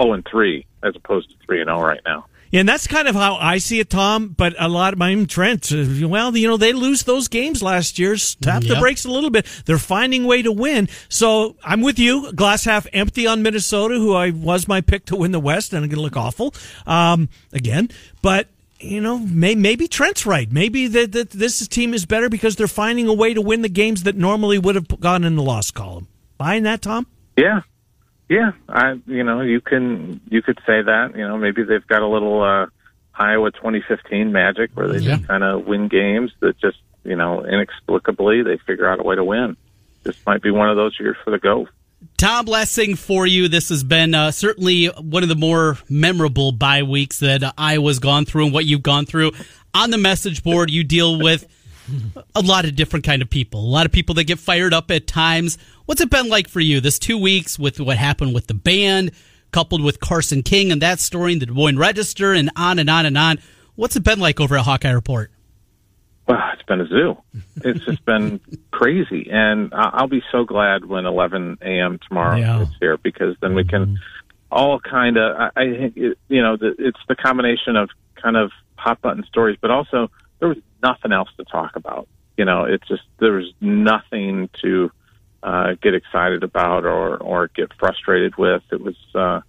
0 0.00 0.12
and 0.12 0.24
3 0.24 0.64
as 0.84 0.94
opposed 0.94 1.30
to 1.30 1.36
3 1.46 1.62
and 1.62 1.68
0 1.68 1.80
right 1.80 2.00
now. 2.04 2.26
Yeah, 2.50 2.60
and 2.60 2.68
that's 2.68 2.86
kind 2.86 3.08
of 3.08 3.14
how 3.14 3.36
I 3.36 3.58
see 3.58 3.80
it, 3.80 3.90
Tom. 3.90 4.28
But 4.28 4.54
a 4.58 4.68
lot 4.68 4.92
of 4.92 4.98
my 4.98 5.24
Trent, 5.24 5.72
uh, 5.72 6.08
well, 6.08 6.36
you 6.36 6.48
know, 6.48 6.56
they 6.56 6.72
lose 6.72 7.02
those 7.02 7.28
games 7.28 7.62
last 7.62 7.98
year. 7.98 8.16
Tap 8.40 8.62
yep. 8.62 8.74
the 8.74 8.80
brakes 8.80 9.04
a 9.04 9.10
little 9.10 9.30
bit. 9.30 9.46
They're 9.66 9.78
finding 9.78 10.24
way 10.24 10.42
to 10.42 10.52
win. 10.52 10.88
So 11.08 11.56
I'm 11.62 11.80
with 11.82 11.98
you. 11.98 12.32
Glass 12.32 12.64
half 12.64 12.86
empty 12.92 13.26
on 13.26 13.42
Minnesota, 13.42 13.94
who 13.94 14.14
I 14.14 14.30
was 14.30 14.68
my 14.68 14.80
pick 14.80 15.06
to 15.06 15.16
win 15.16 15.32
the 15.32 15.40
West, 15.40 15.72
and 15.72 15.84
I'm 15.84 15.88
going 15.88 15.96
to 15.96 16.02
look 16.02 16.16
awful 16.16 16.54
um, 16.86 17.28
again. 17.52 17.90
But 18.22 18.48
you 18.80 19.00
know, 19.00 19.18
may, 19.18 19.54
maybe 19.54 19.88
Trent's 19.88 20.24
right. 20.24 20.50
Maybe 20.50 20.86
that 20.86 21.30
this 21.30 21.66
team 21.68 21.94
is 21.94 22.06
better 22.06 22.28
because 22.28 22.56
they're 22.56 22.68
finding 22.68 23.08
a 23.08 23.14
way 23.14 23.34
to 23.34 23.40
win 23.40 23.62
the 23.62 23.68
games 23.68 24.04
that 24.04 24.16
normally 24.16 24.58
would 24.58 24.76
have 24.76 24.88
gone 25.00 25.24
in 25.24 25.36
the 25.36 25.42
loss 25.42 25.70
column. 25.70 26.06
Buying 26.36 26.62
that, 26.62 26.82
Tom? 26.82 27.06
Yeah, 27.36 27.62
yeah, 28.28 28.52
I 28.68 29.00
you 29.06 29.24
know 29.24 29.40
you 29.40 29.60
can 29.60 30.20
you 30.28 30.42
could 30.42 30.58
say 30.66 30.82
that 30.82 31.12
you 31.16 31.26
know 31.26 31.38
maybe 31.38 31.64
they've 31.64 31.86
got 31.86 32.02
a 32.02 32.06
little 32.06 32.42
uh, 32.42 32.66
Iowa 33.14 33.50
2015 33.50 34.32
magic 34.32 34.70
where 34.74 34.88
they 34.88 34.98
yeah. 34.98 35.16
just 35.16 35.26
kind 35.26 35.42
of 35.42 35.66
win 35.66 35.88
games 35.88 36.32
that 36.40 36.58
just 36.58 36.78
you 37.04 37.16
know 37.16 37.44
inexplicably 37.44 38.42
they 38.42 38.58
figure 38.58 38.88
out 38.88 39.00
a 39.00 39.02
way 39.02 39.16
to 39.16 39.24
win. 39.24 39.56
This 40.02 40.16
might 40.26 40.42
be 40.42 40.50
one 40.50 40.68
of 40.68 40.76
those 40.76 40.96
years 41.00 41.16
for 41.24 41.30
the 41.30 41.38
Goph. 41.38 41.68
Tom, 42.16 42.46
last 42.46 42.74
thing 42.74 42.94
for 42.94 43.26
you. 43.26 43.48
This 43.48 43.70
has 43.70 43.82
been 43.82 44.14
uh, 44.14 44.30
certainly 44.30 44.86
one 44.86 45.22
of 45.22 45.28
the 45.28 45.34
more 45.34 45.78
memorable 45.88 46.52
bye 46.52 46.82
weeks 46.82 47.20
that 47.20 47.42
uh, 47.42 47.52
Iowa's 47.58 47.98
gone 47.98 48.24
through 48.24 48.46
and 48.46 48.54
what 48.54 48.64
you've 48.64 48.82
gone 48.82 49.06
through. 49.06 49.32
On 49.74 49.90
the 49.90 49.98
message 49.98 50.42
board, 50.42 50.70
you 50.70 50.84
deal 50.84 51.18
with 51.18 51.46
a 52.34 52.40
lot 52.40 52.64
of 52.64 52.76
different 52.76 53.04
kind 53.04 53.22
of 53.22 53.30
people. 53.30 53.60
A 53.60 53.66
lot 53.66 53.86
of 53.86 53.92
people 53.92 54.14
that 54.16 54.24
get 54.24 54.38
fired 54.38 54.74
up 54.74 54.90
at 54.90 55.06
times. 55.06 55.58
What's 55.86 56.00
it 56.00 56.10
been 56.10 56.28
like 56.28 56.48
for 56.48 56.60
you 56.60 56.80
this 56.80 56.98
two 56.98 57.18
weeks 57.18 57.58
with 57.58 57.80
what 57.80 57.96
happened 57.96 58.34
with 58.34 58.46
the 58.46 58.54
band, 58.54 59.12
coupled 59.52 59.82
with 59.82 60.00
Carson 60.00 60.42
King 60.42 60.72
and 60.72 60.82
that 60.82 61.00
story 61.00 61.32
in 61.32 61.38
the 61.38 61.46
Des 61.46 61.52
Moines 61.52 61.78
Register, 61.78 62.32
and 62.32 62.50
on 62.56 62.78
and 62.78 62.90
on 62.90 63.06
and 63.06 63.16
on? 63.16 63.38
What's 63.74 63.96
it 63.96 64.02
been 64.02 64.20
like 64.20 64.40
over 64.40 64.56
at 64.56 64.64
Hawkeye 64.64 64.90
Report? 64.90 65.30
Well, 66.26 66.38
it's 66.52 66.62
been 66.64 66.80
a 66.82 66.86
zoo. 66.86 67.16
It's 67.64 67.82
just 67.86 68.04
been 68.04 68.40
crazy, 68.70 69.28
and 69.30 69.72
I'll 69.74 70.08
be 70.08 70.22
so 70.30 70.44
glad 70.44 70.84
when 70.84 71.06
11 71.06 71.58
a.m. 71.62 71.98
tomorrow 72.06 72.36
yeah. 72.36 72.62
is 72.62 72.68
here 72.80 72.98
because 72.98 73.34
then 73.40 73.54
we 73.54 73.64
can 73.64 73.86
mm-hmm. 73.86 73.94
all 74.52 74.78
kind 74.78 75.16
of. 75.16 75.52
I 75.56 75.64
think 75.64 75.96
you 75.96 76.42
know 76.42 76.58
it's 76.60 76.98
the 77.08 77.16
combination 77.16 77.76
of 77.76 77.88
kind 78.16 78.36
of 78.36 78.50
hot 78.76 79.00
button 79.00 79.24
stories, 79.24 79.56
but 79.60 79.70
also 79.70 80.10
there 80.38 80.48
was 80.48 80.58
nothing 80.82 81.12
else 81.12 81.30
to 81.36 81.44
talk 81.44 81.76
about. 81.76 82.08
You 82.36 82.44
know, 82.44 82.64
it's 82.64 82.86
just 82.86 83.02
there 83.18 83.32
was 83.32 83.52
nothing 83.60 84.48
to 84.62 84.90
uh, 85.42 85.74
get 85.80 85.94
excited 85.94 86.42
about 86.42 86.84
or 86.84 87.16
or 87.16 87.48
get 87.48 87.72
frustrated 87.74 88.36
with. 88.36 88.62
It 88.70 88.80
was 88.80 88.96
uh, 89.14 89.40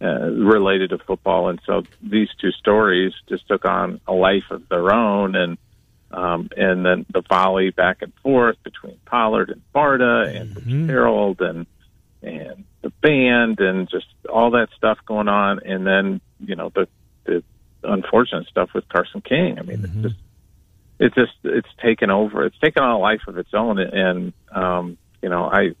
uh, 0.00 0.30
related 0.30 0.90
to 0.90 0.98
football, 0.98 1.48
and 1.48 1.60
so 1.64 1.84
these 2.02 2.28
two 2.40 2.52
stories 2.52 3.12
just 3.28 3.46
took 3.48 3.64
on 3.64 4.00
a 4.06 4.12
life 4.12 4.50
of 4.50 4.68
their 4.68 4.92
own, 4.92 5.34
and 5.36 5.58
um, 6.10 6.50
and 6.56 6.84
then 6.84 7.06
the 7.12 7.22
volley 7.22 7.70
back 7.70 8.02
and 8.02 8.12
forth 8.22 8.56
between 8.62 8.98
Pollard 9.04 9.50
and 9.50 9.62
Barta 9.74 10.34
and 10.34 10.54
mm-hmm. 10.54 10.90
Harreld 10.90 11.40
and 11.40 11.66
and 12.22 12.64
the 12.82 12.90
band 12.90 13.60
and 13.60 13.88
just 13.88 14.06
all 14.28 14.52
that 14.52 14.68
stuff 14.76 14.98
going 15.06 15.28
on, 15.28 15.60
and 15.64 15.86
then 15.86 16.20
you 16.40 16.56
know 16.56 16.70
the 16.74 16.88
the 17.24 17.42
unfortunate 17.82 18.46
stuff 18.48 18.70
with 18.74 18.88
Carson 18.88 19.20
King. 19.20 19.58
I 19.58 19.62
mean, 19.62 19.78
mm-hmm. 19.78 20.06
it's 20.06 20.14
just 20.14 20.23
it's 20.98 21.14
just 21.14 21.32
it's 21.42 21.68
taken 21.82 22.10
over. 22.10 22.44
It's 22.44 22.58
taken 22.58 22.82
on 22.82 22.90
a 22.90 22.98
life 22.98 23.22
of 23.26 23.38
its 23.38 23.52
own, 23.52 23.78
and 23.78 24.32
um, 24.52 24.96
you 25.22 25.28
know, 25.28 25.44
I 25.44 25.74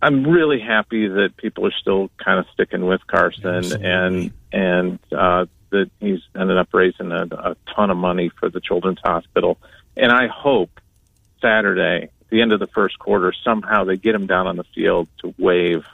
I'm 0.00 0.24
really 0.24 0.60
happy 0.60 1.06
that 1.08 1.36
people 1.36 1.66
are 1.66 1.74
still 1.80 2.10
kind 2.22 2.38
of 2.38 2.46
sticking 2.52 2.86
with 2.86 3.06
Carson, 3.06 3.46
Absolutely. 3.46 3.86
and 3.88 4.32
and 4.52 4.98
uh, 5.12 5.46
that 5.70 5.90
he's 6.00 6.20
ended 6.34 6.58
up 6.58 6.68
raising 6.72 7.12
a, 7.12 7.24
a 7.24 7.56
ton 7.74 7.90
of 7.90 7.96
money 7.96 8.30
for 8.40 8.48
the 8.48 8.60
Children's 8.60 9.00
Hospital, 9.04 9.58
and 9.96 10.10
I 10.10 10.26
hope 10.28 10.80
Saturday, 11.40 12.04
at 12.04 12.28
the 12.30 12.42
end 12.42 12.52
of 12.52 12.60
the 12.60 12.66
first 12.66 12.98
quarter, 12.98 13.32
somehow 13.44 13.84
they 13.84 13.96
get 13.96 14.14
him 14.14 14.26
down 14.26 14.46
on 14.46 14.56
the 14.56 14.64
field 14.74 15.08
to 15.18 15.34
wave 15.38 15.84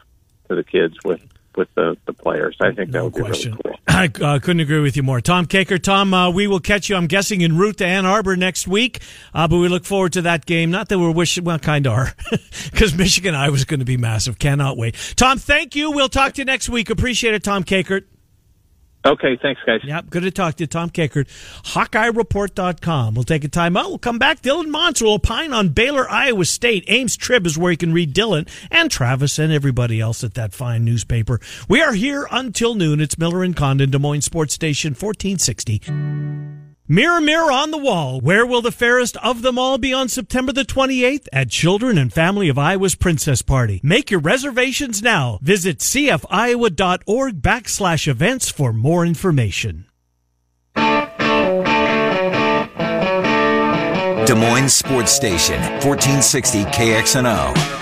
to 0.48 0.54
the 0.54 0.64
kids 0.64 0.96
with 1.04 1.20
with 1.56 1.68
the, 1.74 1.96
the 2.06 2.12
players. 2.12 2.56
I 2.60 2.72
think 2.72 2.92
that 2.92 2.98
no 2.98 3.04
would 3.04 3.14
question. 3.14 3.52
be 3.52 3.58
really 3.64 3.78
cool. 3.88 3.94
I 4.22 4.34
uh, 4.34 4.38
couldn't 4.38 4.60
agree 4.60 4.80
with 4.80 4.96
you 4.96 5.02
more. 5.02 5.20
Tom 5.20 5.46
Kakert, 5.46 5.82
Tom, 5.82 6.14
uh, 6.14 6.30
we 6.30 6.46
will 6.46 6.60
catch 6.60 6.88
you, 6.88 6.96
I'm 6.96 7.06
guessing, 7.06 7.42
en 7.42 7.56
route 7.56 7.78
to 7.78 7.86
Ann 7.86 8.06
Arbor 8.06 8.36
next 8.36 8.66
week, 8.66 9.00
uh, 9.34 9.48
but 9.48 9.58
we 9.58 9.68
look 9.68 9.84
forward 9.84 10.12
to 10.14 10.22
that 10.22 10.46
game. 10.46 10.70
Not 10.70 10.88
that 10.88 10.98
we're 10.98 11.10
wishing, 11.10 11.44
well, 11.44 11.58
kind 11.58 11.86
of 11.86 11.92
are, 11.92 12.14
because 12.70 12.94
Michigan 12.94 13.34
I 13.34 13.50
was 13.50 13.64
going 13.64 13.80
to 13.80 13.86
be 13.86 13.96
massive. 13.96 14.38
Cannot 14.38 14.76
wait. 14.76 14.96
Tom, 15.16 15.38
thank 15.38 15.74
you. 15.74 15.90
We'll 15.90 16.08
talk 16.08 16.34
to 16.34 16.40
you 16.40 16.44
next 16.44 16.68
week. 16.68 16.90
Appreciate 16.90 17.34
it, 17.34 17.42
Tom 17.42 17.64
Kakert. 17.64 18.04
Okay, 19.04 19.36
thanks, 19.40 19.60
guys. 19.66 19.80
Yep, 19.82 20.10
good 20.10 20.22
to 20.22 20.30
talk 20.30 20.54
to 20.56 20.62
you. 20.62 20.66
Tom 20.68 20.88
Kakert, 20.90 21.26
HawkeyeReport.com. 21.74 23.14
We'll 23.14 23.24
take 23.24 23.42
a 23.42 23.48
time 23.48 23.76
out. 23.76 23.88
We'll 23.88 23.98
come 23.98 24.18
back. 24.18 24.42
Dylan 24.42 24.70
Montz 24.70 25.02
will 25.02 25.14
opine 25.14 25.52
on 25.52 25.70
Baylor, 25.70 26.08
Iowa 26.08 26.44
State. 26.44 26.84
Ames 26.86 27.16
Trib 27.16 27.46
is 27.46 27.58
where 27.58 27.72
you 27.72 27.76
can 27.76 27.92
read 27.92 28.14
Dylan 28.14 28.48
and 28.70 28.90
Travis 28.90 29.38
and 29.38 29.52
everybody 29.52 30.00
else 30.00 30.22
at 30.22 30.34
that 30.34 30.54
fine 30.54 30.84
newspaper. 30.84 31.40
We 31.68 31.82
are 31.82 31.94
here 31.94 32.28
until 32.30 32.74
noon. 32.74 33.00
It's 33.00 33.18
Miller 33.18 33.42
and 33.42 33.56
Condon, 33.56 33.90
Des 33.90 33.98
Moines 33.98 34.22
Sports 34.22 34.54
Station, 34.54 34.90
1460. 34.90 36.71
Mirror, 36.92 37.22
mirror 37.22 37.50
on 37.50 37.70
the 37.70 37.78
wall, 37.78 38.20
where 38.20 38.44
will 38.44 38.60
the 38.60 38.70
fairest 38.70 39.16
of 39.24 39.40
them 39.40 39.58
all 39.58 39.78
be 39.78 39.94
on 39.94 40.10
September 40.10 40.52
the 40.52 40.62
28th? 40.62 41.26
At 41.32 41.48
Children 41.48 41.96
and 41.96 42.12
Family 42.12 42.50
of 42.50 42.58
Iowa's 42.58 42.96
Princess 42.96 43.40
Party. 43.40 43.80
Make 43.82 44.10
your 44.10 44.20
reservations 44.20 45.00
now. 45.00 45.38
Visit 45.40 45.78
cfiowa.org 45.78 47.40
backslash 47.40 48.06
events 48.06 48.50
for 48.50 48.74
more 48.74 49.06
information. 49.06 49.86
Des 50.74 50.84
Moines 54.34 54.74
Sports 54.74 55.12
Station, 55.12 55.62
1460 55.80 56.64
KXNO. 56.64 57.81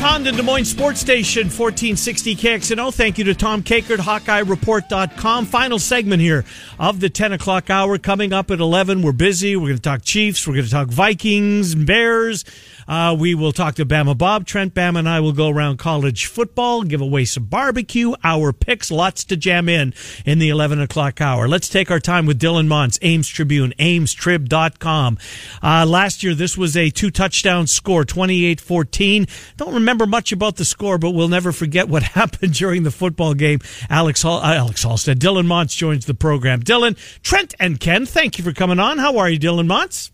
Condon, 0.00 0.34
Des 0.34 0.42
Moines 0.42 0.64
Sports 0.64 0.98
Station, 0.98 1.42
1460 1.42 2.34
KXNO. 2.34 2.94
Thank 2.94 3.18
you 3.18 3.24
to 3.24 3.34
Tom 3.34 3.62
Kakert, 3.62 3.98
HawkeyeReport.com. 3.98 5.44
Final 5.44 5.78
segment 5.78 6.22
here 6.22 6.46
of 6.78 7.00
the 7.00 7.10
10 7.10 7.34
o'clock 7.34 7.68
hour. 7.68 7.98
Coming 7.98 8.32
up 8.32 8.50
at 8.50 8.60
11, 8.60 9.02
we're 9.02 9.12
busy. 9.12 9.56
We're 9.56 9.66
going 9.66 9.76
to 9.76 9.82
talk 9.82 10.00
Chiefs. 10.02 10.46
We're 10.46 10.54
going 10.54 10.64
to 10.64 10.70
talk 10.70 10.88
Vikings 10.88 11.74
and 11.74 11.86
Bears. 11.86 12.46
Uh, 12.90 13.14
we 13.14 13.36
will 13.36 13.52
talk 13.52 13.76
to 13.76 13.86
Bama 13.86 14.18
Bob. 14.18 14.46
Trent 14.46 14.74
Bama 14.74 14.98
and 14.98 15.08
I 15.08 15.20
will 15.20 15.32
go 15.32 15.48
around 15.48 15.76
college 15.76 16.26
football, 16.26 16.82
give 16.82 17.00
away 17.00 17.24
some 17.24 17.44
barbecue, 17.44 18.14
our 18.24 18.52
picks, 18.52 18.90
lots 18.90 19.22
to 19.26 19.36
jam 19.36 19.68
in 19.68 19.94
in 20.26 20.40
the 20.40 20.48
11 20.48 20.80
o'clock 20.80 21.20
hour. 21.20 21.46
Let's 21.46 21.68
take 21.68 21.88
our 21.88 22.00
time 22.00 22.26
with 22.26 22.40
Dylan 22.40 22.66
Montz, 22.66 22.98
Ames 23.00 23.28
Tribune, 23.28 23.72
amestrib.com. 23.78 25.18
Uh, 25.62 25.86
last 25.86 26.24
year, 26.24 26.34
this 26.34 26.58
was 26.58 26.76
a 26.76 26.90
two 26.90 27.12
touchdown 27.12 27.68
score, 27.68 28.04
28 28.04 28.60
14. 28.60 29.26
Don't 29.56 29.74
remember 29.74 30.04
much 30.04 30.32
about 30.32 30.56
the 30.56 30.64
score, 30.64 30.98
but 30.98 31.12
we'll 31.12 31.28
never 31.28 31.52
forget 31.52 31.88
what 31.88 32.02
happened 32.18 32.54
during 32.54 32.82
the 32.82 32.90
football 32.90 33.34
game. 33.34 33.60
Alex 33.88 34.22
Hall, 34.22 34.40
uh, 34.40 34.54
Alex 34.54 34.82
Halstead, 34.82 35.20
Dylan 35.20 35.46
Montz 35.46 35.76
joins 35.76 36.06
the 36.06 36.14
program. 36.14 36.60
Dylan, 36.60 36.98
Trent, 37.22 37.54
and 37.60 37.78
Ken, 37.78 38.04
thank 38.04 38.36
you 38.36 38.42
for 38.42 38.52
coming 38.52 38.80
on. 38.80 38.98
How 38.98 39.18
are 39.18 39.30
you, 39.30 39.38
Dylan 39.38 39.68
Montz? 39.68 40.10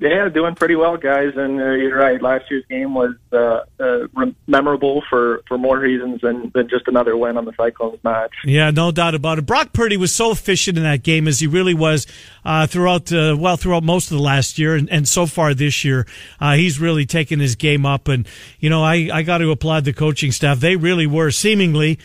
Yeah, 0.00 0.28
doing 0.28 0.54
pretty 0.54 0.74
well, 0.74 0.96
guys. 0.96 1.32
And 1.36 1.60
uh, 1.60 1.70
you're 1.70 1.96
right. 1.96 2.20
Last 2.20 2.50
year's 2.50 2.64
game 2.68 2.94
was 2.94 3.14
uh, 3.32 3.60
uh, 3.78 4.26
memorable 4.46 5.02
for, 5.08 5.42
for 5.46 5.56
more 5.56 5.78
reasons 5.78 6.20
than, 6.20 6.50
than 6.54 6.68
just 6.68 6.88
another 6.88 7.16
win 7.16 7.36
on 7.36 7.44
the 7.44 7.52
Cyclones 7.56 8.02
match. 8.02 8.32
Yeah, 8.44 8.70
no 8.70 8.90
doubt 8.90 9.14
about 9.14 9.38
it. 9.38 9.46
Brock 9.46 9.72
Purdy 9.72 9.96
was 9.96 10.12
so 10.12 10.32
efficient 10.32 10.76
in 10.76 10.82
that 10.82 11.02
game 11.04 11.28
as 11.28 11.38
he 11.38 11.46
really 11.46 11.74
was 11.74 12.06
uh, 12.44 12.66
throughout 12.66 13.12
uh, 13.12 13.36
well 13.38 13.56
throughout 13.56 13.84
most 13.84 14.10
of 14.10 14.16
the 14.16 14.22
last 14.22 14.58
year 14.58 14.74
and, 14.74 14.90
and 14.90 15.06
so 15.06 15.26
far 15.26 15.54
this 15.54 15.84
year. 15.84 16.06
Uh, 16.40 16.54
he's 16.54 16.80
really 16.80 17.06
taken 17.06 17.38
his 17.38 17.54
game 17.54 17.86
up. 17.86 18.08
And 18.08 18.26
you 18.58 18.70
know, 18.70 18.82
I 18.82 19.10
I 19.12 19.22
got 19.22 19.38
to 19.38 19.50
applaud 19.50 19.84
the 19.84 19.92
coaching 19.92 20.32
staff. 20.32 20.58
They 20.58 20.76
really 20.76 21.06
were 21.06 21.30
seemingly 21.30 21.98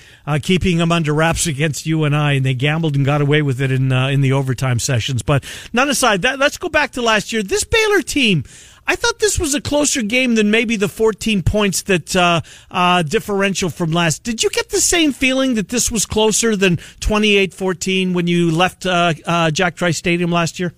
keeping 0.44 0.78
him 0.80 0.92
under 0.92 1.12
wraps 1.14 1.48
against 1.48 1.88
UNI, 1.88 2.38
and 2.38 2.46
they 2.46 2.54
gambled 2.54 2.96
and 2.96 3.04
got 3.04 3.22
away 3.22 3.42
with 3.42 3.60
it 3.62 3.72
in 3.72 3.92
in 3.92 4.22
the 4.22 4.34
overtime 4.34 4.80
sessions. 4.80 5.24
But 5.24 5.44
none 5.74 5.90
aside, 5.90 6.22
that, 6.22 6.38
let's 6.38 6.58
go 6.58 6.70
back 6.70 6.92
to 6.92 7.02
last 7.02 7.34
year. 7.34 7.42
This. 7.42 7.66
Baylor 7.80 8.02
team. 8.02 8.44
I 8.88 8.96
thought 8.96 9.20
this 9.20 9.38
was 9.38 9.54
a 9.54 9.62
closer 9.62 10.02
game 10.02 10.34
than 10.34 10.50
maybe 10.50 10.76
the 10.76 10.90
14 10.90 11.44
points 11.44 11.84
that 11.84 12.16
uh, 12.16 12.42
uh, 12.72 13.04
differential 13.04 13.70
from 13.70 13.92
last. 13.92 14.24
Did 14.24 14.42
you 14.42 14.50
get 14.50 14.70
the 14.70 14.82
same 14.82 15.12
feeling 15.12 15.56
that 15.56 15.70
this 15.70 15.92
was 15.92 16.08
closer 16.08 16.56
than 16.56 16.78
28-14 16.78 18.16
when 18.16 18.26
you 18.26 18.50
left 18.50 18.88
uh, 18.88 19.14
uh, 19.26 19.52
Jack 19.52 19.76
Trice 19.76 19.98
Stadium 19.98 20.32
last 20.32 20.60
year? 20.60 20.74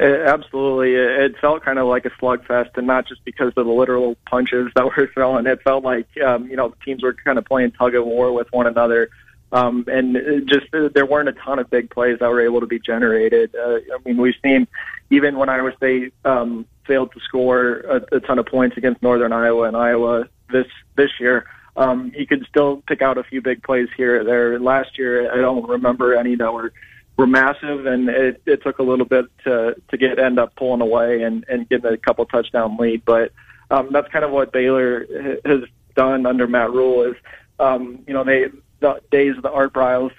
absolutely, 0.00 0.94
it 0.94 1.36
felt 1.40 1.64
kind 1.64 1.78
of 1.78 1.86
like 1.88 2.04
a 2.04 2.10
slugfest, 2.10 2.76
and 2.76 2.86
not 2.86 3.06
just 3.06 3.24
because 3.24 3.52
of 3.56 3.66
the 3.66 3.72
literal 3.72 4.16
punches 4.26 4.70
that 4.76 4.84
were 4.96 5.10
thrown. 5.12 5.46
It 5.46 5.60
felt 5.62 5.84
like 5.84 6.06
um, 6.24 6.48
you 6.48 6.56
know 6.56 6.72
teams 6.84 7.02
were 7.02 7.12
kind 7.12 7.36
of 7.36 7.44
playing 7.44 7.72
tug 7.72 7.94
of 7.94 8.06
war 8.06 8.32
with 8.32 8.46
one 8.52 8.68
another. 8.68 9.10
Um, 9.50 9.84
and 9.88 10.46
just 10.46 10.66
uh, 10.74 10.88
there 10.94 11.06
weren't 11.06 11.28
a 11.28 11.32
ton 11.32 11.58
of 11.58 11.70
big 11.70 11.90
plays 11.90 12.18
that 12.20 12.28
were 12.28 12.40
able 12.40 12.60
to 12.60 12.66
be 12.66 12.78
generated. 12.78 13.54
Uh, 13.54 13.78
I 13.94 13.98
mean, 14.04 14.18
we've 14.18 14.34
seen 14.42 14.66
even 15.10 15.38
when 15.38 15.48
Iowa 15.48 15.74
State 15.76 16.12
um, 16.24 16.66
failed 16.86 17.12
to 17.12 17.20
score 17.20 17.78
a, 17.80 18.16
a 18.16 18.20
ton 18.20 18.38
of 18.38 18.46
points 18.46 18.76
against 18.76 19.02
Northern 19.02 19.32
Iowa 19.32 19.64
and 19.64 19.76
Iowa 19.76 20.28
this 20.50 20.66
this 20.96 21.10
year. 21.18 21.46
Um, 21.76 22.10
he 22.10 22.26
could 22.26 22.44
still 22.48 22.82
pick 22.88 23.02
out 23.02 23.18
a 23.18 23.22
few 23.22 23.40
big 23.40 23.62
plays 23.62 23.88
here 23.96 24.20
or 24.20 24.24
there. 24.24 24.58
Last 24.58 24.98
year, 24.98 25.32
I 25.32 25.36
don't 25.36 25.66
remember 25.68 26.14
any 26.14 26.34
that 26.34 26.52
were 26.52 26.72
were 27.16 27.26
massive, 27.26 27.86
and 27.86 28.08
it, 28.08 28.42
it 28.46 28.62
took 28.62 28.78
a 28.78 28.82
little 28.82 29.06
bit 29.06 29.26
to 29.44 29.76
to 29.88 29.96
get 29.96 30.18
end 30.18 30.38
up 30.38 30.56
pulling 30.56 30.80
away 30.80 31.22
and 31.22 31.44
and 31.48 31.68
getting 31.68 31.86
a 31.86 31.96
couple 31.96 32.26
touchdown 32.26 32.76
lead. 32.78 33.04
But 33.04 33.32
um, 33.70 33.90
that's 33.92 34.08
kind 34.08 34.24
of 34.24 34.30
what 34.30 34.52
Baylor 34.52 35.06
has 35.44 35.62
done 35.94 36.26
under 36.26 36.46
Matt 36.46 36.72
Rhule. 36.72 37.04
Is 37.04 37.16
um, 37.60 38.00
you 38.06 38.12
know 38.12 38.24
they 38.24 38.46
the 38.80 39.00
days 39.10 39.36
of 39.36 39.42
the 39.42 39.50
Art 39.50 39.72
Briles 39.72 40.12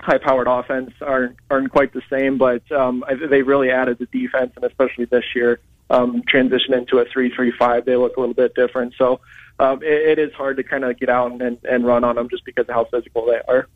high-powered 0.00 0.46
offense 0.46 0.92
aren't 1.00 1.36
aren't 1.50 1.70
quite 1.70 1.92
the 1.92 2.02
same, 2.10 2.38
but 2.38 2.70
um, 2.70 3.04
they 3.30 3.42
really 3.42 3.70
added 3.70 3.98
the 3.98 4.06
defense, 4.06 4.52
and 4.56 4.64
especially 4.64 5.06
this 5.06 5.24
year, 5.34 5.58
um, 5.90 6.22
transition 6.28 6.74
into 6.74 6.98
a 6.98 7.04
three-three-five, 7.06 7.84
they 7.84 7.96
look 7.96 8.16
a 8.16 8.20
little 8.20 8.34
bit 8.34 8.54
different. 8.54 8.94
So 8.98 9.20
um, 9.58 9.82
it, 9.82 10.18
it 10.18 10.18
is 10.18 10.32
hard 10.34 10.58
to 10.58 10.62
kind 10.62 10.84
of 10.84 10.98
get 10.98 11.08
out 11.08 11.40
and, 11.40 11.58
and 11.64 11.86
run 11.86 12.04
on 12.04 12.16
them 12.16 12.28
just 12.28 12.44
because 12.44 12.68
of 12.68 12.74
how 12.74 12.84
physical 12.84 13.26
they 13.26 13.40
are. 13.48 13.68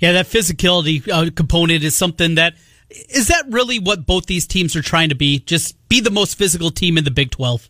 Yeah, 0.00 0.12
that 0.12 0.26
physicality 0.26 1.06
uh, 1.08 1.30
component 1.34 1.84
is 1.84 1.94
something 1.96 2.36
that 2.36 2.54
is 2.90 3.28
that 3.28 3.44
really 3.50 3.78
what 3.78 4.06
both 4.06 4.26
these 4.26 4.46
teams 4.46 4.74
are 4.74 4.82
trying 4.82 5.10
to 5.10 5.14
be? 5.14 5.40
Just 5.40 5.76
be 5.88 6.00
the 6.00 6.10
most 6.10 6.38
physical 6.38 6.70
team 6.70 6.96
in 6.96 7.04
the 7.04 7.10
Big 7.10 7.30
Twelve. 7.30 7.68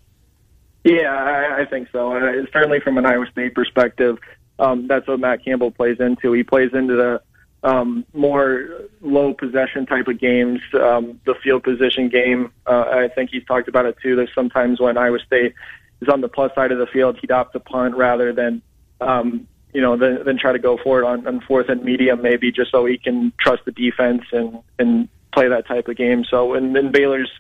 Yeah, 0.85 1.13
I, 1.13 1.63
I 1.63 1.65
think 1.65 1.89
so. 1.91 2.17
Uh, 2.17 2.47
certainly 2.53 2.81
from 2.81 2.97
an 2.99 3.05
Iowa 3.05 3.27
State 3.33 3.55
perspective, 3.55 4.19
um, 4.59 4.87
that's 4.87 5.07
what 5.07 5.21
Matt 5.21 5.45
Campbell 5.45 5.71
plays 5.71 5.99
into. 6.01 6.33
He 6.33 6.43
plays 6.43 6.71
into 6.73 6.97
the 6.97 7.23
um, 7.63 8.05
more 8.15 8.69
low 9.01 9.35
possession 9.35 9.87
type 9.87 10.07
of 10.07 10.19
games, 10.21 10.61
um, 10.75 11.21
the 11.27 11.35
field 11.43 11.65
position 11.65 12.09
game. 12.09 12.53
Uh, 12.67 12.85
I 12.89 13.09
think 13.09 13.31
he's 13.31 13.45
talked 13.45 13.69
about 13.69 13.87
it 13.87 13.97
too. 14.03 14.17
There's 14.17 14.35
sometimes 14.35 14.81
when 14.81 14.97
Iowa 14.97 15.19
State 15.21 15.55
is 16.01 16.09
on 16.09 16.21
the 16.21 16.29
plus 16.29 16.55
side 16.55 16.73
of 16.73 16.79
the 16.79 16.87
field, 16.87 17.19
he'd 17.21 17.33
opt 17.33 17.53
to 17.55 17.61
punt 17.61 17.97
rather 17.97 18.33
than, 18.33 18.63
um, 19.01 19.49
you 19.73 19.81
know, 19.81 19.97
than, 19.97 20.25
than 20.25 20.39
try 20.39 20.53
to 20.53 20.59
go 20.59 20.79
for 20.79 21.01
it 21.01 21.05
on, 21.05 21.27
on 21.27 21.41
fourth 21.41 21.69
and 21.69 21.83
medium, 21.83 22.23
maybe 22.23 22.53
just 22.53 22.71
so 22.71 22.87
he 22.87 22.97
can 22.97 23.33
trust 23.41 23.65
the 23.65 23.73
defense 23.73 24.23
and 24.33 24.59
and 24.79 25.09
play 25.33 25.49
that 25.49 25.67
type 25.67 25.89
of 25.89 25.97
game. 25.97 26.25
So, 26.25 26.55
and 26.55 26.75
then 26.75 26.91
Baylor's 26.91 27.31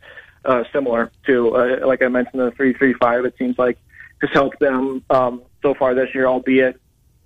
uh, 0.44 0.64
similar 0.72 1.10
to, 1.26 1.56
uh, 1.56 1.86
like 1.86 2.02
I 2.02 2.08
mentioned, 2.08 2.40
the 2.40 2.50
three 2.50 2.74
three 2.74 2.94
five. 2.94 3.24
It 3.24 3.34
seems 3.38 3.56
like 3.58 3.78
has 4.20 4.30
helped 4.32 4.58
them 4.58 5.04
um, 5.10 5.42
so 5.62 5.74
far 5.74 5.94
this 5.94 6.12
year, 6.12 6.26
albeit 6.26 6.80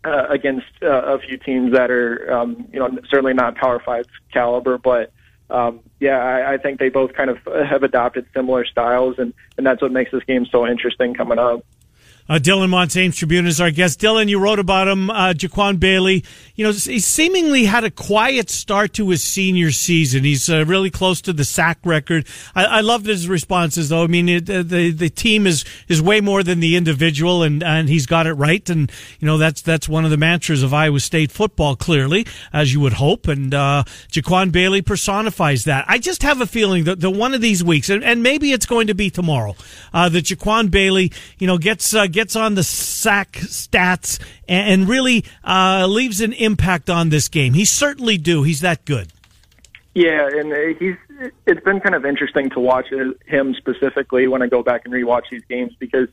uh, 0.04 0.26
against 0.28 0.66
uh, 0.82 1.02
a 1.04 1.18
few 1.18 1.36
teams 1.36 1.72
that 1.72 1.90
are, 1.90 2.32
um, 2.32 2.68
you 2.72 2.78
know, 2.78 2.98
certainly 3.08 3.34
not 3.34 3.54
Power 3.56 3.80
Five 3.84 4.06
caliber, 4.32 4.78
but 4.78 5.12
um, 5.50 5.80
yeah, 6.00 6.18
I, 6.18 6.54
I 6.54 6.58
think 6.58 6.78
they 6.78 6.88
both 6.88 7.12
kind 7.12 7.30
of 7.30 7.38
have 7.44 7.82
adopted 7.82 8.26
similar 8.34 8.64
styles, 8.64 9.18
and 9.18 9.34
and 9.56 9.66
that's 9.66 9.82
what 9.82 9.92
makes 9.92 10.10
this 10.10 10.24
game 10.24 10.46
so 10.46 10.66
interesting 10.66 11.14
coming 11.14 11.38
up. 11.38 11.64
Uh, 12.32 12.38
Dylan 12.38 12.70
Montz 12.70 12.96
Ames 12.96 13.14
Tribune 13.14 13.46
is 13.46 13.60
our 13.60 13.70
guest. 13.70 14.00
Dylan, 14.00 14.26
you 14.26 14.38
wrote 14.38 14.58
about 14.58 14.88
him, 14.88 15.10
uh, 15.10 15.34
Jaquan 15.34 15.78
Bailey. 15.78 16.24
You 16.54 16.64
know, 16.64 16.72
he 16.72 16.98
seemingly 16.98 17.66
had 17.66 17.84
a 17.84 17.90
quiet 17.90 18.48
start 18.48 18.94
to 18.94 19.10
his 19.10 19.22
senior 19.22 19.70
season. 19.70 20.24
He's 20.24 20.48
uh, 20.48 20.64
really 20.64 20.88
close 20.88 21.20
to 21.22 21.34
the 21.34 21.44
sack 21.44 21.80
record. 21.84 22.26
I, 22.54 22.64
I 22.64 22.80
loved 22.80 23.04
his 23.04 23.28
responses, 23.28 23.90
though. 23.90 24.04
I 24.04 24.06
mean, 24.06 24.30
it, 24.30 24.46
the 24.46 24.92
the 24.92 25.10
team 25.10 25.46
is 25.46 25.66
is 25.88 26.00
way 26.00 26.22
more 26.22 26.42
than 26.42 26.60
the 26.60 26.74
individual, 26.74 27.42
and 27.42 27.62
and 27.62 27.90
he's 27.90 28.06
got 28.06 28.26
it 28.26 28.32
right. 28.32 28.66
And 28.70 28.90
you 29.20 29.26
know, 29.26 29.36
that's 29.36 29.60
that's 29.60 29.86
one 29.86 30.06
of 30.06 30.10
the 30.10 30.16
mantras 30.16 30.62
of 30.62 30.72
Iowa 30.72 31.00
State 31.00 31.32
football, 31.32 31.76
clearly, 31.76 32.26
as 32.50 32.72
you 32.72 32.80
would 32.80 32.94
hope. 32.94 33.28
And 33.28 33.52
uh, 33.52 33.84
Jaquan 34.08 34.52
Bailey 34.52 34.80
personifies 34.80 35.64
that. 35.64 35.84
I 35.86 35.98
just 35.98 36.22
have 36.22 36.40
a 36.40 36.46
feeling 36.46 36.84
that 36.84 37.00
the 37.00 37.10
one 37.10 37.34
of 37.34 37.42
these 37.42 37.62
weeks, 37.62 37.90
and, 37.90 38.02
and 38.02 38.22
maybe 38.22 38.52
it's 38.52 38.64
going 38.64 38.86
to 38.86 38.94
be 38.94 39.10
tomorrow, 39.10 39.54
uh, 39.92 40.08
that 40.08 40.24
Jaquan 40.24 40.70
Bailey, 40.70 41.12
you 41.38 41.46
know, 41.46 41.58
gets 41.58 41.92
uh, 41.92 42.06
gets 42.06 42.21
on 42.36 42.54
the 42.54 42.62
sack 42.62 43.32
stats 43.32 44.20
and, 44.48 44.82
and 44.82 44.88
really 44.88 45.24
uh, 45.44 45.86
leaves 45.88 46.20
an 46.20 46.32
impact 46.32 46.88
on 46.88 47.08
this 47.08 47.28
game. 47.28 47.54
He 47.54 47.64
certainly 47.64 48.18
do. 48.18 48.42
He's 48.42 48.60
that 48.60 48.84
good. 48.84 49.12
Yeah, 49.94 50.28
and 50.28 50.52
uh, 50.52 50.78
he's. 50.78 50.96
It's 51.46 51.62
been 51.62 51.80
kind 51.80 51.94
of 51.94 52.04
interesting 52.04 52.50
to 52.50 52.60
watch 52.60 52.86
him 53.26 53.54
specifically 53.54 54.26
when 54.26 54.42
I 54.42 54.48
go 54.48 54.62
back 54.62 54.82
and 54.84 54.92
rewatch 54.92 55.24
these 55.30 55.44
games 55.48 55.72
because 55.78 56.08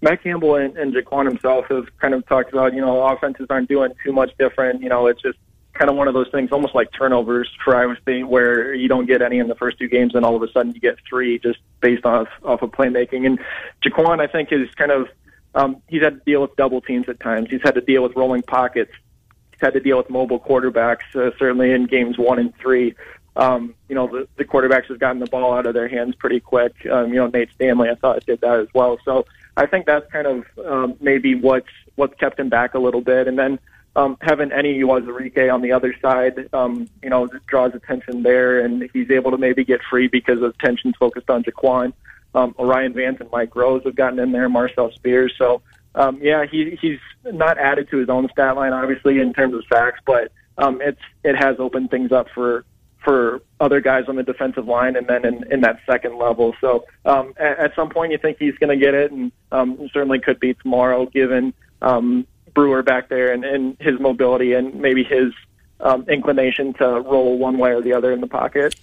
Matt 0.00 0.22
Campbell 0.22 0.56
and, 0.56 0.76
and 0.76 0.94
Jaquan 0.94 1.26
himself 1.26 1.66
have 1.68 1.86
kind 1.98 2.14
of 2.14 2.26
talked 2.26 2.52
about, 2.52 2.74
you 2.74 2.80
know, 2.80 3.00
offenses 3.06 3.46
aren't 3.50 3.68
doing 3.68 3.92
too 4.02 4.12
much 4.12 4.32
different. 4.38 4.82
You 4.82 4.88
know, 4.88 5.06
it's 5.06 5.22
just 5.22 5.38
kind 5.74 5.90
of 5.90 5.96
one 5.96 6.08
of 6.08 6.14
those 6.14 6.28
things, 6.30 6.50
almost 6.52 6.74
like 6.74 6.88
turnovers 6.92 7.48
for 7.64 7.76
Iowa 7.76 7.96
State, 8.02 8.26
where 8.26 8.74
you 8.74 8.88
don't 8.88 9.06
get 9.06 9.22
any 9.22 9.38
in 9.38 9.48
the 9.48 9.54
first 9.54 9.78
two 9.78 9.88
games, 9.88 10.14
and 10.14 10.24
all 10.24 10.34
of 10.34 10.42
a 10.42 10.50
sudden 10.52 10.72
you 10.72 10.80
get 10.80 10.96
three 11.08 11.38
just 11.38 11.58
based 11.80 12.04
off 12.04 12.28
off 12.44 12.62
of 12.62 12.70
playmaking. 12.70 13.26
And 13.26 13.38
Jaquan, 13.84 14.20
I 14.20 14.26
think, 14.26 14.52
is 14.52 14.68
kind 14.74 14.90
of 14.90 15.08
um, 15.54 15.82
he's 15.88 16.02
had 16.02 16.18
to 16.18 16.24
deal 16.24 16.42
with 16.42 16.54
double 16.56 16.80
teams 16.80 17.08
at 17.08 17.20
times. 17.20 17.48
He's 17.50 17.62
had 17.62 17.74
to 17.74 17.80
deal 17.80 18.02
with 18.02 18.14
rolling 18.16 18.42
pockets. 18.42 18.92
He's 19.52 19.60
had 19.60 19.72
to 19.74 19.80
deal 19.80 19.96
with 19.96 20.10
mobile 20.10 20.40
quarterbacks, 20.40 21.14
uh, 21.14 21.30
certainly 21.38 21.72
in 21.72 21.86
games 21.86 22.18
one 22.18 22.38
and 22.38 22.54
three. 22.56 22.94
Um, 23.36 23.74
you 23.88 23.94
know, 23.94 24.06
the, 24.06 24.28
the 24.36 24.44
quarterbacks 24.44 24.86
have 24.86 24.98
gotten 24.98 25.20
the 25.20 25.26
ball 25.26 25.54
out 25.54 25.66
of 25.66 25.74
their 25.74 25.88
hands 25.88 26.14
pretty 26.14 26.40
quick. 26.40 26.74
Um, 26.90 27.08
you 27.08 27.16
know, 27.16 27.28
Nate 27.28 27.50
Stanley, 27.54 27.88
I 27.88 27.94
thought, 27.94 28.24
did 28.26 28.40
that 28.40 28.60
as 28.60 28.68
well. 28.74 28.98
So 29.04 29.26
I 29.56 29.66
think 29.66 29.86
that's 29.86 30.10
kind 30.10 30.26
of 30.26 30.46
um, 30.66 30.96
maybe 31.00 31.34
what's 31.34 31.68
what's 31.96 32.14
kept 32.18 32.38
him 32.38 32.48
back 32.48 32.74
a 32.74 32.78
little 32.78 33.00
bit. 33.00 33.28
And 33.28 33.38
then 33.38 33.58
um, 33.96 34.16
having 34.20 34.50
Enyi 34.50 34.78
Uwazurike 34.80 35.52
on 35.52 35.62
the 35.62 35.72
other 35.72 35.94
side, 36.00 36.48
um, 36.52 36.88
you 37.02 37.10
know, 37.10 37.28
draws 37.46 37.74
attention 37.74 38.22
there, 38.22 38.60
and 38.60 38.88
he's 38.92 39.10
able 39.10 39.30
to 39.32 39.38
maybe 39.38 39.64
get 39.64 39.80
free 39.88 40.06
because 40.06 40.42
of 40.42 40.56
tensions 40.58 40.94
focused 40.98 41.28
on 41.28 41.42
Jaquan. 41.42 41.92
Um, 42.34 42.54
O'Rien 42.58 42.92
Vance 42.92 43.18
and 43.20 43.30
Mike 43.30 43.54
Rose 43.56 43.82
have 43.84 43.96
gotten 43.96 44.18
in 44.18 44.32
there, 44.32 44.48
Marcel 44.48 44.92
Spears. 44.92 45.32
So, 45.36 45.62
um, 45.94 46.18
yeah, 46.22 46.46
he, 46.46 46.78
he's 46.80 47.00
not 47.24 47.58
added 47.58 47.88
to 47.90 47.98
his 47.98 48.08
own 48.08 48.28
stat 48.30 48.56
line, 48.56 48.72
obviously, 48.72 49.18
in 49.18 49.32
terms 49.32 49.54
of 49.54 49.64
sacks, 49.72 49.98
but 50.06 50.30
um, 50.58 50.80
it's 50.80 51.00
it 51.24 51.36
has 51.36 51.56
opened 51.58 51.90
things 51.90 52.12
up 52.12 52.28
for 52.34 52.64
for 53.02 53.40
other 53.60 53.80
guys 53.80 54.04
on 54.08 54.16
the 54.16 54.22
defensive 54.22 54.66
line 54.66 54.94
and 54.94 55.06
then 55.06 55.24
in, 55.24 55.50
in 55.50 55.60
that 55.62 55.80
second 55.86 56.18
level. 56.18 56.54
So 56.60 56.84
um, 57.04 57.32
at, 57.38 57.58
at 57.58 57.74
some 57.74 57.88
point, 57.88 58.12
you 58.12 58.18
think 58.18 58.36
he's 58.38 58.56
going 58.58 58.68
to 58.68 58.76
get 58.76 58.94
it, 58.94 59.10
and 59.10 59.32
um, 59.50 59.88
certainly 59.92 60.20
could 60.20 60.38
be 60.38 60.54
tomorrow, 60.54 61.06
given 61.06 61.54
um, 61.80 62.26
Brewer 62.52 62.82
back 62.82 63.08
there 63.08 63.32
and, 63.32 63.44
and 63.44 63.76
his 63.80 63.98
mobility 63.98 64.52
and 64.52 64.74
maybe 64.74 65.02
his 65.02 65.32
um, 65.80 66.04
inclination 66.08 66.74
to 66.74 66.84
roll 66.84 67.38
one 67.38 67.58
way 67.58 67.70
or 67.72 67.80
the 67.80 67.94
other 67.94 68.12
in 68.12 68.20
the 68.20 68.26
pocket. 68.26 68.74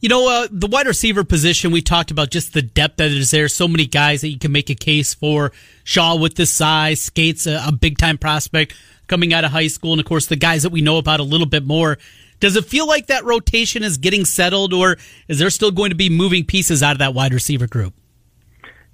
You 0.00 0.08
know, 0.08 0.28
uh, 0.28 0.48
the 0.50 0.66
wide 0.66 0.86
receiver 0.86 1.24
position, 1.24 1.70
we 1.70 1.80
talked 1.80 2.10
about 2.10 2.30
just 2.30 2.52
the 2.52 2.60
depth 2.60 2.98
that 2.98 3.10
is 3.10 3.30
there. 3.30 3.48
So 3.48 3.66
many 3.66 3.86
guys 3.86 4.20
that 4.20 4.28
you 4.28 4.38
can 4.38 4.52
make 4.52 4.68
a 4.68 4.74
case 4.74 5.14
for. 5.14 5.52
Shaw 5.82 6.16
with 6.16 6.34
the 6.34 6.44
size, 6.44 7.00
Scates, 7.00 7.46
a, 7.46 7.62
a 7.66 7.72
big 7.72 7.96
time 7.96 8.18
prospect 8.18 8.74
coming 9.06 9.32
out 9.32 9.44
of 9.44 9.50
high 9.50 9.68
school, 9.68 9.92
and 9.92 10.00
of 10.00 10.06
course 10.06 10.26
the 10.26 10.36
guys 10.36 10.62
that 10.62 10.70
we 10.70 10.80
know 10.80 10.98
about 10.98 11.20
a 11.20 11.24
little 11.24 11.46
bit 11.46 11.64
more. 11.64 11.98
Does 12.40 12.56
it 12.56 12.64
feel 12.64 12.86
like 12.86 13.06
that 13.06 13.24
rotation 13.24 13.82
is 13.82 13.96
getting 13.96 14.24
settled, 14.24 14.74
or 14.74 14.96
is 15.28 15.38
there 15.38 15.50
still 15.50 15.70
going 15.70 15.90
to 15.90 15.96
be 15.96 16.10
moving 16.10 16.44
pieces 16.44 16.82
out 16.82 16.92
of 16.92 16.98
that 16.98 17.14
wide 17.14 17.32
receiver 17.32 17.66
group? 17.66 17.94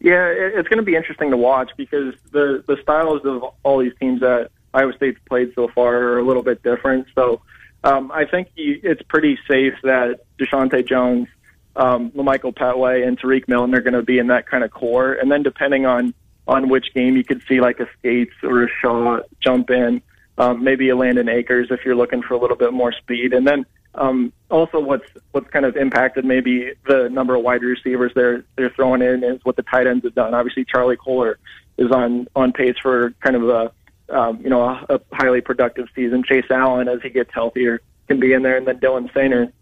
Yeah, 0.01 0.27
it's 0.29 0.69
going 0.69 0.79
to 0.79 0.85
be 0.85 0.97
interesting 0.97 1.31
to 1.31 1.37
watch 1.37 1.73
because 1.77 2.15
the 2.33 2.65
the 2.67 2.79
styles 2.83 3.23
of 3.25 3.45
all 3.63 3.79
these 3.79 3.93
teams 4.01 4.21
that 4.21 4.51
Iowa 4.73 4.93
State's 4.95 5.19
played 5.29 5.53
so 5.55 5.69
far 5.69 5.95
are 5.97 6.19
a 6.19 6.23
little 6.23 6.43
bit 6.43 6.63
different. 6.63 7.07
So 7.15 7.43
um, 7.85 8.11
I 8.13 8.25
think 8.25 8.49
you, 8.57 8.81
it's 8.83 9.03
pretty 9.03 9.39
safe 9.49 9.75
that 9.83 10.21
Deshaunte 10.39 10.87
Jones, 10.87 11.29
um, 11.77 12.13
Michael 12.15 12.53
Petway, 12.53 13.07
and 13.07 13.19
Tarique 13.19 13.49
Milton 13.49 13.75
are 13.75 13.81
going 13.81 13.95
to 13.95 14.03
be 14.03 14.19
in 14.19 14.29
that 14.29 14.47
kind 14.47 14.65
of 14.65 14.71
core. 14.71 15.13
And 15.13 15.31
then 15.31 15.43
depending 15.43 15.87
on 15.87 16.15
on 16.47 16.69
which 16.69 16.93
game, 16.95 17.17
you 17.17 17.25
could 17.25 17.43
see 17.49 17.61
like 17.61 17.79
a 17.81 17.89
Scates 17.99 18.35
or 18.43 18.65
a 18.65 18.69
Shaw 18.81 19.21
jump 19.41 19.71
in, 19.71 20.03
um, 20.37 20.65
maybe 20.65 20.89
a 20.89 20.97
Landen 20.97 21.29
Akers 21.29 21.69
if 21.71 21.85
you're 21.85 21.95
looking 21.95 22.23
for 22.23 22.35
a 22.35 22.39
little 22.39 22.57
bit 22.57 22.73
more 22.73 22.93
speed. 22.93 23.33
And 23.33 23.47
then 23.47 23.65
um, 23.95 24.33
also 24.51 24.81
what's 24.81 25.07
what's 25.33 25.49
kind 25.51 25.65
of 25.65 25.77
impacted 25.77 26.25
maybe 26.25 26.73
the 26.87 27.09
number 27.09 27.35
of 27.35 27.43
wide 27.43 27.63
receivers 27.63 28.13
they're 28.15 28.45
they're 28.57 28.71
throwing 28.71 29.03
in 29.03 29.25
is 29.25 29.41
what 29.45 29.57
the 29.57 29.63
tight 29.63 29.87
ends 29.87 30.05
have 30.05 30.15
done. 30.15 30.35
Obviously, 30.35 30.65
Charlie 30.65 30.97
Kolar 30.97 31.39
is 31.79 31.91
on 31.91 32.29
on 32.37 32.53
pace 32.53 32.77
for 32.83 33.13
kind 33.21 33.37
of 33.37 33.49
a 33.49 33.73
um, 34.11 34.41
you 34.43 34.51
know, 34.51 34.63
a, 34.63 34.87
a 34.89 35.01
highly 35.13 35.41
productive 35.41 35.89
season. 35.95 36.23
Chase 36.23 36.47
Allen, 36.51 36.89
as 36.89 37.01
he 37.03 37.11
gets 37.11 37.33
healthier, 37.33 37.81
can 38.09 38.21
be 38.21 38.33
in 38.33 38.43
there, 38.43 38.57
and 38.57 38.67
then 38.67 38.79
Dylan 38.79 39.11
Soehner 39.13 39.53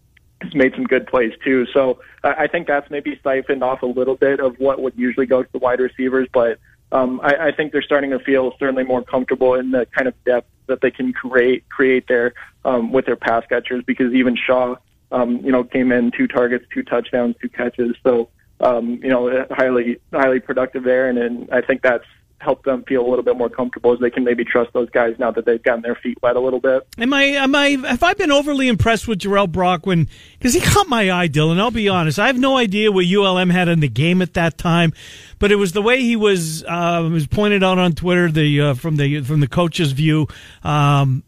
has 0.40 0.55
made 0.55 0.72
some 0.74 0.84
good 0.84 1.07
plays 1.07 1.32
too. 1.44 1.66
So 1.72 2.01
I 2.22 2.46
think 2.46 2.66
that's 2.66 2.90
maybe 2.90 3.18
siphoned 3.22 3.62
off 3.62 3.82
a 3.82 3.86
little 3.86 4.14
bit 4.14 4.40
of 4.40 4.59
what 4.59 4.80
would 4.80 4.94
usually 4.96 5.26
go 5.26 5.42
to 5.42 5.49
the 5.53 5.59
wide 5.59 5.80
receivers, 5.80 6.28
but 6.32 6.59
um, 6.90 7.20
I, 7.22 7.49
I 7.49 7.53
think 7.53 7.72
they're 7.72 7.82
starting 7.82 8.11
to 8.11 8.18
feel 8.18 8.55
certainly 8.59 8.84
more 8.84 9.03
comfortable 9.03 9.55
in 9.55 9.72
the 9.72 9.86
kind 9.86 10.09
of 10.09 10.14
depth 10.24 10.49
that 10.66 10.80
they 10.80 10.90
can 10.90 11.12
create 11.12 11.68
create 11.68 12.07
there 12.09 12.34
um, 12.64 12.92
with 12.92 13.07
their 13.07 13.16
pass 13.16 13.44
catchers 13.49 13.84
because 13.84 14.12
even 14.14 14.36
Shaw, 14.36 14.76
um, 15.12 15.38
you 15.44 15.53
know, 15.53 15.64
came 15.64 15.92
in 15.92 16.11
two 16.11 16.26
targets, 16.26 16.64
two 16.72 16.82
touchdowns, 16.82 17.36
two 17.42 17.49
catches. 17.49 17.94
So 18.03 18.30
um, 18.61 19.01
you 19.03 19.09
know, 19.09 19.46
highly 19.51 20.01
highly 20.12 20.40
productive 20.40 20.82
there, 20.84 21.09
and, 21.09 21.18
and 21.18 21.51
I 21.53 21.61
think 21.61 21.82
that's 21.82 22.05
help 22.41 22.64
them 22.64 22.84
feel 22.84 23.05
a 23.05 23.09
little 23.09 23.24
bit 23.24 23.36
more 23.36 23.49
comfortable 23.49 23.93
as 23.93 23.99
they 23.99 24.11
can 24.11 24.24
maybe 24.24 24.45
trust 24.45 24.72
those 24.72 24.89
guys 24.91 25.16
now 25.18 25.30
that 25.30 25.45
they've 25.45 25.62
gotten 25.62 25.82
their 25.82 25.97
feet 25.97 26.18
wet 26.22 26.36
a 26.36 26.41
little 26.41 26.61
bit. 26.61 26.86
Am 26.97 27.12
I 27.12 27.22
am 27.24 27.55
I 27.55 27.70
have 27.70 28.03
I 28.03 28.14
been 28.14 28.30
overly 28.30 28.68
impressed 28.68 29.09
with 29.09 29.18
Jirehl 29.18 29.51
Brock 29.51 29.86
when 29.86 30.09
because 30.39 30.55
he 30.55 30.61
caught 30.61 30.89
my 30.89 31.11
eye, 31.11 31.28
Dylan? 31.28 31.59
I'll 31.59 31.70
be 31.70 31.89
honest, 31.89 32.18
I 32.18 32.28
have 32.28 32.39
no 32.39 32.57
idea 32.57 32.93
what 32.93 33.07
ULM 33.07 33.51
had 33.51 33.68
in 33.68 33.80
the 33.80 33.89
game 33.89 34.22
at 34.22 34.34
that 34.34 34.57
time, 34.57 34.93
but 35.39 35.51
it 35.51 35.57
was 35.57 35.72
the 35.72 35.82
way 35.82 36.01
he 36.01 36.16
was 36.16 36.64
uh, 36.64 37.09
was 37.11 37.26
pointed 37.26 37.64
out 37.64 37.78
on 37.78 37.93
Twitter 37.93 38.30
the 38.30 38.61
uh, 38.61 38.74
from 38.74 38.97
the 38.97 39.22
from 39.22 39.41
the 39.41 39.49
coach's 39.49 39.93
view. 39.93 40.28
Um, 40.62 41.24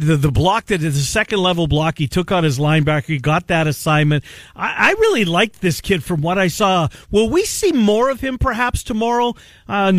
the 0.00 0.16
the 0.16 0.30
block 0.32 0.66
that 0.66 0.82
is 0.82 0.94
the 0.94 1.02
second 1.02 1.40
level 1.40 1.66
block 1.66 1.98
he 1.98 2.08
took 2.08 2.32
on 2.32 2.44
his 2.44 2.58
linebacker. 2.58 3.04
He 3.04 3.18
got 3.18 3.48
that 3.48 3.66
assignment. 3.66 4.24
I, 4.56 4.90
I 4.90 4.90
really 4.92 5.24
liked 5.24 5.60
this 5.60 5.80
kid 5.80 6.02
from 6.04 6.22
what 6.22 6.38
I 6.38 6.48
saw. 6.48 6.88
Will 7.10 7.28
we 7.28 7.44
see 7.44 7.72
more 7.72 8.10
of 8.10 8.20
him 8.20 8.38
perhaps 8.38 8.82
tomorrow? 8.82 9.34
Uh, 9.68 9.90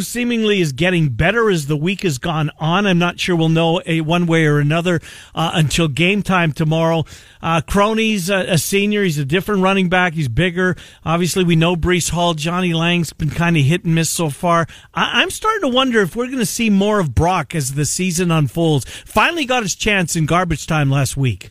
seemingly 0.00 0.60
is 0.60 0.72
getting 0.72 1.08
better 1.08 1.50
as 1.50 1.66
the 1.66 1.76
week 1.76 2.02
has 2.02 2.18
gone 2.18 2.50
on. 2.58 2.86
I'm 2.86 2.98
not 2.98 3.18
sure 3.18 3.36
we'll 3.36 3.48
know 3.48 3.80
a 3.86 4.00
one 4.00 4.26
way 4.26 4.46
or 4.46 4.58
another 4.58 5.00
uh, 5.34 5.52
until 5.54 5.88
game 5.88 6.22
time 6.22 6.52
tomorrow. 6.52 7.04
Uh, 7.44 7.60
Croney's 7.60 8.30
a, 8.30 8.52
a, 8.52 8.58
senior. 8.58 9.02
He's 9.02 9.18
a 9.18 9.24
different 9.24 9.62
running 9.62 9.90
back. 9.90 10.14
He's 10.14 10.28
bigger. 10.28 10.76
Obviously, 11.04 11.44
we 11.44 11.56
know 11.56 11.76
Breece 11.76 12.08
Hall. 12.08 12.32
Johnnie 12.32 12.72
Lang's 12.72 13.12
been 13.12 13.28
kind 13.28 13.54
of 13.58 13.62
hit 13.62 13.84
and 13.84 13.94
miss 13.94 14.08
so 14.08 14.30
far. 14.30 14.66
I, 14.94 15.20
I'm 15.20 15.28
starting 15.28 15.70
to 15.70 15.74
wonder 15.74 16.00
if 16.00 16.16
we're 16.16 16.26
going 16.26 16.38
to 16.38 16.46
see 16.46 16.70
more 16.70 17.00
of 17.00 17.14
Brock 17.14 17.54
as 17.54 17.74
the 17.74 17.84
season 17.84 18.30
unfolds. 18.30 18.88
Finally 19.04 19.43
got 19.46 19.62
his 19.62 19.74
chance 19.74 20.16
in 20.16 20.26
garbage 20.26 20.66
time 20.66 20.90
last 20.90 21.16
week. 21.16 21.50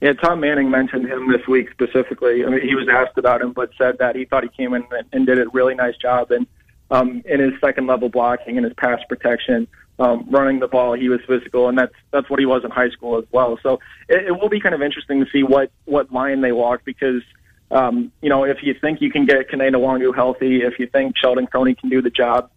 Yeah, 0.00 0.12
Tom 0.12 0.40
Manning 0.40 0.70
mentioned 0.70 1.06
him 1.06 1.30
this 1.32 1.46
week 1.48 1.70
specifically. 1.70 2.44
I 2.44 2.48
mean, 2.48 2.60
he 2.60 2.74
was 2.76 2.86
asked 2.88 3.18
about 3.18 3.42
him, 3.42 3.52
but 3.52 3.70
said 3.76 3.98
that 3.98 4.14
he 4.14 4.24
thought 4.24 4.44
he 4.44 4.48
came 4.48 4.74
in 4.74 4.84
and 5.12 5.26
did 5.26 5.40
a 5.40 5.48
really 5.48 5.74
nice 5.74 5.96
job. 5.96 6.30
And 6.30 6.46
um, 6.90 7.22
in 7.24 7.40
his 7.40 7.52
second 7.60 7.86
level 7.88 8.08
blocking 8.08 8.56
and 8.56 8.64
his 8.64 8.74
pass 8.74 9.00
protection, 9.08 9.66
um, 9.98 10.26
running 10.30 10.60
the 10.60 10.68
ball. 10.68 10.94
He 10.94 11.08
was 11.08 11.20
physical, 11.26 11.68
and 11.68 11.76
that's 11.76 11.94
that's 12.12 12.30
what 12.30 12.38
he 12.38 12.46
was 12.46 12.64
in 12.64 12.70
high 12.70 12.90
school 12.90 13.18
as 13.18 13.24
well. 13.32 13.58
So 13.62 13.80
it, 14.08 14.28
it 14.28 14.40
will 14.40 14.48
be 14.48 14.60
kind 14.60 14.74
of 14.74 14.82
interesting 14.82 15.24
to 15.24 15.30
see 15.30 15.42
what 15.42 15.70
what 15.84 16.12
line 16.12 16.40
they 16.40 16.52
walk 16.52 16.82
because. 16.84 17.22
Um, 17.70 18.12
you 18.22 18.30
know, 18.30 18.44
if 18.44 18.62
you 18.62 18.72
think 18.72 19.02
you 19.02 19.10
can 19.10 19.26
get 19.26 19.50
Kene 19.50 19.70
Nwangwu 19.70 20.14
healthy, 20.14 20.62
if 20.62 20.78
you 20.78 20.86
think 20.86 21.18
Sheldon 21.18 21.46
Croney 21.46 21.76
can 21.78 21.90
do 21.90 22.00
the 22.00 22.08
job 22.08 22.50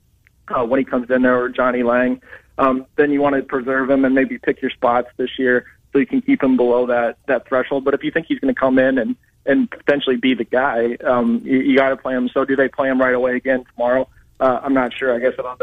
uh, 0.47 0.63
when 0.63 0.79
he 0.79 0.85
comes 0.85 1.09
in 1.09 1.23
there, 1.23 1.37
or 1.37 1.49
Johnnie 1.49 1.83
Lang, 1.83 2.21
um, 2.57 2.85
then 2.95 3.11
you 3.11 3.21
want 3.21 3.35
to 3.35 3.43
preserve 3.43 3.89
him 3.89 4.05
and 4.05 4.15
maybe 4.15 4.37
pick 4.37 4.61
your 4.61 4.71
spots 4.71 5.09
this 5.17 5.37
year 5.37 5.65
so 5.91 5.99
you 5.99 6.05
can 6.05 6.21
keep 6.21 6.41
him 6.41 6.57
below 6.57 6.85
that 6.87 7.17
that 7.27 7.47
threshold. 7.47 7.83
But 7.83 7.93
if 7.93 8.03
you 8.03 8.11
think 8.11 8.27
he's 8.27 8.39
going 8.39 8.53
to 8.53 8.59
come 8.59 8.79
in 8.79 8.97
and 8.97 9.15
and 9.45 9.69
potentially 9.69 10.17
be 10.17 10.35
the 10.35 10.43
guy, 10.43 10.95
um, 11.03 11.41
you, 11.43 11.59
you 11.59 11.77
got 11.77 11.89
to 11.89 11.97
play 11.97 12.13
him. 12.13 12.29
So 12.29 12.45
do 12.45 12.55
they 12.55 12.67
play 12.67 12.89
him 12.89 13.01
right 13.01 13.13
away 13.13 13.35
again 13.35 13.63
tomorrow? 13.73 14.07
Uh, 14.39 14.59
I'm 14.63 14.73
not 14.73 14.93
sure. 14.93 15.15
I 15.15 15.19
guess 15.19 15.33
it'll 15.37 15.57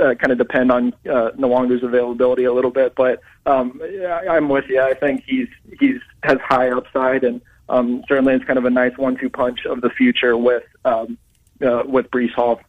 uh, 0.00 0.14
kind 0.14 0.32
of 0.32 0.38
depend 0.38 0.70
on 0.70 0.92
uh, 1.06 1.30
Nwangwu's 1.36 1.82
availability 1.82 2.44
a 2.44 2.52
little 2.52 2.70
bit. 2.70 2.94
But 2.94 3.20
um, 3.46 3.80
yeah 3.90 4.20
I'm 4.30 4.48
with 4.48 4.66
you. 4.68 4.80
I 4.80 4.94
think 4.94 5.24
he's 5.26 5.48
he's 5.78 6.00
has 6.22 6.38
high 6.40 6.70
upside, 6.70 7.24
and 7.24 7.40
um, 7.68 8.04
certainly 8.08 8.34
it's 8.34 8.44
kind 8.44 8.58
of 8.58 8.64
a 8.64 8.70
nice 8.70 8.96
one-two 8.96 9.30
punch 9.30 9.64
of 9.66 9.80
the 9.80 9.90
future 9.90 10.36
with 10.36 10.64
um, 10.84 11.18
uh, 11.62 11.82
with 11.86 12.10
Breece 12.10 12.32
Hall. 12.32 12.60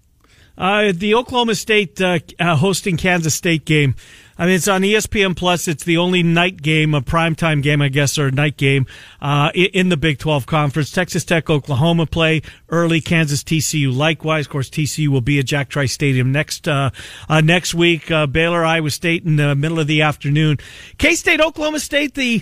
Uh, 0.58 0.91
the 0.93 1.16
Oklahoma 1.16 1.56
State 1.56 1.99
uh, 2.02 2.20
uh, 2.39 2.56
hosting 2.56 2.97
Kansas 2.97 3.34
State 3.34 3.66
game. 3.66 3.95
I 4.38 4.45
mean, 4.45 4.56
it's 4.56 4.68
on 4.68 4.82
ESPN 4.82 5.36
Plus. 5.36 5.68
It's 5.68 5.84
the 5.84 5.97
only 5.97 6.24
night 6.24 6.62
game, 6.62 6.95
a 6.95 7.02
primetime 7.02 7.62
game, 7.62 7.82
I 7.82 7.89
guess, 7.89 8.18
or 8.18 8.32
night 8.32 8.58
game 8.58 8.88
uh, 9.22 9.52
in 9.54 9.89
the 9.89 9.97
Big 9.97 10.18
12 10.18 10.47
Conference. 10.47 10.89
Texas 10.91 11.24
Tech, 11.24 11.49
Oklahoma 11.49 12.08
play 12.08 12.41
early. 12.70 13.02
Kansas, 13.02 13.43
TCU 13.43 13.95
likewise. 13.95 14.47
Of 14.47 14.52
course, 14.52 14.70
TCU 14.70 15.10
will 15.10 15.22
be 15.22 15.38
at 15.38 15.45
Jack 15.45 15.70
Trice 15.70 15.93
Stadium 15.93 16.32
next 16.32 16.68
uh, 16.68 16.89
next 17.30 17.76
week. 17.76 18.08
Baylor, 18.08 18.66
Iowa 18.66 18.89
State 18.89 19.26
in 19.26 19.36
the 19.36 19.56
middle 19.56 19.80
of 19.80 19.88
the 19.88 20.02
afternoon. 20.02 20.58
K 20.97 21.14
State, 21.14 21.39
Oklahoma 21.39 21.80
State. 21.80 22.16
The 22.16 22.41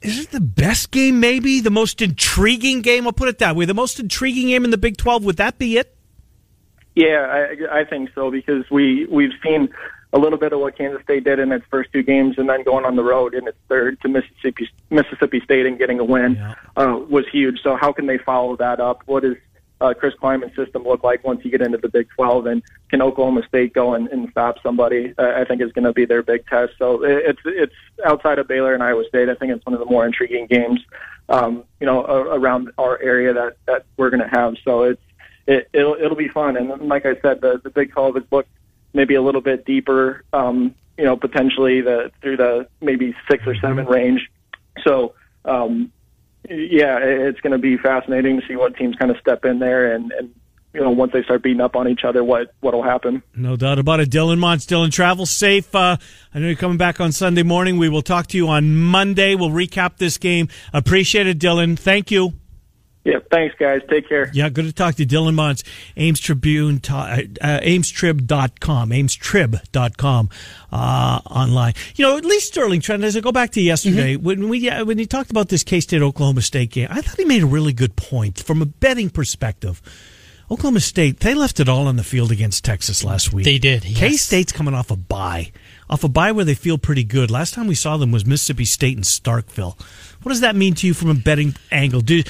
is 0.00 0.20
it 0.20 0.30
the 0.30 0.40
best 0.40 0.90
game? 0.90 1.20
Maybe 1.20 1.60
the 1.60 1.70
most 1.70 2.00
intriguing 2.00 2.82
game. 2.82 3.06
I'll 3.06 3.12
put 3.12 3.28
it 3.28 3.38
that 3.38 3.56
way. 3.56 3.64
The 3.64 3.74
most 3.74 3.98
intriguing 3.98 4.48
game 4.48 4.64
in 4.64 4.70
the 4.70 4.78
Big 4.78 4.96
12. 4.96 5.24
Would 5.24 5.36
that 5.38 5.58
be 5.58 5.76
it? 5.76 5.97
Yeah, 6.98 7.46
I, 7.70 7.80
I 7.80 7.84
think 7.84 8.10
so 8.12 8.28
because 8.28 8.68
we 8.72 9.06
we've 9.06 9.30
seen 9.40 9.68
a 10.12 10.18
little 10.18 10.36
bit 10.36 10.52
of 10.52 10.58
what 10.58 10.76
Kansas 10.76 11.00
State 11.04 11.22
did 11.22 11.38
in 11.38 11.52
its 11.52 11.64
first 11.70 11.92
two 11.92 12.02
games, 12.02 12.38
and 12.38 12.48
then 12.48 12.64
going 12.64 12.84
on 12.84 12.96
the 12.96 13.04
road 13.04 13.34
in 13.34 13.46
its 13.46 13.56
third 13.68 14.00
to 14.00 14.08
Mississippi 14.08 14.68
Mississippi 14.90 15.40
State 15.44 15.64
and 15.64 15.78
getting 15.78 16.00
a 16.00 16.04
win 16.04 16.34
yeah. 16.34 16.54
uh, 16.76 16.98
was 17.08 17.24
huge. 17.30 17.60
So 17.62 17.76
how 17.76 17.92
can 17.92 18.06
they 18.06 18.18
follow 18.18 18.56
that 18.56 18.80
up? 18.80 19.04
What 19.06 19.22
does 19.22 19.36
uh, 19.80 19.94
Chris 19.94 20.12
Klieman's 20.20 20.56
system 20.56 20.82
look 20.82 21.04
like 21.04 21.22
once 21.22 21.44
you 21.44 21.52
get 21.52 21.62
into 21.62 21.78
the 21.78 21.88
Big 21.88 22.08
12? 22.16 22.46
And 22.46 22.62
can 22.90 23.00
Oklahoma 23.00 23.42
State 23.46 23.74
go 23.74 23.94
and, 23.94 24.08
and 24.08 24.28
stop 24.32 24.60
somebody? 24.60 25.14
Uh, 25.16 25.34
I 25.36 25.44
think 25.44 25.62
is 25.62 25.70
going 25.70 25.84
to 25.84 25.92
be 25.92 26.04
their 26.04 26.24
big 26.24 26.48
test. 26.48 26.72
So 26.80 27.04
it's 27.04 27.42
it's 27.44 27.76
outside 28.04 28.40
of 28.40 28.48
Baylor 28.48 28.74
and 28.74 28.82
Iowa 28.82 29.04
State. 29.08 29.28
I 29.28 29.36
think 29.36 29.52
it's 29.52 29.64
one 29.64 29.74
of 29.74 29.78
the 29.78 29.86
more 29.86 30.04
intriguing 30.04 30.48
games, 30.48 30.80
um, 31.28 31.62
you 31.78 31.86
know, 31.86 32.04
around 32.04 32.72
our 32.76 33.00
area 33.00 33.32
that 33.34 33.56
that 33.66 33.84
we're 33.96 34.10
going 34.10 34.28
to 34.28 34.36
have. 34.36 34.56
So 34.64 34.82
it's 34.82 35.00
it, 35.48 35.68
it'll 35.72 35.94
it'll 35.94 36.16
be 36.16 36.28
fun. 36.28 36.56
And 36.56 36.88
like 36.88 37.06
I 37.06 37.14
said, 37.20 37.40
the 37.40 37.60
the 37.62 37.70
Big 37.70 37.92
12 37.92 38.14
has 38.16 38.24
looked 38.30 38.50
maybe 38.92 39.14
a 39.14 39.22
little 39.22 39.40
bit 39.40 39.64
deeper. 39.64 40.22
Um, 40.32 40.74
you 40.96 41.04
know, 41.04 41.16
potentially 41.16 41.80
the 41.80 42.12
through 42.20 42.36
the 42.36 42.68
maybe 42.80 43.14
six 43.30 43.44
or 43.46 43.56
seven 43.56 43.86
range. 43.86 44.30
So 44.84 45.14
um, 45.44 45.90
yeah, 46.48 46.98
it's 46.98 47.40
going 47.40 47.52
to 47.52 47.58
be 47.58 47.78
fascinating 47.78 48.40
to 48.40 48.46
see 48.46 48.56
what 48.56 48.76
teams 48.76 48.94
kind 48.96 49.10
of 49.10 49.16
step 49.18 49.44
in 49.44 49.58
there 49.58 49.94
and 49.94 50.12
and 50.12 50.34
you 50.74 50.82
know, 50.82 50.90
once 50.90 51.12
they 51.12 51.22
start 51.22 51.42
beating 51.42 51.62
up 51.62 51.74
on 51.76 51.88
each 51.88 52.04
other, 52.04 52.22
what 52.22 52.52
what'll 52.60 52.82
happen? 52.82 53.22
No 53.34 53.56
doubt 53.56 53.78
about 53.78 54.00
it. 54.00 54.10
Dylan 54.10 54.38
Montz, 54.38 54.66
Dylan, 54.66 54.92
travel 54.92 55.24
safe. 55.24 55.74
Uh, 55.74 55.96
I 56.34 56.38
know 56.38 56.46
you're 56.46 56.56
coming 56.56 56.76
back 56.76 57.00
on 57.00 57.10
Sunday 57.10 57.42
morning. 57.42 57.78
We 57.78 57.88
will 57.88 58.02
talk 58.02 58.26
to 58.28 58.36
you 58.36 58.48
on 58.48 58.76
Monday. 58.76 59.34
We'll 59.34 59.50
recap 59.50 59.96
this 59.96 60.18
game. 60.18 60.48
Appreciate 60.72 61.26
it, 61.26 61.38
Dylan. 61.38 61.78
Thank 61.78 62.10
you. 62.10 62.34
Yeah, 63.08 63.20
thanks, 63.30 63.54
guys. 63.58 63.80
Take 63.88 64.06
care. 64.06 64.30
Yeah, 64.34 64.50
good 64.50 64.66
to 64.66 64.72
talk 64.72 64.96
to 64.96 65.02
you. 65.02 65.08
Dylan 65.08 65.32
Montz, 65.32 65.64
Ames 65.96 66.20
Tribune, 66.20 66.76
uh, 66.90 67.16
amestrib.com, 67.40 68.90
amestrib.com 68.90 70.30
uh, 70.70 71.20
online. 71.24 71.72
You 71.96 72.04
know, 72.04 72.18
at 72.18 72.26
least 72.26 72.48
Sterling 72.48 72.82
Trent, 72.82 73.02
as 73.04 73.16
I 73.16 73.20
go 73.20 73.32
back 73.32 73.52
to 73.52 73.62
yesterday, 73.62 74.16
mm-hmm. 74.16 74.26
when 74.26 74.48
we 74.50 74.68
uh, 74.68 74.84
when 74.84 74.98
he 74.98 75.06
talked 75.06 75.30
about 75.30 75.48
this 75.48 75.64
K 75.64 75.80
State 75.80 76.02
Oklahoma 76.02 76.42
State 76.42 76.70
game, 76.70 76.88
I 76.90 77.00
thought 77.00 77.16
he 77.16 77.24
made 77.24 77.42
a 77.42 77.46
really 77.46 77.72
good 77.72 77.96
point 77.96 78.42
from 78.42 78.60
a 78.60 78.66
betting 78.66 79.08
perspective. 79.08 79.80
Oklahoma 80.50 80.80
State, 80.80 81.20
they 81.20 81.34
left 81.34 81.60
it 81.60 81.68
all 81.68 81.86
on 81.86 81.96
the 81.96 82.04
field 82.04 82.30
against 82.30 82.62
Texas 82.62 83.02
last 83.02 83.32
week. 83.32 83.46
They 83.46 83.58
did. 83.58 83.86
Yes. 83.86 83.98
K 83.98 84.12
State's 84.18 84.52
coming 84.52 84.74
off 84.74 84.90
a 84.90 84.96
bye, 84.96 85.50
off 85.88 86.04
a 86.04 86.08
bye 86.08 86.32
where 86.32 86.44
they 86.44 86.54
feel 86.54 86.76
pretty 86.76 87.04
good. 87.04 87.30
Last 87.30 87.54
time 87.54 87.68
we 87.68 87.74
saw 87.74 87.96
them 87.96 88.12
was 88.12 88.26
Mississippi 88.26 88.66
State 88.66 88.96
and 88.96 89.04
Starkville. 89.04 89.80
What 90.22 90.30
does 90.30 90.42
that 90.42 90.56
mean 90.56 90.74
to 90.74 90.86
you 90.86 90.92
from 90.92 91.08
a 91.08 91.14
betting 91.14 91.54
angle? 91.70 92.02
Do 92.02 92.22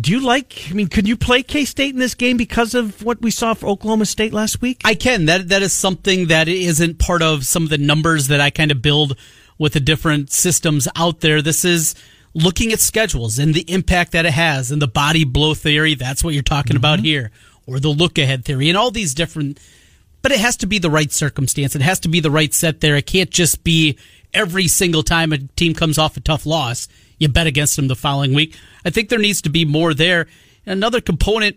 do 0.00 0.12
you 0.12 0.20
like? 0.20 0.66
I 0.70 0.74
mean, 0.74 0.88
could 0.88 1.08
you 1.08 1.16
play 1.16 1.42
K 1.42 1.64
State 1.64 1.94
in 1.94 2.00
this 2.00 2.14
game 2.14 2.36
because 2.36 2.74
of 2.74 3.02
what 3.02 3.20
we 3.20 3.30
saw 3.30 3.54
for 3.54 3.66
Oklahoma 3.66 4.06
State 4.06 4.32
last 4.32 4.60
week? 4.60 4.80
I 4.84 4.94
can. 4.94 5.26
That 5.26 5.48
that 5.48 5.62
is 5.62 5.72
something 5.72 6.28
that 6.28 6.48
isn't 6.48 6.98
part 6.98 7.22
of 7.22 7.46
some 7.46 7.64
of 7.64 7.68
the 7.68 7.78
numbers 7.78 8.28
that 8.28 8.40
I 8.40 8.50
kind 8.50 8.70
of 8.70 8.82
build 8.82 9.16
with 9.58 9.72
the 9.72 9.80
different 9.80 10.30
systems 10.30 10.86
out 10.94 11.20
there. 11.20 11.42
This 11.42 11.64
is 11.64 11.94
looking 12.34 12.72
at 12.72 12.80
schedules 12.80 13.38
and 13.38 13.54
the 13.54 13.70
impact 13.72 14.12
that 14.12 14.26
it 14.26 14.32
has, 14.32 14.70
and 14.70 14.80
the 14.80 14.88
body 14.88 15.24
blow 15.24 15.54
theory. 15.54 15.94
That's 15.94 16.22
what 16.22 16.34
you're 16.34 16.42
talking 16.42 16.76
mm-hmm. 16.76 16.78
about 16.78 17.00
here, 17.00 17.30
or 17.66 17.80
the 17.80 17.88
look 17.88 18.18
ahead 18.18 18.44
theory, 18.44 18.68
and 18.68 18.78
all 18.78 18.90
these 18.90 19.14
different. 19.14 19.58
But 20.20 20.32
it 20.32 20.40
has 20.40 20.56
to 20.58 20.66
be 20.66 20.78
the 20.78 20.90
right 20.90 21.12
circumstance. 21.12 21.74
It 21.74 21.82
has 21.82 22.00
to 22.00 22.08
be 22.08 22.20
the 22.20 22.30
right 22.30 22.52
set 22.52 22.80
there. 22.80 22.96
It 22.96 23.06
can't 23.06 23.30
just 23.30 23.64
be 23.64 23.98
every 24.34 24.68
single 24.68 25.02
time 25.02 25.32
a 25.32 25.38
team 25.38 25.74
comes 25.74 25.96
off 25.96 26.16
a 26.16 26.20
tough 26.20 26.44
loss 26.44 26.88
you 27.18 27.28
bet 27.28 27.46
against 27.46 27.76
them 27.76 27.88
the 27.88 27.96
following 27.96 28.34
week. 28.34 28.56
I 28.84 28.90
think 28.90 29.08
there 29.08 29.18
needs 29.18 29.42
to 29.42 29.50
be 29.50 29.64
more 29.64 29.94
there. 29.94 30.26
Another 30.66 31.00
component, 31.00 31.56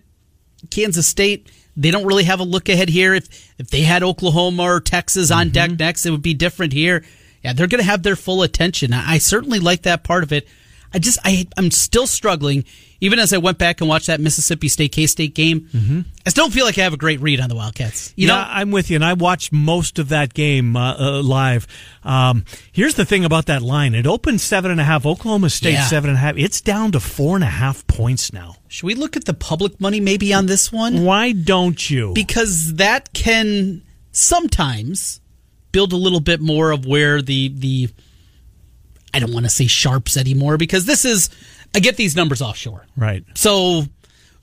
Kansas 0.69 1.07
State, 1.07 1.51
they 1.75 1.91
don't 1.91 2.05
really 2.05 2.23
have 2.25 2.39
a 2.39 2.43
look 2.43 2.69
ahead 2.69 2.89
here. 2.89 3.13
If 3.13 3.53
if 3.57 3.69
they 3.69 3.81
had 3.81 4.03
Oklahoma 4.03 4.63
or 4.63 4.79
Texas 4.79 5.31
on 5.31 5.47
mm-hmm. 5.47 5.53
deck 5.53 5.79
next, 5.79 6.05
it 6.05 6.11
would 6.11 6.21
be 6.21 6.33
different 6.33 6.73
here. 6.73 7.03
Yeah, 7.43 7.53
they're 7.53 7.67
going 7.67 7.81
to 7.81 7.89
have 7.89 8.03
their 8.03 8.15
full 8.15 8.43
attention. 8.43 8.93
I 8.93 9.17
certainly 9.17 9.59
like 9.59 9.83
that 9.83 10.03
part 10.03 10.23
of 10.23 10.31
it. 10.31 10.47
I 10.93 10.99
just 10.99 11.19
I 11.23 11.47
I'm 11.57 11.71
still 11.71 12.07
struggling. 12.07 12.65
Even 13.03 13.17
as 13.17 13.33
I 13.33 13.39
went 13.39 13.57
back 13.57 13.81
and 13.81 13.89
watched 13.89 14.07
that 14.07 14.19
Mississippi 14.19 14.67
State 14.67 14.91
K 14.91 15.07
State 15.07 15.33
game, 15.33 15.61
mm-hmm. 15.73 16.01
I 16.25 16.29
still 16.29 16.43
don't 16.45 16.51
feel 16.51 16.65
like 16.65 16.77
I 16.77 16.81
have 16.81 16.93
a 16.93 16.97
great 16.97 17.19
read 17.19 17.39
on 17.39 17.49
the 17.49 17.55
Wildcats. 17.55 18.13
You 18.15 18.27
yeah, 18.27 18.35
know, 18.35 18.45
I'm 18.47 18.69
with 18.69 18.91
you, 18.91 18.95
and 18.95 19.03
I 19.03 19.13
watched 19.13 19.51
most 19.51 19.97
of 19.97 20.09
that 20.09 20.33
game 20.35 20.75
uh, 20.75 20.95
uh, 20.99 21.23
live. 21.23 21.65
Um, 22.03 22.45
here's 22.71 22.93
the 22.95 23.05
thing 23.05 23.25
about 23.25 23.47
that 23.47 23.61
line: 23.63 23.95
it 23.95 24.05
opened 24.05 24.39
seven 24.41 24.69
and 24.69 24.79
a 24.79 24.83
half. 24.83 25.05
Oklahoma 25.05 25.49
State 25.49 25.73
Yeah. 25.73 25.85
seven 25.87 26.09
and 26.11 26.17
a 26.17 26.19
half. 26.19 26.37
It's 26.37 26.61
down 26.61 26.91
to 26.91 26.99
four 26.99 27.35
and 27.35 27.43
a 27.43 27.47
half 27.47 27.87
points 27.87 28.31
now. 28.31 28.57
should 28.67 28.85
we 28.85 28.93
look 28.95 29.15
at 29.17 29.25
the 29.25 29.33
public 29.33 29.81
money 29.81 29.99
maybe 29.99 30.31
on 30.33 30.45
this 30.45 30.71
one? 30.71 31.03
Why 31.03 31.31
don't 31.31 31.89
you? 31.89 32.11
because 32.13 32.75
that 32.75 33.13
can 33.13 33.81
sometimes 34.11 35.21
build 35.71 35.93
a 35.93 35.97
little 35.97 36.19
bit 36.19 36.39
more 36.41 36.71
of 36.71 36.85
where 36.85 37.21
the 37.21 37.49
the 37.49 37.89
I 39.13 39.19
don't 39.19 39.33
want 39.33 39.45
to 39.45 39.49
say 39.49 39.67
sharps 39.67 40.17
anymore 40.17 40.57
because 40.57 40.85
this 40.85 41.05
is 41.05 41.29
I 41.75 41.79
get 41.79 41.97
these 41.97 42.15
numbers 42.15 42.41
offshore. 42.41 42.85
right, 42.97 43.23
So 43.35 43.85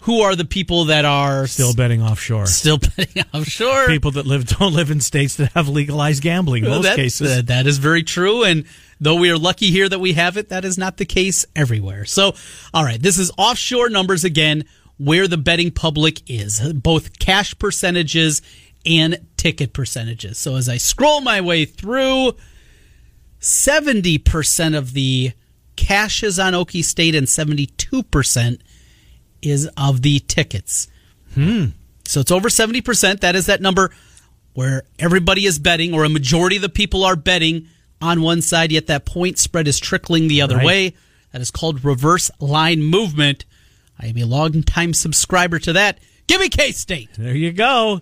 who 0.03 0.21
are 0.23 0.35
the 0.37 0.45
people 0.45 0.87
that 0.87 1.05
are 1.05 1.47
still 1.47 1.75
betting 1.75 2.01
offshore. 2.03 2.47
still 2.47 2.79
betting 2.97 3.25
offshore? 3.35 3.87
People 3.89 4.13
that 4.13 4.27
live 4.27 4.47
don't 4.47 4.73
live 4.73 4.91
in 4.91 5.01
states 5.01 5.37
that 5.37 5.53
have 5.53 5.69
legalized 5.69 6.23
gambling. 6.23 6.65
Well, 6.65 6.77
most 6.77 6.85
that- 6.85 6.97
cases, 6.97 7.29
that- 7.37 7.47
that 7.49 7.67
is 7.67 7.79
very 7.79 8.03
true. 8.03 8.45
And 8.45 8.65
though 9.01 9.17
we 9.17 9.31
are 9.31 9.37
lucky 9.37 9.71
here 9.71 9.89
that 9.89 9.99
we 9.99 10.13
have 10.15 10.37
it, 10.37 10.49
that 10.51 10.65
is 10.65 10.79
not 10.79 10.97
the 10.97 11.05
case 11.05 11.45
everywhere. 11.57 12.05
So, 12.05 12.35
all 12.73 12.85
right, 12.85 13.01
this 13.03 13.19
is 13.19 13.31
offshore 13.37 13.91
numbers 13.91 14.25
again, 14.25 14.65
where 14.99 15.29
the 15.29 15.37
betting 15.37 15.71
public 15.71 16.23
is, 16.31 16.61
both 16.73 17.19
cash 17.19 17.59
percentages 17.59 18.41
and 18.87 19.19
ticket 19.37 19.73
percentages. 19.73 20.39
So 20.39 20.55
as 20.57 20.69
I 20.69 20.77
scroll 20.79 21.21
my 21.21 21.41
way 21.41 21.65
through, 21.67 22.33
70% 23.41 24.77
of 24.77 24.93
the 24.93 25.33
cash 25.77 26.23
is 26.23 26.39
on 26.39 26.53
Okie 26.53 26.85
State 26.85 27.15
and 27.15 27.27
72% 27.27 28.61
is 29.43 29.69
of 29.77 30.03
the 30.03 30.19
tickets. 30.21 30.89
Hmm. 31.35 31.67
So 32.05 32.21
it's 32.21 32.31
over 32.33 32.49
70%. 32.49 33.21
That 33.21 33.37
is 33.37 33.47
that 33.47 33.61
number 33.61 33.91
where 34.55 34.83
everybody 34.99 35.47
is 35.47 35.59
betting, 35.59 35.95
or 35.95 36.05
a 36.05 36.09
majority 36.09 36.57
of 36.57 36.63
the 36.63 36.69
people 36.69 37.05
are 37.05 37.15
betting 37.15 37.69
on 38.01 38.23
one 38.23 38.43
side, 38.43 38.73
yet 38.73 38.87
that 38.89 39.05
point 39.05 39.39
spread 39.39 39.69
is 39.69 39.79
trickling 39.79 40.27
the 40.27 40.41
other 40.43 40.57
Right. 40.57 40.67
way. 40.67 40.95
That 41.33 41.41
is 41.41 41.51
called 41.51 41.85
reverse 41.85 42.31
line 42.41 42.83
movement. 42.83 43.45
I 44.01 44.07
am 44.07 44.17
a 44.17 44.25
long 44.25 44.63
time 44.65 44.95
subscriber 44.95 45.59
to 45.61 45.73
that. 45.75 46.01
Give 46.27 46.41
me 46.41 46.49
K 46.49 46.73
State. 46.73 47.11
There 47.17 47.37
you 47.37 47.53
go. 47.53 48.01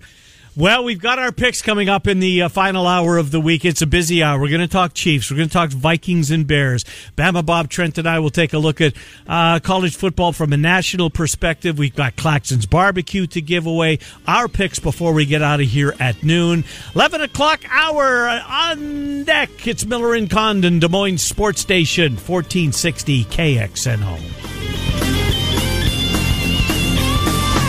Well, 0.59 0.85
we've 0.85 0.99
got 0.99 1.19
our 1.19 1.33
picks 1.33 1.61
coming 1.61 1.91
up 1.91 2.07
in 2.07 2.19
the 2.19 2.45
uh, 2.45 2.49
final 2.49 2.87
hour 2.87 3.19
of 3.19 3.31
the 3.31 3.43
week. 3.43 3.67
It's 3.67 3.83
a 3.83 3.87
busy 3.87 4.23
hour. 4.23 4.41
We're 4.41 4.49
going 4.49 4.63
to 4.63 4.67
talk 4.67 4.95
Chiefs. 4.95 5.31
We're 5.31 5.37
going 5.37 5.51
to 5.51 5.53
talk 5.53 5.69
Vikings 5.69 6.31
and 6.31 6.47
Bears. 6.47 6.83
Bama 7.15 7.45
Bob 7.45 7.69
Trent 7.69 7.99
and 7.99 8.09
I 8.09 8.21
will 8.21 8.31
take 8.31 8.55
a 8.55 8.59
look 8.59 8.81
at 8.81 8.95
uh, 9.29 9.61
college 9.61 9.95
football 9.95 10.33
from 10.33 10.55
a 10.55 10.57
national 10.57 11.11
perspective. 11.11 11.77
We've 11.77 11.95
got 11.95 12.17
Claxton's 12.17 12.65
barbecue 12.65 13.27
to 13.27 13.43
give 13.43 13.67
away. 13.67 13.99
Our 14.27 14.49
picks 14.49 14.79
before 14.79 15.13
we 15.13 15.27
get 15.27 15.43
out 15.43 15.61
of 15.61 15.67
here 15.67 15.95
at 16.01 16.23
noon. 16.23 16.65
11 16.95 17.21
o'clock 17.21 17.61
hour 17.69 18.27
on 18.27 19.25
deck. 19.25 19.67
It's 19.67 19.85
Miller 19.85 20.15
and 20.15 20.31
Condon, 20.31 20.79
Des 20.79 20.89
Moines 20.89 21.19
Sports 21.19 21.61
Station, 21.61 22.13
1460 22.13 23.25
KXNO. 23.27 25.16